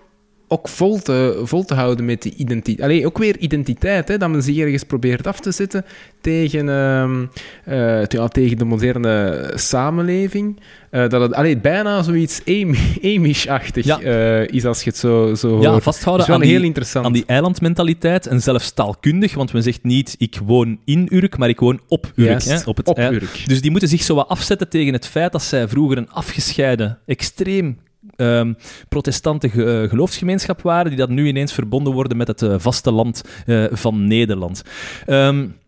ook 0.53 0.69
vol 0.69 0.99
te, 0.99 1.41
vol 1.45 1.65
te 1.65 1.75
houden 1.75 2.05
met 2.05 2.23
die 2.23 2.35
identiteit. 2.37 2.81
Allee, 2.81 3.07
ook 3.07 3.19
weer 3.19 3.38
identiteit, 3.38 4.09
hè, 4.09 4.19
dat 4.19 4.31
men 4.31 4.43
zich 4.43 4.59
ergens 4.59 4.85
probeert 4.85 5.27
af 5.27 5.41
te 5.41 5.51
zetten 5.51 5.85
tegen, 6.21 6.67
uh, 6.67 7.99
uh, 8.01 8.05
ja, 8.07 8.29
tegen 8.29 8.59
de 8.59 8.65
moderne 8.65 9.51
samenleving. 9.55 10.61
Uh, 10.91 11.09
dat 11.09 11.21
het 11.21 11.35
allee, 11.35 11.59
bijna 11.59 12.03
zoiets 12.03 12.41
Amish-achtig 13.15 13.85
ja. 13.85 13.99
is 14.47 14.65
als 14.65 14.83
je 14.83 14.91
het 14.91 14.99
zo, 14.99 15.35
zo 15.35 15.61
ja, 15.61 15.71
hoort. 15.71 15.83
vasthouden 15.83 16.27
dus 16.27 16.35
aan, 16.35 16.41
die, 16.41 16.62
interessant. 16.62 17.07
aan 17.07 17.12
die 17.12 17.25
eilandmentaliteit 17.27 18.27
en 18.27 18.41
zelfs 18.41 18.73
taalkundig, 18.73 19.35
want 19.35 19.53
men 19.53 19.62
zegt 19.62 19.83
niet 19.83 20.15
ik 20.19 20.41
woon 20.45 20.79
in 20.85 21.09
Urk, 21.11 21.38
maar 21.38 21.49
ik 21.49 21.61
woon 21.61 21.81
op 21.88 22.12
Urk. 22.17 22.43
hè, 22.43 22.59
op 22.65 22.77
het 22.77 22.88
op 22.88 22.99
Urk. 22.99 23.43
Dus 23.47 23.61
die 23.61 23.71
moeten 23.71 23.88
zich 23.88 24.03
zo 24.03 24.15
wat 24.15 24.29
afzetten 24.29 24.69
tegen 24.69 24.93
het 24.93 25.07
feit 25.07 25.33
dat 25.33 25.43
zij 25.43 25.68
vroeger 25.68 25.99
een 25.99 26.11
afgescheiden, 26.11 26.99
extreem 27.07 27.79
um, 28.17 28.57
protestante 28.89 29.49
ge 29.51 29.87
geloofsgemeenschap 29.89 30.63
waren, 30.63 30.89
die 30.91 30.99
dat 30.99 31.09
nu 31.09 31.27
ineens 31.27 31.53
verbonden 31.53 31.93
worden 31.93 32.17
met 32.17 32.27
het 32.29 32.43
uh, 32.43 32.55
vasteland 32.59 33.23
uh, 33.47 33.65
van 33.71 34.05
Nederland. 34.07 34.63
Um, 35.07 35.61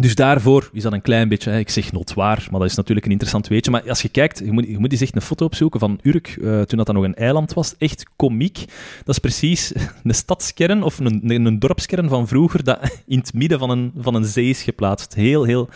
Dus 0.00 0.14
daarvoor 0.14 0.70
is 0.72 0.82
dat 0.82 0.92
een 0.92 1.02
klein 1.02 1.28
beetje, 1.28 1.50
hè, 1.50 1.58
ik 1.58 1.70
zeg 1.70 1.92
notwaar, 1.92 2.46
maar 2.50 2.60
dat 2.60 2.70
is 2.70 2.76
natuurlijk 2.76 3.06
een 3.06 3.12
interessant 3.12 3.48
weetje. 3.48 3.70
Maar 3.70 3.88
als 3.88 4.02
je 4.02 4.08
kijkt, 4.08 4.38
je 4.38 4.52
moet, 4.52 4.66
je 4.66 4.78
moet 4.78 4.92
eens 4.92 5.00
echt 5.00 5.14
een 5.16 5.20
foto 5.22 5.44
opzoeken 5.44 5.80
van 5.80 5.98
Urk, 6.02 6.36
uh, 6.36 6.60
toen 6.60 6.76
dat, 6.78 6.86
dat 6.86 6.94
nog 6.94 7.04
een 7.04 7.14
eiland 7.14 7.52
was. 7.52 7.74
Echt 7.78 8.04
komiek. 8.16 8.58
Dat 9.04 9.14
is 9.14 9.18
precies 9.18 9.72
een 10.04 10.14
stadskern 10.14 10.82
of 10.82 10.98
een, 10.98 11.30
een 11.30 11.58
dorpskern 11.58 12.08
van 12.08 12.28
vroeger 12.28 12.64
dat 12.64 12.78
in 13.06 13.18
het 13.18 13.34
midden 13.34 13.58
van 13.58 13.70
een, 13.70 13.92
van 13.98 14.14
een 14.14 14.24
zee 14.24 14.48
is 14.48 14.62
geplaatst. 14.62 15.14
Heel, 15.14 15.44
heel, 15.44 15.68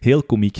heel 0.00 0.22
komiek. 0.22 0.56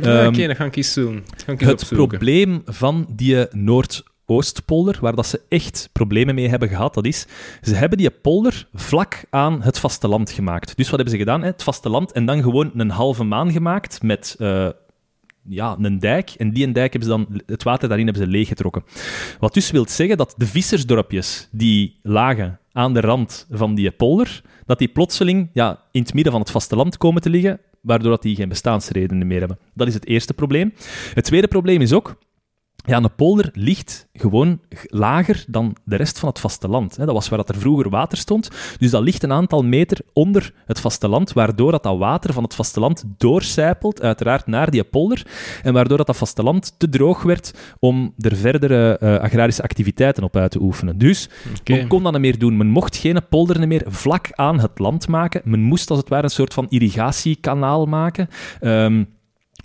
Ja, 0.00 0.20
um, 0.20 0.26
Oké, 0.26 0.34
okay, 0.34 0.46
dat 0.46 0.56
ga 0.56 0.64
ik 0.64 0.76
eens 0.76 0.94
doen. 0.94 1.24
het 1.46 1.72
opzoeken. 1.72 2.08
probleem 2.18 2.62
van 2.64 3.06
die 3.10 3.46
Noord- 3.50 4.02
Oostpolder, 4.26 4.98
waar 5.00 5.14
dat 5.14 5.26
ze 5.26 5.40
echt 5.48 5.88
problemen 5.92 6.34
mee 6.34 6.48
hebben 6.48 6.68
gehad, 6.68 6.94
dat 6.94 7.06
is, 7.06 7.26
ze 7.62 7.74
hebben 7.74 7.98
die 7.98 8.10
polder 8.10 8.68
vlak 8.74 9.24
aan 9.30 9.62
het 9.62 9.78
vasteland 9.78 10.30
gemaakt. 10.30 10.76
Dus 10.76 10.90
wat 10.90 10.96
hebben 10.96 11.14
ze 11.14 11.18
gedaan? 11.18 11.40
Hè? 11.40 11.46
Het 11.46 11.62
vasteland 11.62 12.12
en 12.12 12.26
dan 12.26 12.42
gewoon 12.42 12.70
een 12.74 12.90
halve 12.90 13.24
maan 13.24 13.52
gemaakt 13.52 14.02
met 14.02 14.36
uh, 14.38 14.68
ja, 15.48 15.76
een 15.80 15.98
dijk. 15.98 16.30
En 16.30 16.52
die 16.52 16.72
dijk 16.72 16.92
hebben 16.92 17.10
ze 17.10 17.16
dan, 17.16 17.42
het 17.46 17.62
water 17.62 17.88
daarin 17.88 18.06
hebben 18.06 18.24
ze 18.24 18.30
leeggetrokken. 18.30 18.84
Wat 19.38 19.54
dus 19.54 19.70
wil 19.70 19.88
zeggen 19.88 20.16
dat 20.16 20.34
de 20.36 20.46
vissersdorpjes 20.46 21.48
die 21.50 21.98
lagen 22.02 22.58
aan 22.72 22.94
de 22.94 23.00
rand 23.00 23.46
van 23.50 23.74
die 23.74 23.90
polder, 23.90 24.42
dat 24.66 24.78
die 24.78 24.88
plotseling 24.88 25.48
ja, 25.52 25.80
in 25.90 26.02
het 26.02 26.14
midden 26.14 26.32
van 26.32 26.40
het 26.40 26.50
vasteland 26.50 26.96
komen 26.96 27.22
te 27.22 27.30
liggen, 27.30 27.60
waardoor 27.80 28.10
dat 28.10 28.22
die 28.22 28.36
geen 28.36 28.48
bestaansredenen 28.48 29.26
meer 29.26 29.38
hebben. 29.38 29.58
Dat 29.74 29.86
is 29.86 29.94
het 29.94 30.06
eerste 30.06 30.34
probleem. 30.34 30.72
Het 31.14 31.24
tweede 31.24 31.48
probleem 31.48 31.80
is 31.80 31.92
ook 31.92 32.16
ja, 32.86 32.96
een 32.96 33.14
polder 33.14 33.50
ligt 33.52 34.06
gewoon 34.12 34.60
lager 34.86 35.44
dan 35.48 35.76
de 35.84 35.96
rest 35.96 36.18
van 36.18 36.28
het 36.28 36.38
vasteland. 36.38 36.96
Dat 36.96 37.12
was 37.12 37.28
waar 37.28 37.38
dat 37.38 37.48
er 37.48 37.60
vroeger 37.60 37.90
water 37.90 38.18
stond. 38.18 38.50
Dus 38.78 38.90
dat 38.90 39.02
ligt 39.02 39.22
een 39.22 39.32
aantal 39.32 39.62
meter 39.62 39.98
onder 40.12 40.52
het 40.66 40.80
vasteland, 40.80 41.32
waardoor 41.32 41.70
dat, 41.70 41.82
dat 41.82 41.98
water 41.98 42.32
van 42.32 42.42
het 42.42 42.54
vasteland 42.54 43.04
doorcijpelt, 43.16 44.02
uiteraard 44.02 44.46
naar 44.46 44.70
die 44.70 44.84
polder, 44.84 45.26
en 45.62 45.72
waardoor 45.72 45.96
dat, 45.96 46.06
dat 46.06 46.16
vasteland 46.16 46.74
te 46.78 46.88
droog 46.88 47.22
werd 47.22 47.54
om 47.78 48.14
er 48.18 48.36
verdere 48.36 48.98
uh, 49.02 49.16
agrarische 49.16 49.62
activiteiten 49.62 50.22
op 50.22 50.36
uit 50.36 50.50
te 50.50 50.60
oefenen. 50.60 50.98
Dus 50.98 51.28
okay. 51.60 51.76
men 51.76 51.88
kon 51.88 52.02
dat 52.02 52.12
niet 52.12 52.20
meer 52.20 52.38
doen. 52.38 52.56
Men 52.56 52.66
mocht 52.66 52.96
geen 52.96 53.28
polder 53.28 53.68
meer 53.68 53.84
vlak 53.86 54.28
aan 54.32 54.60
het 54.60 54.78
land 54.78 55.08
maken. 55.08 55.40
Men 55.44 55.60
moest 55.60 55.90
als 55.90 55.98
het 55.98 56.08
ware 56.08 56.22
een 56.22 56.30
soort 56.30 56.54
van 56.54 56.66
irrigatiekanaal 56.68 57.86
maken. 57.86 58.28
Um, 58.60 59.14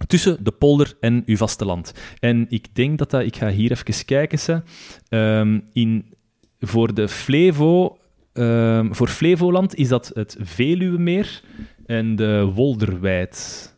tussen 0.08 0.44
de 0.44 0.52
polder 0.52 0.94
en 1.00 1.24
uw 1.26 1.38
vasteland. 1.38 1.94
En 2.20 2.46
ik 2.50 2.76
denk 2.76 2.98
dat 2.98 3.10
dat... 3.10 3.22
Ik 3.22 3.36
ga 3.36 3.50
hier 3.50 3.72
even 3.72 4.06
kijken. 4.06 4.40
Ze, 4.40 4.62
um, 5.10 5.64
in, 5.74 6.14
voor 6.60 6.94
de 6.94 7.08
Flevo... 7.08 7.96
Um, 8.34 8.96
voor 8.96 9.08
Flevoland 9.08 9.76
is 9.76 9.88
dat 9.88 10.12
het 10.14 10.38
Veluwemeer 10.40 11.42
en 11.86 12.16
de 12.16 12.52
Wolderwijd. 12.54 13.70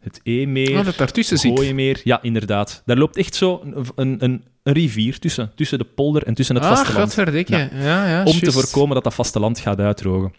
Het 0.00 0.20
E-meer, 0.22 0.78
ah, 0.78 0.84
dat 0.84 0.96
daartussen 0.96 1.38
zit. 1.38 1.74
meer. 1.74 2.00
Ja, 2.04 2.22
inderdaad. 2.22 2.82
Daar 2.86 2.96
loopt 2.96 3.16
echt 3.16 3.34
zo 3.34 3.62
een, 3.64 3.86
een, 3.96 4.24
een 4.62 4.72
rivier 4.72 5.18
tussen. 5.18 5.52
Tussen 5.54 5.78
de 5.78 5.84
polder 5.84 6.22
en 6.22 6.34
tussen 6.34 6.54
het 6.54 6.64
ah, 6.64 6.70
vasteland. 6.70 7.14
Ja. 7.48 7.68
Ja, 7.72 8.08
ja, 8.08 8.24
om 8.24 8.38
te 8.38 8.52
voorkomen 8.52 8.94
dat 8.94 9.04
dat 9.04 9.14
vasteland 9.14 9.58
gaat 9.58 9.78
uitdrogen. 9.78 10.32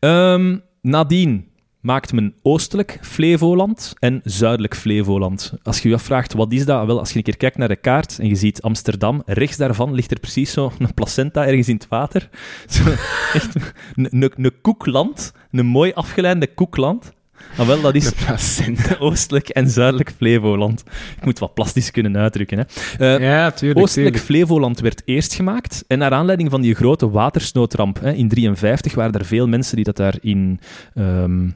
Um, 0.00 0.62
nadien 0.80 1.48
maakt 1.82 2.12
men 2.12 2.34
oostelijk 2.42 2.98
Flevoland 3.00 3.94
en 3.98 4.20
zuidelijk 4.24 4.76
Flevoland. 4.76 5.52
Als 5.62 5.80
je 5.80 5.88
je 5.88 5.94
afvraagt 5.94 6.32
wat 6.32 6.52
is 6.52 6.64
dat, 6.64 6.86
wel, 6.86 6.98
als 6.98 7.10
je 7.10 7.16
een 7.16 7.22
keer 7.22 7.36
kijkt 7.36 7.56
naar 7.56 7.68
de 7.68 7.76
kaart 7.76 8.18
en 8.18 8.28
je 8.28 8.34
ziet 8.34 8.62
Amsterdam, 8.62 9.22
rechts 9.26 9.56
daarvan 9.56 9.94
ligt 9.94 10.10
er 10.10 10.20
precies 10.20 10.52
zo 10.52 10.72
een 10.78 10.94
placenta 10.94 11.46
ergens 11.46 11.68
in 11.68 11.74
het 11.74 11.88
water. 11.88 12.28
Zo, 12.68 12.82
echt 13.38 13.54
een 13.94 14.52
koekland, 14.60 15.32
een 15.50 15.66
mooi 15.66 15.92
afgeleide 15.92 16.46
koekland. 16.46 17.12
Maar 17.56 17.66
wel, 17.66 17.80
dat 17.80 17.94
is 17.94 18.12
oostelijk 18.98 19.48
en 19.48 19.70
zuidelijk 19.70 20.12
Flevoland. 20.16 20.84
Ik 21.16 21.24
moet 21.24 21.38
wat 21.38 21.54
plastisch 21.54 21.90
kunnen 21.90 22.16
uitdrukken. 22.16 22.58
Hè. 22.58 23.14
Uh, 23.16 23.22
ja, 23.28 23.50
tuurlijk. 23.50 23.80
Oostelijk 23.80 24.18
Flevoland 24.18 24.80
werd 24.80 25.02
eerst 25.04 25.34
gemaakt. 25.34 25.84
En 25.86 25.98
naar 25.98 26.12
aanleiding 26.12 26.50
van 26.50 26.60
die 26.60 26.74
grote 26.74 27.10
watersnoodramp 27.10 27.94
hè, 27.94 28.12
in 28.12 28.28
1953 28.28 28.94
waren 28.94 29.12
er 29.12 29.24
veel 29.24 29.48
mensen 29.48 29.76
die 29.76 29.84
dat 29.84 29.96
daar 29.96 30.16
in... 30.20 30.60
Um, 30.94 31.54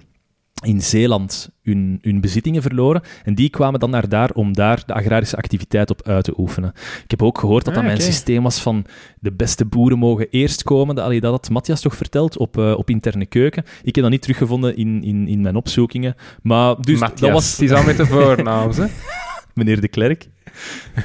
in 0.66 0.82
Zeeland 0.82 1.50
hun, 1.62 1.98
hun 2.02 2.20
bezittingen 2.20 2.62
verloren. 2.62 3.02
En 3.24 3.34
die 3.34 3.50
kwamen 3.50 3.80
dan 3.80 3.90
naar 3.90 4.08
daar 4.08 4.30
om 4.34 4.52
daar 4.52 4.82
de 4.86 4.94
agrarische 4.94 5.36
activiteit 5.36 5.90
op 5.90 6.02
uit 6.02 6.24
te 6.24 6.34
oefenen. 6.36 6.72
Ik 7.04 7.10
heb 7.10 7.22
ook 7.22 7.38
gehoord 7.38 7.64
dat 7.64 7.74
dat 7.74 7.82
ah, 7.82 7.88
mijn 7.88 8.00
systeem 8.00 8.42
was 8.42 8.60
van 8.60 8.84
de 9.20 9.32
beste 9.32 9.64
boeren 9.64 9.98
mogen 9.98 10.30
eerst 10.30 10.62
komen. 10.62 10.94
Dat, 10.94 11.20
dat 11.20 11.30
had 11.30 11.50
Matthias 11.50 11.80
toch 11.80 11.96
verteld 11.96 12.38
op, 12.38 12.56
uh, 12.56 12.78
op 12.78 12.90
interne 12.90 13.26
keuken. 13.26 13.64
Ik 13.82 13.94
heb 13.94 14.04
dat 14.04 14.12
niet 14.12 14.22
teruggevonden 14.22 14.76
in, 14.76 15.02
in, 15.02 15.28
in 15.28 15.40
mijn 15.40 15.56
opzoekingen. 15.56 16.14
Maar 16.42 16.80
dus, 16.80 16.98
Matthias, 16.98 17.20
dat 17.20 17.30
was... 17.30 17.56
die 17.56 17.68
is 17.68 17.74
al 17.74 17.84
met 17.84 17.96
de 17.96 18.06
voornaam, 18.16 18.70
hè? 18.70 18.86
Meneer 19.56 19.80
de 19.80 19.88
Klerk. 19.88 20.28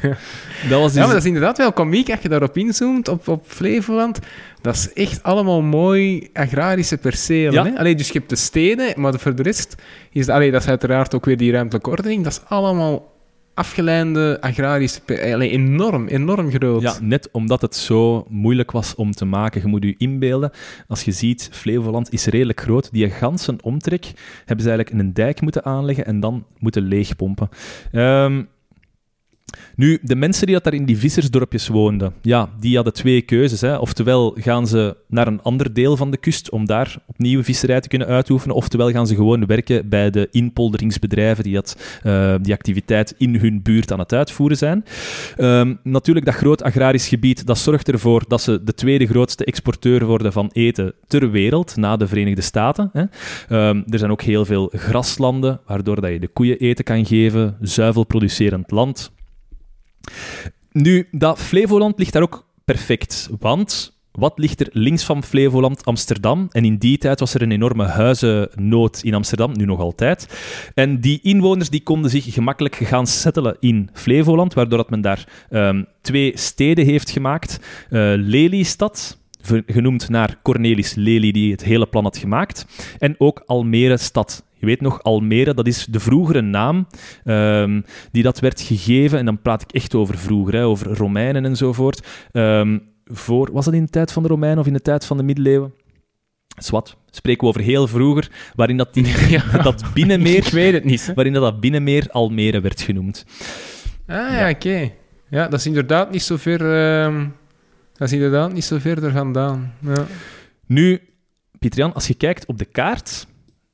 dat 0.70 0.80
was 0.80 0.86
dus... 0.86 0.94
Ja, 0.94 1.00
maar 1.00 1.08
dat 1.08 1.22
is 1.22 1.26
inderdaad 1.26 1.58
wel 1.58 1.74
komiek 1.74 2.10
als 2.10 2.20
je 2.22 2.30
daarop 2.30 2.58
inzoomt, 2.58 3.08
op, 3.08 3.28
op 3.28 3.44
Flevoland. 3.48 4.20
Dat 4.62 4.76
is 4.76 4.94
echt 4.94 5.24
allemaal 5.24 5.62
mooi 5.62 6.30
agrarische 6.34 6.98
percelen. 6.98 7.54
Ja. 7.54 7.66
Hè? 7.66 7.78
Allee, 7.78 7.96
dus 7.96 8.08
je 8.08 8.18
hebt 8.18 8.30
de 8.30 8.36
steden, 8.36 9.02
maar 9.02 9.20
voor 9.20 9.36
de 9.36 9.44
rest 9.44 9.76
is 10.12 10.28
allee, 10.28 10.52
dat 10.52 10.62
is 10.62 10.68
uiteraard 10.68 11.16
ook 11.16 11.26
weer 11.26 11.38
die 11.38 11.52
ruimtelijke 11.52 11.90
ordening. 11.90 12.24
Dat 12.24 12.32
is 12.32 12.42
allemaal 12.48 13.12
afgeleide 13.54 14.38
agrarische... 14.42 15.00
Enorm, 15.40 16.08
enorm 16.08 16.52
groot. 16.52 16.82
Ja, 16.82 16.96
net 17.02 17.30
omdat 17.32 17.62
het 17.62 17.76
zo 17.76 18.26
moeilijk 18.30 18.72
was 18.72 18.96
om 18.96 19.12
te 19.12 19.26
maken. 19.26 19.62
Je 19.62 19.68
moet 19.68 19.84
je 19.84 19.96
inbeelden, 19.98 20.52
als 20.88 21.04
je 21.04 21.12
ziet, 21.12 21.50
Flevoland 21.52 22.14
is 22.14 22.26
redelijk 22.26 22.62
groot. 22.62 22.90
Die 22.92 23.10
ganse 23.10 23.56
omtrek 23.62 24.06
hebben 24.46 24.66
ze 24.66 24.72
eigenlijk 24.72 25.04
een 25.04 25.14
dijk 25.14 25.42
moeten 25.42 25.66
aanleggen 25.66 26.06
en 26.06 26.20
dan 26.20 26.46
moeten 26.60 26.84
leegpompen. 26.84 27.50
Um, 27.92 28.48
nu, 29.76 30.00
de 30.02 30.16
mensen 30.16 30.46
die 30.46 30.56
dat 30.56 30.64
daar 30.64 30.74
in 30.74 30.86
die 30.86 30.98
vissersdorpjes 30.98 31.68
woonden, 31.68 32.14
ja, 32.22 32.50
die 32.60 32.76
hadden 32.76 32.94
twee 32.94 33.22
keuzes. 33.22 33.62
Hè. 33.62 33.76
Oftewel 33.76 34.36
gaan 34.40 34.68
ze 34.68 34.96
naar 35.08 35.28
een 35.28 35.42
ander 35.42 35.74
deel 35.74 35.98
van 35.98 36.12
de 36.12 36.18
kust 36.18 36.50
om 36.50 36.66
daar 36.66 36.98
opnieuw 37.06 37.44
visserij 37.44 37.82
te 37.82 37.88
kunnen 37.88 38.08
uitoefenen, 38.08 38.56
oftewel 38.56 38.92
gaan 38.92 39.08
ze 39.08 39.16
gewoon 39.16 39.46
werken 39.46 39.90
bij 39.90 40.10
de 40.10 40.28
inpolderingsbedrijven 40.32 41.44
die 41.44 41.54
dat, 41.54 42.00
uh, 42.04 42.36
die 42.42 42.54
activiteit 42.54 43.16
in 43.18 43.36
hun 43.36 43.62
buurt 43.62 43.92
aan 43.92 44.00
het 44.00 44.14
uitvoeren 44.14 44.58
zijn. 44.58 44.86
Um, 45.38 45.80
natuurlijk, 45.84 46.26
dat 46.26 46.36
groot 46.36 46.64
agrarisch 46.64 47.08
gebied, 47.08 47.46
dat 47.46 47.58
zorgt 47.58 47.90
ervoor 47.90 48.24
dat 48.28 48.42
ze 48.42 48.64
de 48.64 48.74
tweede 48.74 49.08
grootste 49.08 49.46
exporteur 49.46 50.06
worden 50.06 50.34
van 50.34 50.50
eten 50.54 50.94
ter 51.08 51.32
wereld, 51.32 51.76
na 51.76 51.98
de 51.98 52.08
Verenigde 52.08 52.42
Staten. 52.42 52.90
Hè. 52.94 53.02
Um, 53.70 53.84
er 53.90 54.00
zijn 54.00 54.12
ook 54.12 54.22
heel 54.22 54.46
veel 54.46 54.72
graslanden, 54.76 55.60
waardoor 55.66 56.02
dat 56.02 56.12
je 56.12 56.20
de 56.20 56.28
koeien 56.28 56.58
eten 56.58 56.84
kan 56.84 57.06
geven, 57.06 57.58
zuivelproducerend 57.62 58.72
land. 58.72 59.12
Nu, 60.72 61.08
dat 61.12 61.40
Flevoland 61.40 62.00
ligt 62.00 62.14
daar 62.14 62.22
ook 62.22 62.48
perfect, 62.66 63.30
want 63.40 64.00
wat 64.12 64.34
ligt 64.36 64.60
er 64.60 64.70
links 64.72 65.04
van 65.04 65.24
Flevoland? 65.24 65.86
Amsterdam. 65.86 66.48
En 66.52 66.66
in 66.66 66.78
die 66.78 66.98
tijd 66.98 67.20
was 67.20 67.34
er 67.34 67.42
een 67.42 67.52
enorme 67.52 67.86
huizennood 67.86 69.02
in 69.04 69.14
Amsterdam, 69.14 69.58
nu 69.58 69.66
nog 69.66 69.80
altijd. 69.80 70.28
En 70.74 71.00
die 71.00 71.20
inwoners 71.22 71.70
die 71.70 71.84
konden 71.84 72.12
zich 72.12 72.34
gemakkelijk 72.34 72.76
gaan 72.76 73.08
settelen 73.08 73.58
in 73.60 73.90
Flevoland, 73.94 74.54
waardoor 74.54 74.78
dat 74.78 74.90
men 74.90 75.02
daar 75.02 75.28
um, 75.50 75.86
twee 76.02 76.32
steden 76.38 76.86
heeft 76.86 77.10
gemaakt. 77.10 77.60
Uh, 77.90 78.14
Lelystad, 78.16 79.18
genoemd 79.66 80.10
naar 80.10 80.40
Cornelis 80.42 80.94
Lely, 80.96 81.32
die 81.32 81.52
het 81.52 81.64
hele 81.64 81.86
plan 81.86 82.04
had 82.04 82.18
gemaakt. 82.18 82.66
En 83.00 83.16
ook 83.18 83.44
Almere 83.46 83.98
stad. 83.98 84.44
Je 84.62 84.68
weet 84.68 84.82
nog, 84.82 85.04
Almere, 85.04 85.54
dat 85.54 85.68
is 85.68 85.86
de 85.86 86.00
vroegere 86.00 86.42
naam 86.42 86.88
um, 87.26 87.86
die 88.12 88.24
dat 88.24 88.40
werd 88.40 88.62
gegeven. 88.62 89.20
En 89.20 89.26
dan 89.26 89.42
praat 89.42 89.62
ik 89.62 89.72
echt 89.72 89.96
over 89.96 90.18
vroeger, 90.18 90.54
hè, 90.54 90.66
over 90.66 90.98
Romeinen 90.98 91.46
enzovoort. 91.46 92.08
Um, 92.32 92.82
voor, 93.06 93.50
was 93.52 93.66
dat 93.66 93.74
in 93.74 93.84
de 93.84 93.90
tijd 93.90 94.12
van 94.12 94.24
de 94.24 94.30
Romeinen 94.30 94.60
of 94.60 94.68
in 94.68 94.74
de 94.74 94.82
tijd 94.82 95.06
van 95.06 95.18
de 95.18 95.24
middeleeuwen? 95.24 95.74
Swat, 96.58 96.98
spreken 97.10 97.42
we 97.42 97.48
over 97.48 97.62
heel 97.62 97.88
vroeger, 97.88 98.32
waarin 98.56 98.78
dat, 98.78 98.94
die, 98.94 99.06
ja, 99.30 99.44
dat 99.64 99.84
binnenmeer... 99.94 100.38
Ik 100.38 100.48
weet 100.48 100.74
het 100.74 100.84
niet. 100.84 101.12
Waarin 101.16 101.34
dat, 101.34 101.42
dat 101.42 101.60
binnenmeer 101.60 102.08
Almere 102.12 102.62
werd 102.62 102.82
genoemd. 102.82 103.26
Ah 104.08 104.32
ja, 104.32 104.50
oké. 104.50 104.92
Ja, 105.30 105.48
dat 105.48 105.60
is 105.60 105.66
inderdaad 105.66 106.12
niet 106.12 106.24
zo 106.24 106.38
ver... 106.38 106.62
Uh, 106.62 107.26
dat 107.94 108.08
is 108.08 108.14
inderdaad 108.14 108.54
niet 108.54 108.64
zo 108.64 108.78
verder 108.78 109.12
vandaan. 109.12 109.74
Ja. 109.80 110.06
Nu, 110.66 111.00
Pietrian, 111.60 111.94
als 111.94 112.08
je 112.08 112.14
kijkt 112.14 112.46
op 112.46 112.58
de 112.58 112.66
kaart, 112.66 113.28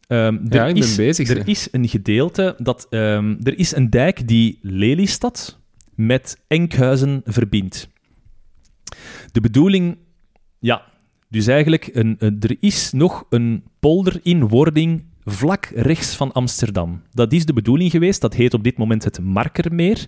Um, 0.08 0.46
er 0.50 0.68
ik 0.68 0.78
is, 0.78 0.96
ben 0.96 1.06
bezig. 1.06 1.30
Er 1.30 1.48
is 1.48 1.68
een 1.72 1.88
gedeelte 1.88 2.56
dat... 2.58 2.88
Um, 2.90 3.38
er 3.44 3.58
is 3.58 3.76
een 3.76 3.90
dijk 3.90 4.28
die 4.28 4.60
Lelystad 4.62 5.60
met 5.96 6.38
Enkhuizen 6.48 7.22
verbindt. 7.26 7.90
De 9.32 9.42
bedoeling... 9.42 9.98
Ja, 10.60 10.86
dus 11.30 11.48
eigenlijk, 11.48 11.90
een, 11.94 12.16
een, 12.20 12.38
er 12.40 12.58
is 12.60 12.92
nog 12.92 13.26
een 13.30 13.64
polder 13.80 14.20
in 14.24 14.48
wording 14.48 15.04
vlak 15.30 15.72
rechts 15.76 16.16
van 16.16 16.32
Amsterdam. 16.32 17.02
Dat 17.14 17.32
is 17.32 17.46
de 17.46 17.54
bedoeling 17.54 17.92
geweest. 17.92 18.22
Dat 18.22 18.34
heet 18.34 18.54
op 18.54 18.64
dit 18.64 18.78
moment 18.78 19.04
het 19.04 19.20
Markermeer. 19.20 20.06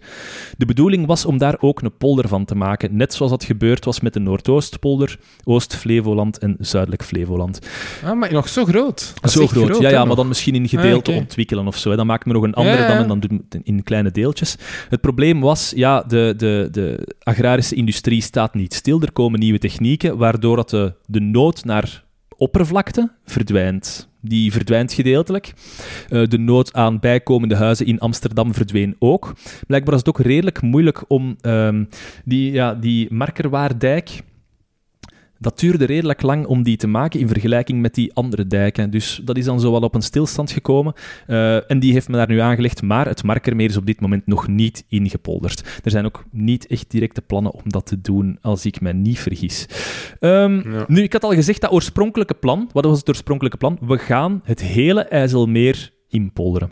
De 0.58 0.66
bedoeling 0.66 1.06
was 1.06 1.26
om 1.26 1.38
daar 1.38 1.56
ook 1.60 1.82
een 1.82 1.98
polder 1.98 2.28
van 2.28 2.46
te 2.46 2.56
maken, 2.56 2.96
net 2.96 3.14
zoals 3.14 3.32
dat 3.32 3.44
gebeurd 3.44 3.86
was 3.86 4.00
met 4.00 4.14
de 4.14 4.20
Noordoostpolder, 4.20 5.20
Oost-Flevoland 5.44 6.38
en 6.38 6.56
Zuidelijk 6.60 7.04
Flevoland. 7.04 7.60
Ah, 8.04 8.18
maar 8.20 8.34
nog 8.34 8.50
zo 8.50 8.66
groot. 8.66 9.14
Dat 9.22 9.32
Zo 9.32 9.48
groot, 9.48 9.78
ja, 9.80 9.90
ja, 9.90 9.98
nog. 9.98 10.08
maar 10.08 10.16
dan 10.16 10.28
misschien 10.28 10.56
in 10.56 10.68
gedeelten 10.68 11.14
Ah, 11.14 11.20
ontwikkelen 11.20 11.68
of 11.68 11.78
zo. 11.78 11.96
Dan 11.96 12.06
maken 12.08 12.28
we 12.28 12.34
nog 12.34 12.44
een 12.44 12.54
andere 12.54 12.78
Ja, 12.78 12.98
en 12.98 13.08
dan 13.08 13.20
doen 13.20 13.38
we 13.38 13.44
het 13.50 13.62
in 13.68 13.84
kleine 13.84 14.12
deeltjes. 14.12 14.56
Het 14.90 15.02
probleem 15.02 15.40
was, 15.40 15.72
ja, 15.76 16.02
de, 16.02 16.34
de, 16.38 16.68
de 16.72 17.16
agrarische 17.24 17.76
industrie 17.76 18.22
staat 18.22 18.54
niet 18.54 18.74
stil. 18.74 19.02
Er 19.02 19.12
komen 19.12 19.40
nieuwe 19.40 19.60
technieken, 19.60 20.18
waardoor 20.18 20.56
dat 20.56 20.70
de, 20.70 20.94
de 21.06 21.20
nood 21.20 21.66
naar 21.66 22.04
oppervlakte 22.40 23.12
verdwijnt. 23.26 24.10
Die 24.22 24.52
verdwijnt 24.52 24.94
gedeeltelijk. 24.94 25.54
Eh, 26.10 26.28
de 26.28 26.38
nood 26.38 26.74
aan 26.74 27.00
bijkomende 27.00 27.56
huizen 27.56 27.86
in 27.86 28.00
Amsterdam 28.00 28.54
verdween 28.54 28.96
ook. 29.00 29.36
Blijkbaar 29.68 29.94
is 29.94 30.00
het 30.00 30.10
ook 30.10 30.20
redelijk 30.20 30.62
moeilijk 30.62 31.04
om 31.08 31.36
ehm, 31.42 31.84
die, 32.26 32.52
ja, 32.52 32.74
die 32.74 33.14
Markerwaardijk 33.14 34.22
dat 35.40 35.60
duurde 35.60 35.86
redelijk 35.86 36.22
lang 36.22 36.46
om 36.46 36.64
die 36.64 36.78
te 36.78 36.88
maken 36.88 37.20
in 37.20 37.28
vergelijking 37.28 37.82
met 37.82 37.94
die 37.94 38.14
andere 38.14 38.48
dijken. 38.48 38.90
Dus 38.90 39.22
dat 39.24 39.38
is 39.38 39.46
dan 39.46 39.60
zo 39.60 39.72
wel 39.72 39.82
op 39.82 39.96
een 39.96 40.02
stilstand 40.02 40.52
gekomen. 40.52 40.94
Eh, 41.28 41.72
en 41.72 41.80
die 41.80 41.94
heeft 41.94 42.08
men 42.08 42.18
daar 42.18 42.28
nu 42.28 42.40
aangelegd, 42.40 42.82
maar 42.82 43.08
het 43.08 43.24
Markermeer 43.24 43.70
is 43.70 43.78
op 43.78 43.86
dit 43.86 44.00
moment 44.02 44.26
nog 44.26 44.48
niet 44.48 44.86
ingepolderd. 44.88 45.80
Er 45.84 45.92
zijn 45.92 46.06
ook 46.06 46.24
niet 46.32 46.68
echt 46.68 46.92
directe 46.92 47.22
plannen 47.22 47.54
om 47.54 47.62
dat 47.64 47.86
te 47.86 48.02
doen, 48.02 48.38
als 48.42 48.66
ik 48.66 48.82
me 48.82 48.94
niet 48.94 49.20
vergis. 49.20 49.66
Ehm, 50.20 50.72
Ja. 50.72 50.86
Nu, 50.88 51.02
ik 51.04 51.14
had 51.14 51.24
al 51.24 51.34
gezegd, 51.34 51.62
dat 51.62 51.72
oorspronkelijke 51.72 52.34
plan, 52.34 52.70
wat 52.74 52.86
was 52.86 53.00
het 53.00 53.10
oorspronkelijke 53.10 53.58
plan? 53.58 53.78
We 53.82 53.98
gaan 53.98 54.42
het 54.44 54.62
hele 54.62 55.02
IJsselmeer 55.04 55.92
inpolderen. 56.10 56.72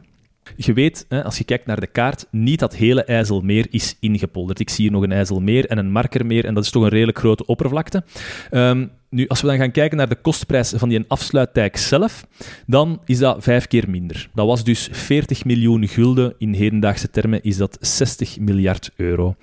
Je 0.55 0.73
weet, 0.73 1.05
hè, 1.09 1.23
als 1.23 1.37
je 1.37 1.43
kijkt 1.43 1.65
naar 1.65 1.79
de 1.79 1.87
kaart, 1.87 2.27
niet 2.31 2.59
dat 2.59 2.75
hele 2.75 3.03
IJsselmeer 3.03 3.67
is 3.69 3.97
ingepolderd. 3.99 4.59
Ik 4.59 4.69
zie 4.69 4.83
hier 4.83 4.93
nog 4.93 5.03
een 5.03 5.11
IJsselmeer 5.11 5.65
en 5.65 5.77
een 5.77 5.91
Markermeer, 5.91 6.45
en 6.45 6.53
dat 6.53 6.63
is 6.63 6.69
toch 6.71 6.83
een 6.83 6.89
redelijk 6.89 7.19
grote 7.19 7.45
oppervlakte. 7.45 8.03
Ehm, 8.49 8.85
nu, 9.09 9.27
als 9.27 9.41
we 9.41 9.47
dan 9.47 9.57
gaan 9.57 9.71
kijken 9.71 9.97
naar 9.97 10.09
de 10.09 10.15
kostprijs 10.21 10.73
van 10.75 10.89
die 10.89 11.05
afsluitdijk 11.07 11.77
zelf, 11.77 12.27
dan 12.65 13.01
is 13.05 13.17
dat 13.17 13.43
vijf 13.43 13.67
keer 13.67 13.89
minder. 13.89 14.29
Dat 14.33 14.45
was 14.47 14.63
dus 14.63 14.89
40 14.91 15.45
miljoen 15.45 15.87
gulden. 15.87 16.33
In 16.37 16.53
hedendaagse 16.53 17.09
termen 17.09 17.43
is 17.43 17.57
dat 17.57 17.77
60 17.81 18.39
miljard 18.39 18.91
euro. 18.95 19.35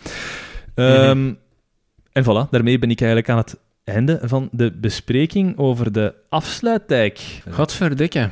Ehm, 0.74 1.32
En 2.12 2.24
voilà, 2.24 2.50
daarmee 2.50 2.78
ben 2.78 2.90
ik 2.90 3.00
eigenlijk 3.00 3.30
aan 3.30 3.36
het 3.36 3.58
einde 3.84 4.20
van 4.22 4.48
de 4.52 4.72
bespreking 4.72 5.58
over 5.58 5.92
de 5.92 6.14
afsluitdijk. 6.28 7.42
Godverdikke. 7.50 8.30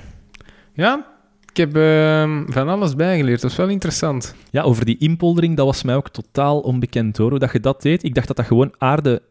Ja, 0.74 1.06
ik 1.52 1.58
heb 1.58 1.76
ehm, 1.76 2.42
van 2.52 2.68
alles 2.68 2.94
bijgeleerd. 2.94 3.40
Dat 3.40 3.50
is 3.50 3.56
wel 3.56 3.68
interessant. 3.68 4.34
Ja, 4.50 4.62
over 4.62 4.84
die 4.84 4.98
inpoldering, 4.98 5.56
dat 5.56 5.66
was 5.66 5.82
mij 5.82 5.94
ook 5.96 6.08
totaal 6.08 6.60
onbekend 6.60 7.16
hoor, 7.16 7.30
hoe 7.30 7.38
dat 7.38 7.52
je 7.52 7.60
dat 7.60 7.82
deed. 7.82 8.04
Ik 8.04 8.14
dacht 8.14 8.26
dat 8.26 8.36
dat 8.36 8.46
gewoon 8.46 8.74
aarde, 8.78 9.22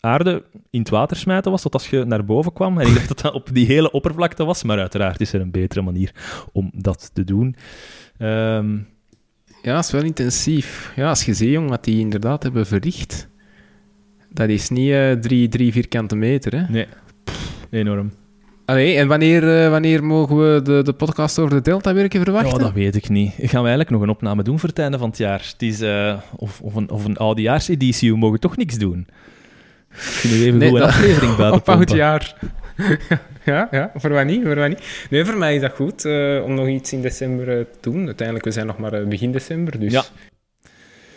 aarde 0.00 0.42
in 0.70 0.80
het 0.80 0.88
water 0.88 1.16
smijten 1.16 1.50
was, 1.50 1.62
tot 1.62 1.72
als 1.72 1.90
je 1.90 2.04
naar 2.04 2.24
boven 2.24 2.52
kwam. 2.52 2.78
En 2.78 2.86
ik 2.86 2.94
dacht 2.94 3.08
dat 3.08 3.20
dat 3.20 3.32
op 3.32 3.48
die 3.52 3.66
hele 3.66 3.90
oppervlakte 3.90 4.44
was, 4.44 4.62
maar 4.62 4.78
uiteraard 4.78 5.20
is 5.20 5.32
er 5.32 5.40
een 5.40 5.50
betere 5.50 5.82
manier 5.82 6.12
om 6.52 6.70
dat 6.74 7.10
te 7.12 7.24
doen. 7.24 7.56
Ehm, 8.18 8.76
Ja, 9.62 9.74
dat 9.74 9.84
is 9.84 9.90
wel 9.90 10.02
intensief. 10.02 10.92
Ja, 10.96 11.08
als 11.08 11.24
je 11.24 11.34
ziet, 11.34 11.50
jong, 11.50 11.68
wat 11.68 11.84
die 11.84 11.98
inderdaad 11.98 12.42
hebben 12.42 12.66
verricht, 12.66 13.28
dat 14.32 14.48
is 14.48 14.68
niet 14.68 14.90
eh, 14.92 15.12
drie, 15.12 15.48
drie 15.48 15.72
vierkante 15.72 16.16
meter, 16.16 16.54
hè. 16.56 16.72
nee, 16.72 16.86
enorm. 17.70 18.12
Allee, 18.68 18.96
en 18.96 19.08
wanneer, 19.08 19.62
eh, 19.64 19.70
wanneer 19.70 20.04
mogen 20.04 20.36
we 20.54 20.62
de, 20.62 20.82
de 20.82 20.92
podcast 20.92 21.38
over 21.38 21.54
de 21.54 21.60
Delta-werken 21.62 22.22
verwachten? 22.22 22.58
Ja, 22.58 22.64
dat 22.64 22.72
weet 22.72 22.94
ik 22.96 23.08
niet. 23.08 23.30
Gaan 23.32 23.48
we 23.48 23.56
eigenlijk 23.68 23.90
nog 23.90 24.02
een 24.02 24.08
opname 24.08 24.42
doen 24.42 24.58
voor 24.58 24.68
het 24.68 24.78
einde 24.78 24.98
van 24.98 25.08
het 25.08 25.18
jaar? 25.18 25.48
Het 25.52 25.62
is, 25.62 25.80
eh, 25.80 26.18
of, 26.36 26.60
of, 26.60 26.74
een, 26.74 26.90
of 26.90 27.04
een 27.04 27.16
oudejaarseditie, 27.16 28.12
we 28.12 28.18
mogen 28.18 28.40
toch 28.40 28.56
niks 28.56 28.78
doen. 28.78 29.06
Kunnen 30.20 30.38
we 30.38 30.44
even 30.44 30.58
Nee, 30.58 30.68
goed 30.68 30.78
een 30.78 30.84
dat- 30.86 30.94
aflevering 30.94 31.36
buiten 31.36 31.60
Op 31.60 31.68
oud 31.68 31.76
pompen? 31.78 31.96
jaar. 31.96 32.34
ja, 33.44 33.68
ja, 33.70 33.90
voor 33.94 34.10
wat 34.10 34.24
niet, 34.26 34.42
voor 34.44 34.54
wat 34.54 34.68
niet. 34.68 35.06
Nee, 35.10 35.24
voor 35.24 35.36
mij 35.38 35.54
is 35.54 35.60
dat 35.60 35.72
goed 35.72 36.04
eh, 36.04 36.42
om 36.44 36.54
nog 36.54 36.68
iets 36.68 36.92
in 36.92 37.02
december 37.02 37.46
te 37.80 37.90
doen. 37.90 38.06
Uiteindelijk, 38.06 38.46
we 38.46 38.52
zijn 38.52 38.66
nog 38.66 38.78
maar 38.78 39.06
begin 39.08 39.32
december, 39.32 39.80
dus... 39.80 39.92
Ja. 39.92 40.04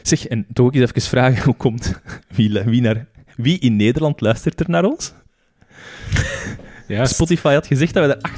Zeg, 0.01 0.27
en 0.27 0.45
toch 0.53 0.65
ook 0.65 0.73
eens 0.75 0.89
even 0.89 1.01
vragen, 1.01 1.43
hoe 1.43 1.55
komt... 1.55 2.01
Wie, 2.35 2.49
lu- 2.49 2.63
wie, 2.65 2.81
naar, 2.81 3.05
wie 3.35 3.59
in 3.59 3.75
Nederland 3.75 4.21
luistert 4.21 4.59
er 4.59 4.69
naar 4.69 4.83
ons? 4.85 5.13
Ja, 6.91 7.05
Spotify 7.05 7.53
had 7.53 7.67
gezegd 7.67 7.93
dat 7.93 8.05
we 8.05 8.13
er 8.15 8.29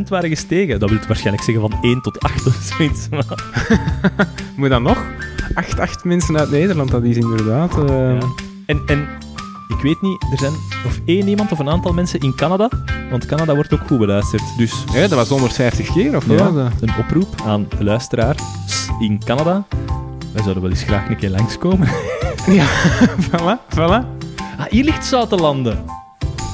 800% 0.00 0.08
waren 0.08 0.28
gestegen. 0.28 0.80
Dat 0.80 0.90
wil 0.90 0.98
waarschijnlijk 1.06 1.44
zeggen 1.44 1.70
van 1.70 1.78
1 1.82 2.00
tot 2.00 2.20
8 2.20 2.46
of 2.46 2.54
zoiets. 2.76 3.08
maar- 3.08 3.44
Moet 4.56 4.68
dan 4.68 4.82
nog? 4.82 4.98
Acht, 5.54 5.78
acht 5.78 6.04
mensen 6.04 6.38
uit 6.38 6.50
Nederland, 6.50 6.90
dat 6.90 7.02
is 7.02 7.16
inderdaad... 7.16 7.78
eh, 7.88 7.88
Ja. 8.14 8.18
En, 8.66 8.82
en 8.86 9.08
ik 9.68 9.78
weet 9.82 10.00
niet, 10.02 10.22
er 10.32 10.38
zijn 10.38 10.52
of 10.86 11.00
één 11.04 11.28
iemand 11.28 11.52
of 11.52 11.58
een 11.58 11.68
aantal 11.68 11.92
mensen 11.92 12.20
in 12.20 12.34
Canada, 12.34 12.68
want 13.10 13.26
Canada 13.26 13.54
wordt 13.54 13.72
ook 13.72 13.86
goed 13.86 13.98
beluisterd. 13.98 14.42
Dus 14.56 14.84
ja, 14.92 15.00
dat 15.00 15.10
was 15.10 15.28
150 15.28 15.92
keer, 15.92 16.16
of 16.16 16.26
Ja, 16.26 16.34
wat? 16.34 16.54
dat? 16.54 16.72
een 16.80 16.96
oproep 16.98 17.34
aan 17.46 17.66
de 17.78 17.84
luisteraars 17.84 18.42
in 19.00 19.20
Canada. 19.24 19.64
Wij 20.32 20.42
zouden 20.42 20.62
wel 20.62 20.70
eens 20.72 20.82
graag 20.82 21.08
een 21.08 21.16
keer 21.16 21.30
langskomen. 21.30 21.88
Ja, 22.46 22.66
voilà, 23.30 23.74
voilà. 23.76 24.04
Ah, 24.58 24.64
hier 24.68 24.84
ligt 24.84 25.04
Zoutelanden. 25.06 25.84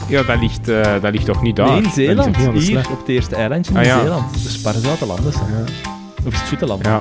Ja, 0.08 0.22
dat 0.22 0.40
ligt, 0.40 0.68
eh, 0.68 1.00
dat 1.00 1.12
ligt 1.12 1.24
toch 1.24 1.42
niet 1.42 1.56
daar? 1.56 1.68
Nee, 1.68 1.82
in 1.82 1.90
Zeeland. 1.90 2.36
Hier, 2.36 2.78
op 2.90 2.98
het 2.98 3.08
eerste 3.08 3.34
eilandje 3.34 3.72
in 3.72 3.78
Ah, 3.78 3.84
ja. 3.84 4.00
Zeeland. 4.00 4.32
De 4.42 4.48
Sparzoutelanden. 4.48 5.32
Ja. 5.32 5.64
Of 6.26 6.32
is 6.32 6.38
het 6.38 6.48
Zoeteland? 6.48 6.84
Ja. 6.84 6.96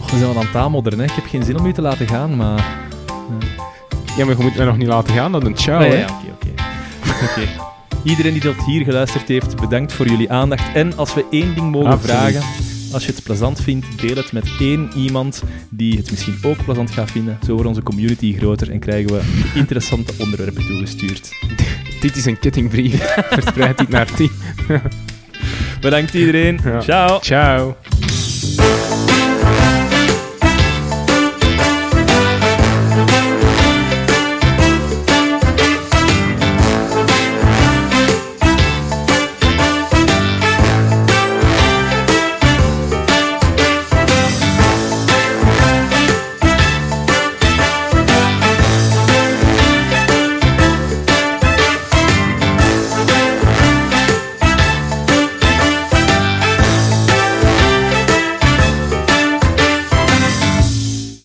Oh, 0.00 0.04
we 0.10 0.18
zijn 0.18 0.20
wel 0.20 0.36
aan 0.36 0.46
het 0.46 0.56
aanmodderen, 0.56 0.98
hè. 0.98 1.04
Ik 1.04 1.10
heb 1.12 1.26
geen 1.26 1.44
zin 1.44 1.58
om 1.58 1.66
u 1.66 1.72
te 1.72 1.82
laten 1.82 2.08
gaan, 2.08 2.36
maar... 2.36 2.64
ja, 4.16 4.24
maar 4.24 4.36
je 4.36 4.42
moet 4.42 4.56
mij 4.56 4.66
nog 4.66 4.76
niet 4.76 4.86
laten 4.88 5.14
gaan, 5.14 5.32
dat 5.32 5.44
een 5.44 5.56
ciao, 5.58 5.80
Ah, 5.82 5.86
hè. 5.88 5.94
ja, 5.98 6.04
oké, 6.04 6.32
oké. 6.32 6.50
Oké. 7.30 7.48
Iedereen 8.04 8.32
die 8.32 8.42
tot 8.42 8.64
hier 8.66 8.84
geluisterd 8.84 9.28
heeft, 9.28 9.56
bedankt 9.60 9.92
voor 9.92 10.08
jullie 10.08 10.30
aandacht. 10.30 10.74
En 10.74 10.96
als 10.96 11.14
we 11.14 11.24
één 11.30 11.54
ding 11.54 11.70
mogen 11.70 11.90
Absoluut. 11.90 12.16
vragen, 12.16 12.42
als 12.92 13.06
je 13.06 13.12
het 13.12 13.22
plezant 13.22 13.60
vindt, 13.60 13.86
deel 14.00 14.16
het 14.16 14.32
met 14.32 14.48
één 14.60 14.90
iemand 14.96 15.42
die 15.70 15.96
het 15.96 16.10
misschien 16.10 16.38
ook 16.42 16.64
plezant 16.64 16.90
gaat 16.90 17.10
vinden. 17.10 17.38
Zo 17.46 17.52
wordt 17.52 17.68
onze 17.68 17.82
community 17.82 18.36
groter 18.36 18.70
en 18.70 18.78
krijgen 18.78 19.12
we 19.12 19.20
interessante 19.54 20.12
onderwerpen 20.18 20.66
toegestuurd. 20.66 21.28
Dit 22.02 22.16
is 22.16 22.24
een 22.24 22.38
kettingbrief. 22.38 23.14
Verspreid 23.30 23.78
dit 23.78 23.88
naar 23.88 24.06
10. 24.14 24.30
Bedankt 25.80 26.14
iedereen. 26.14 26.60
Ja. 26.64 26.80
Ciao. 26.80 27.20
Ciao. 27.20 27.76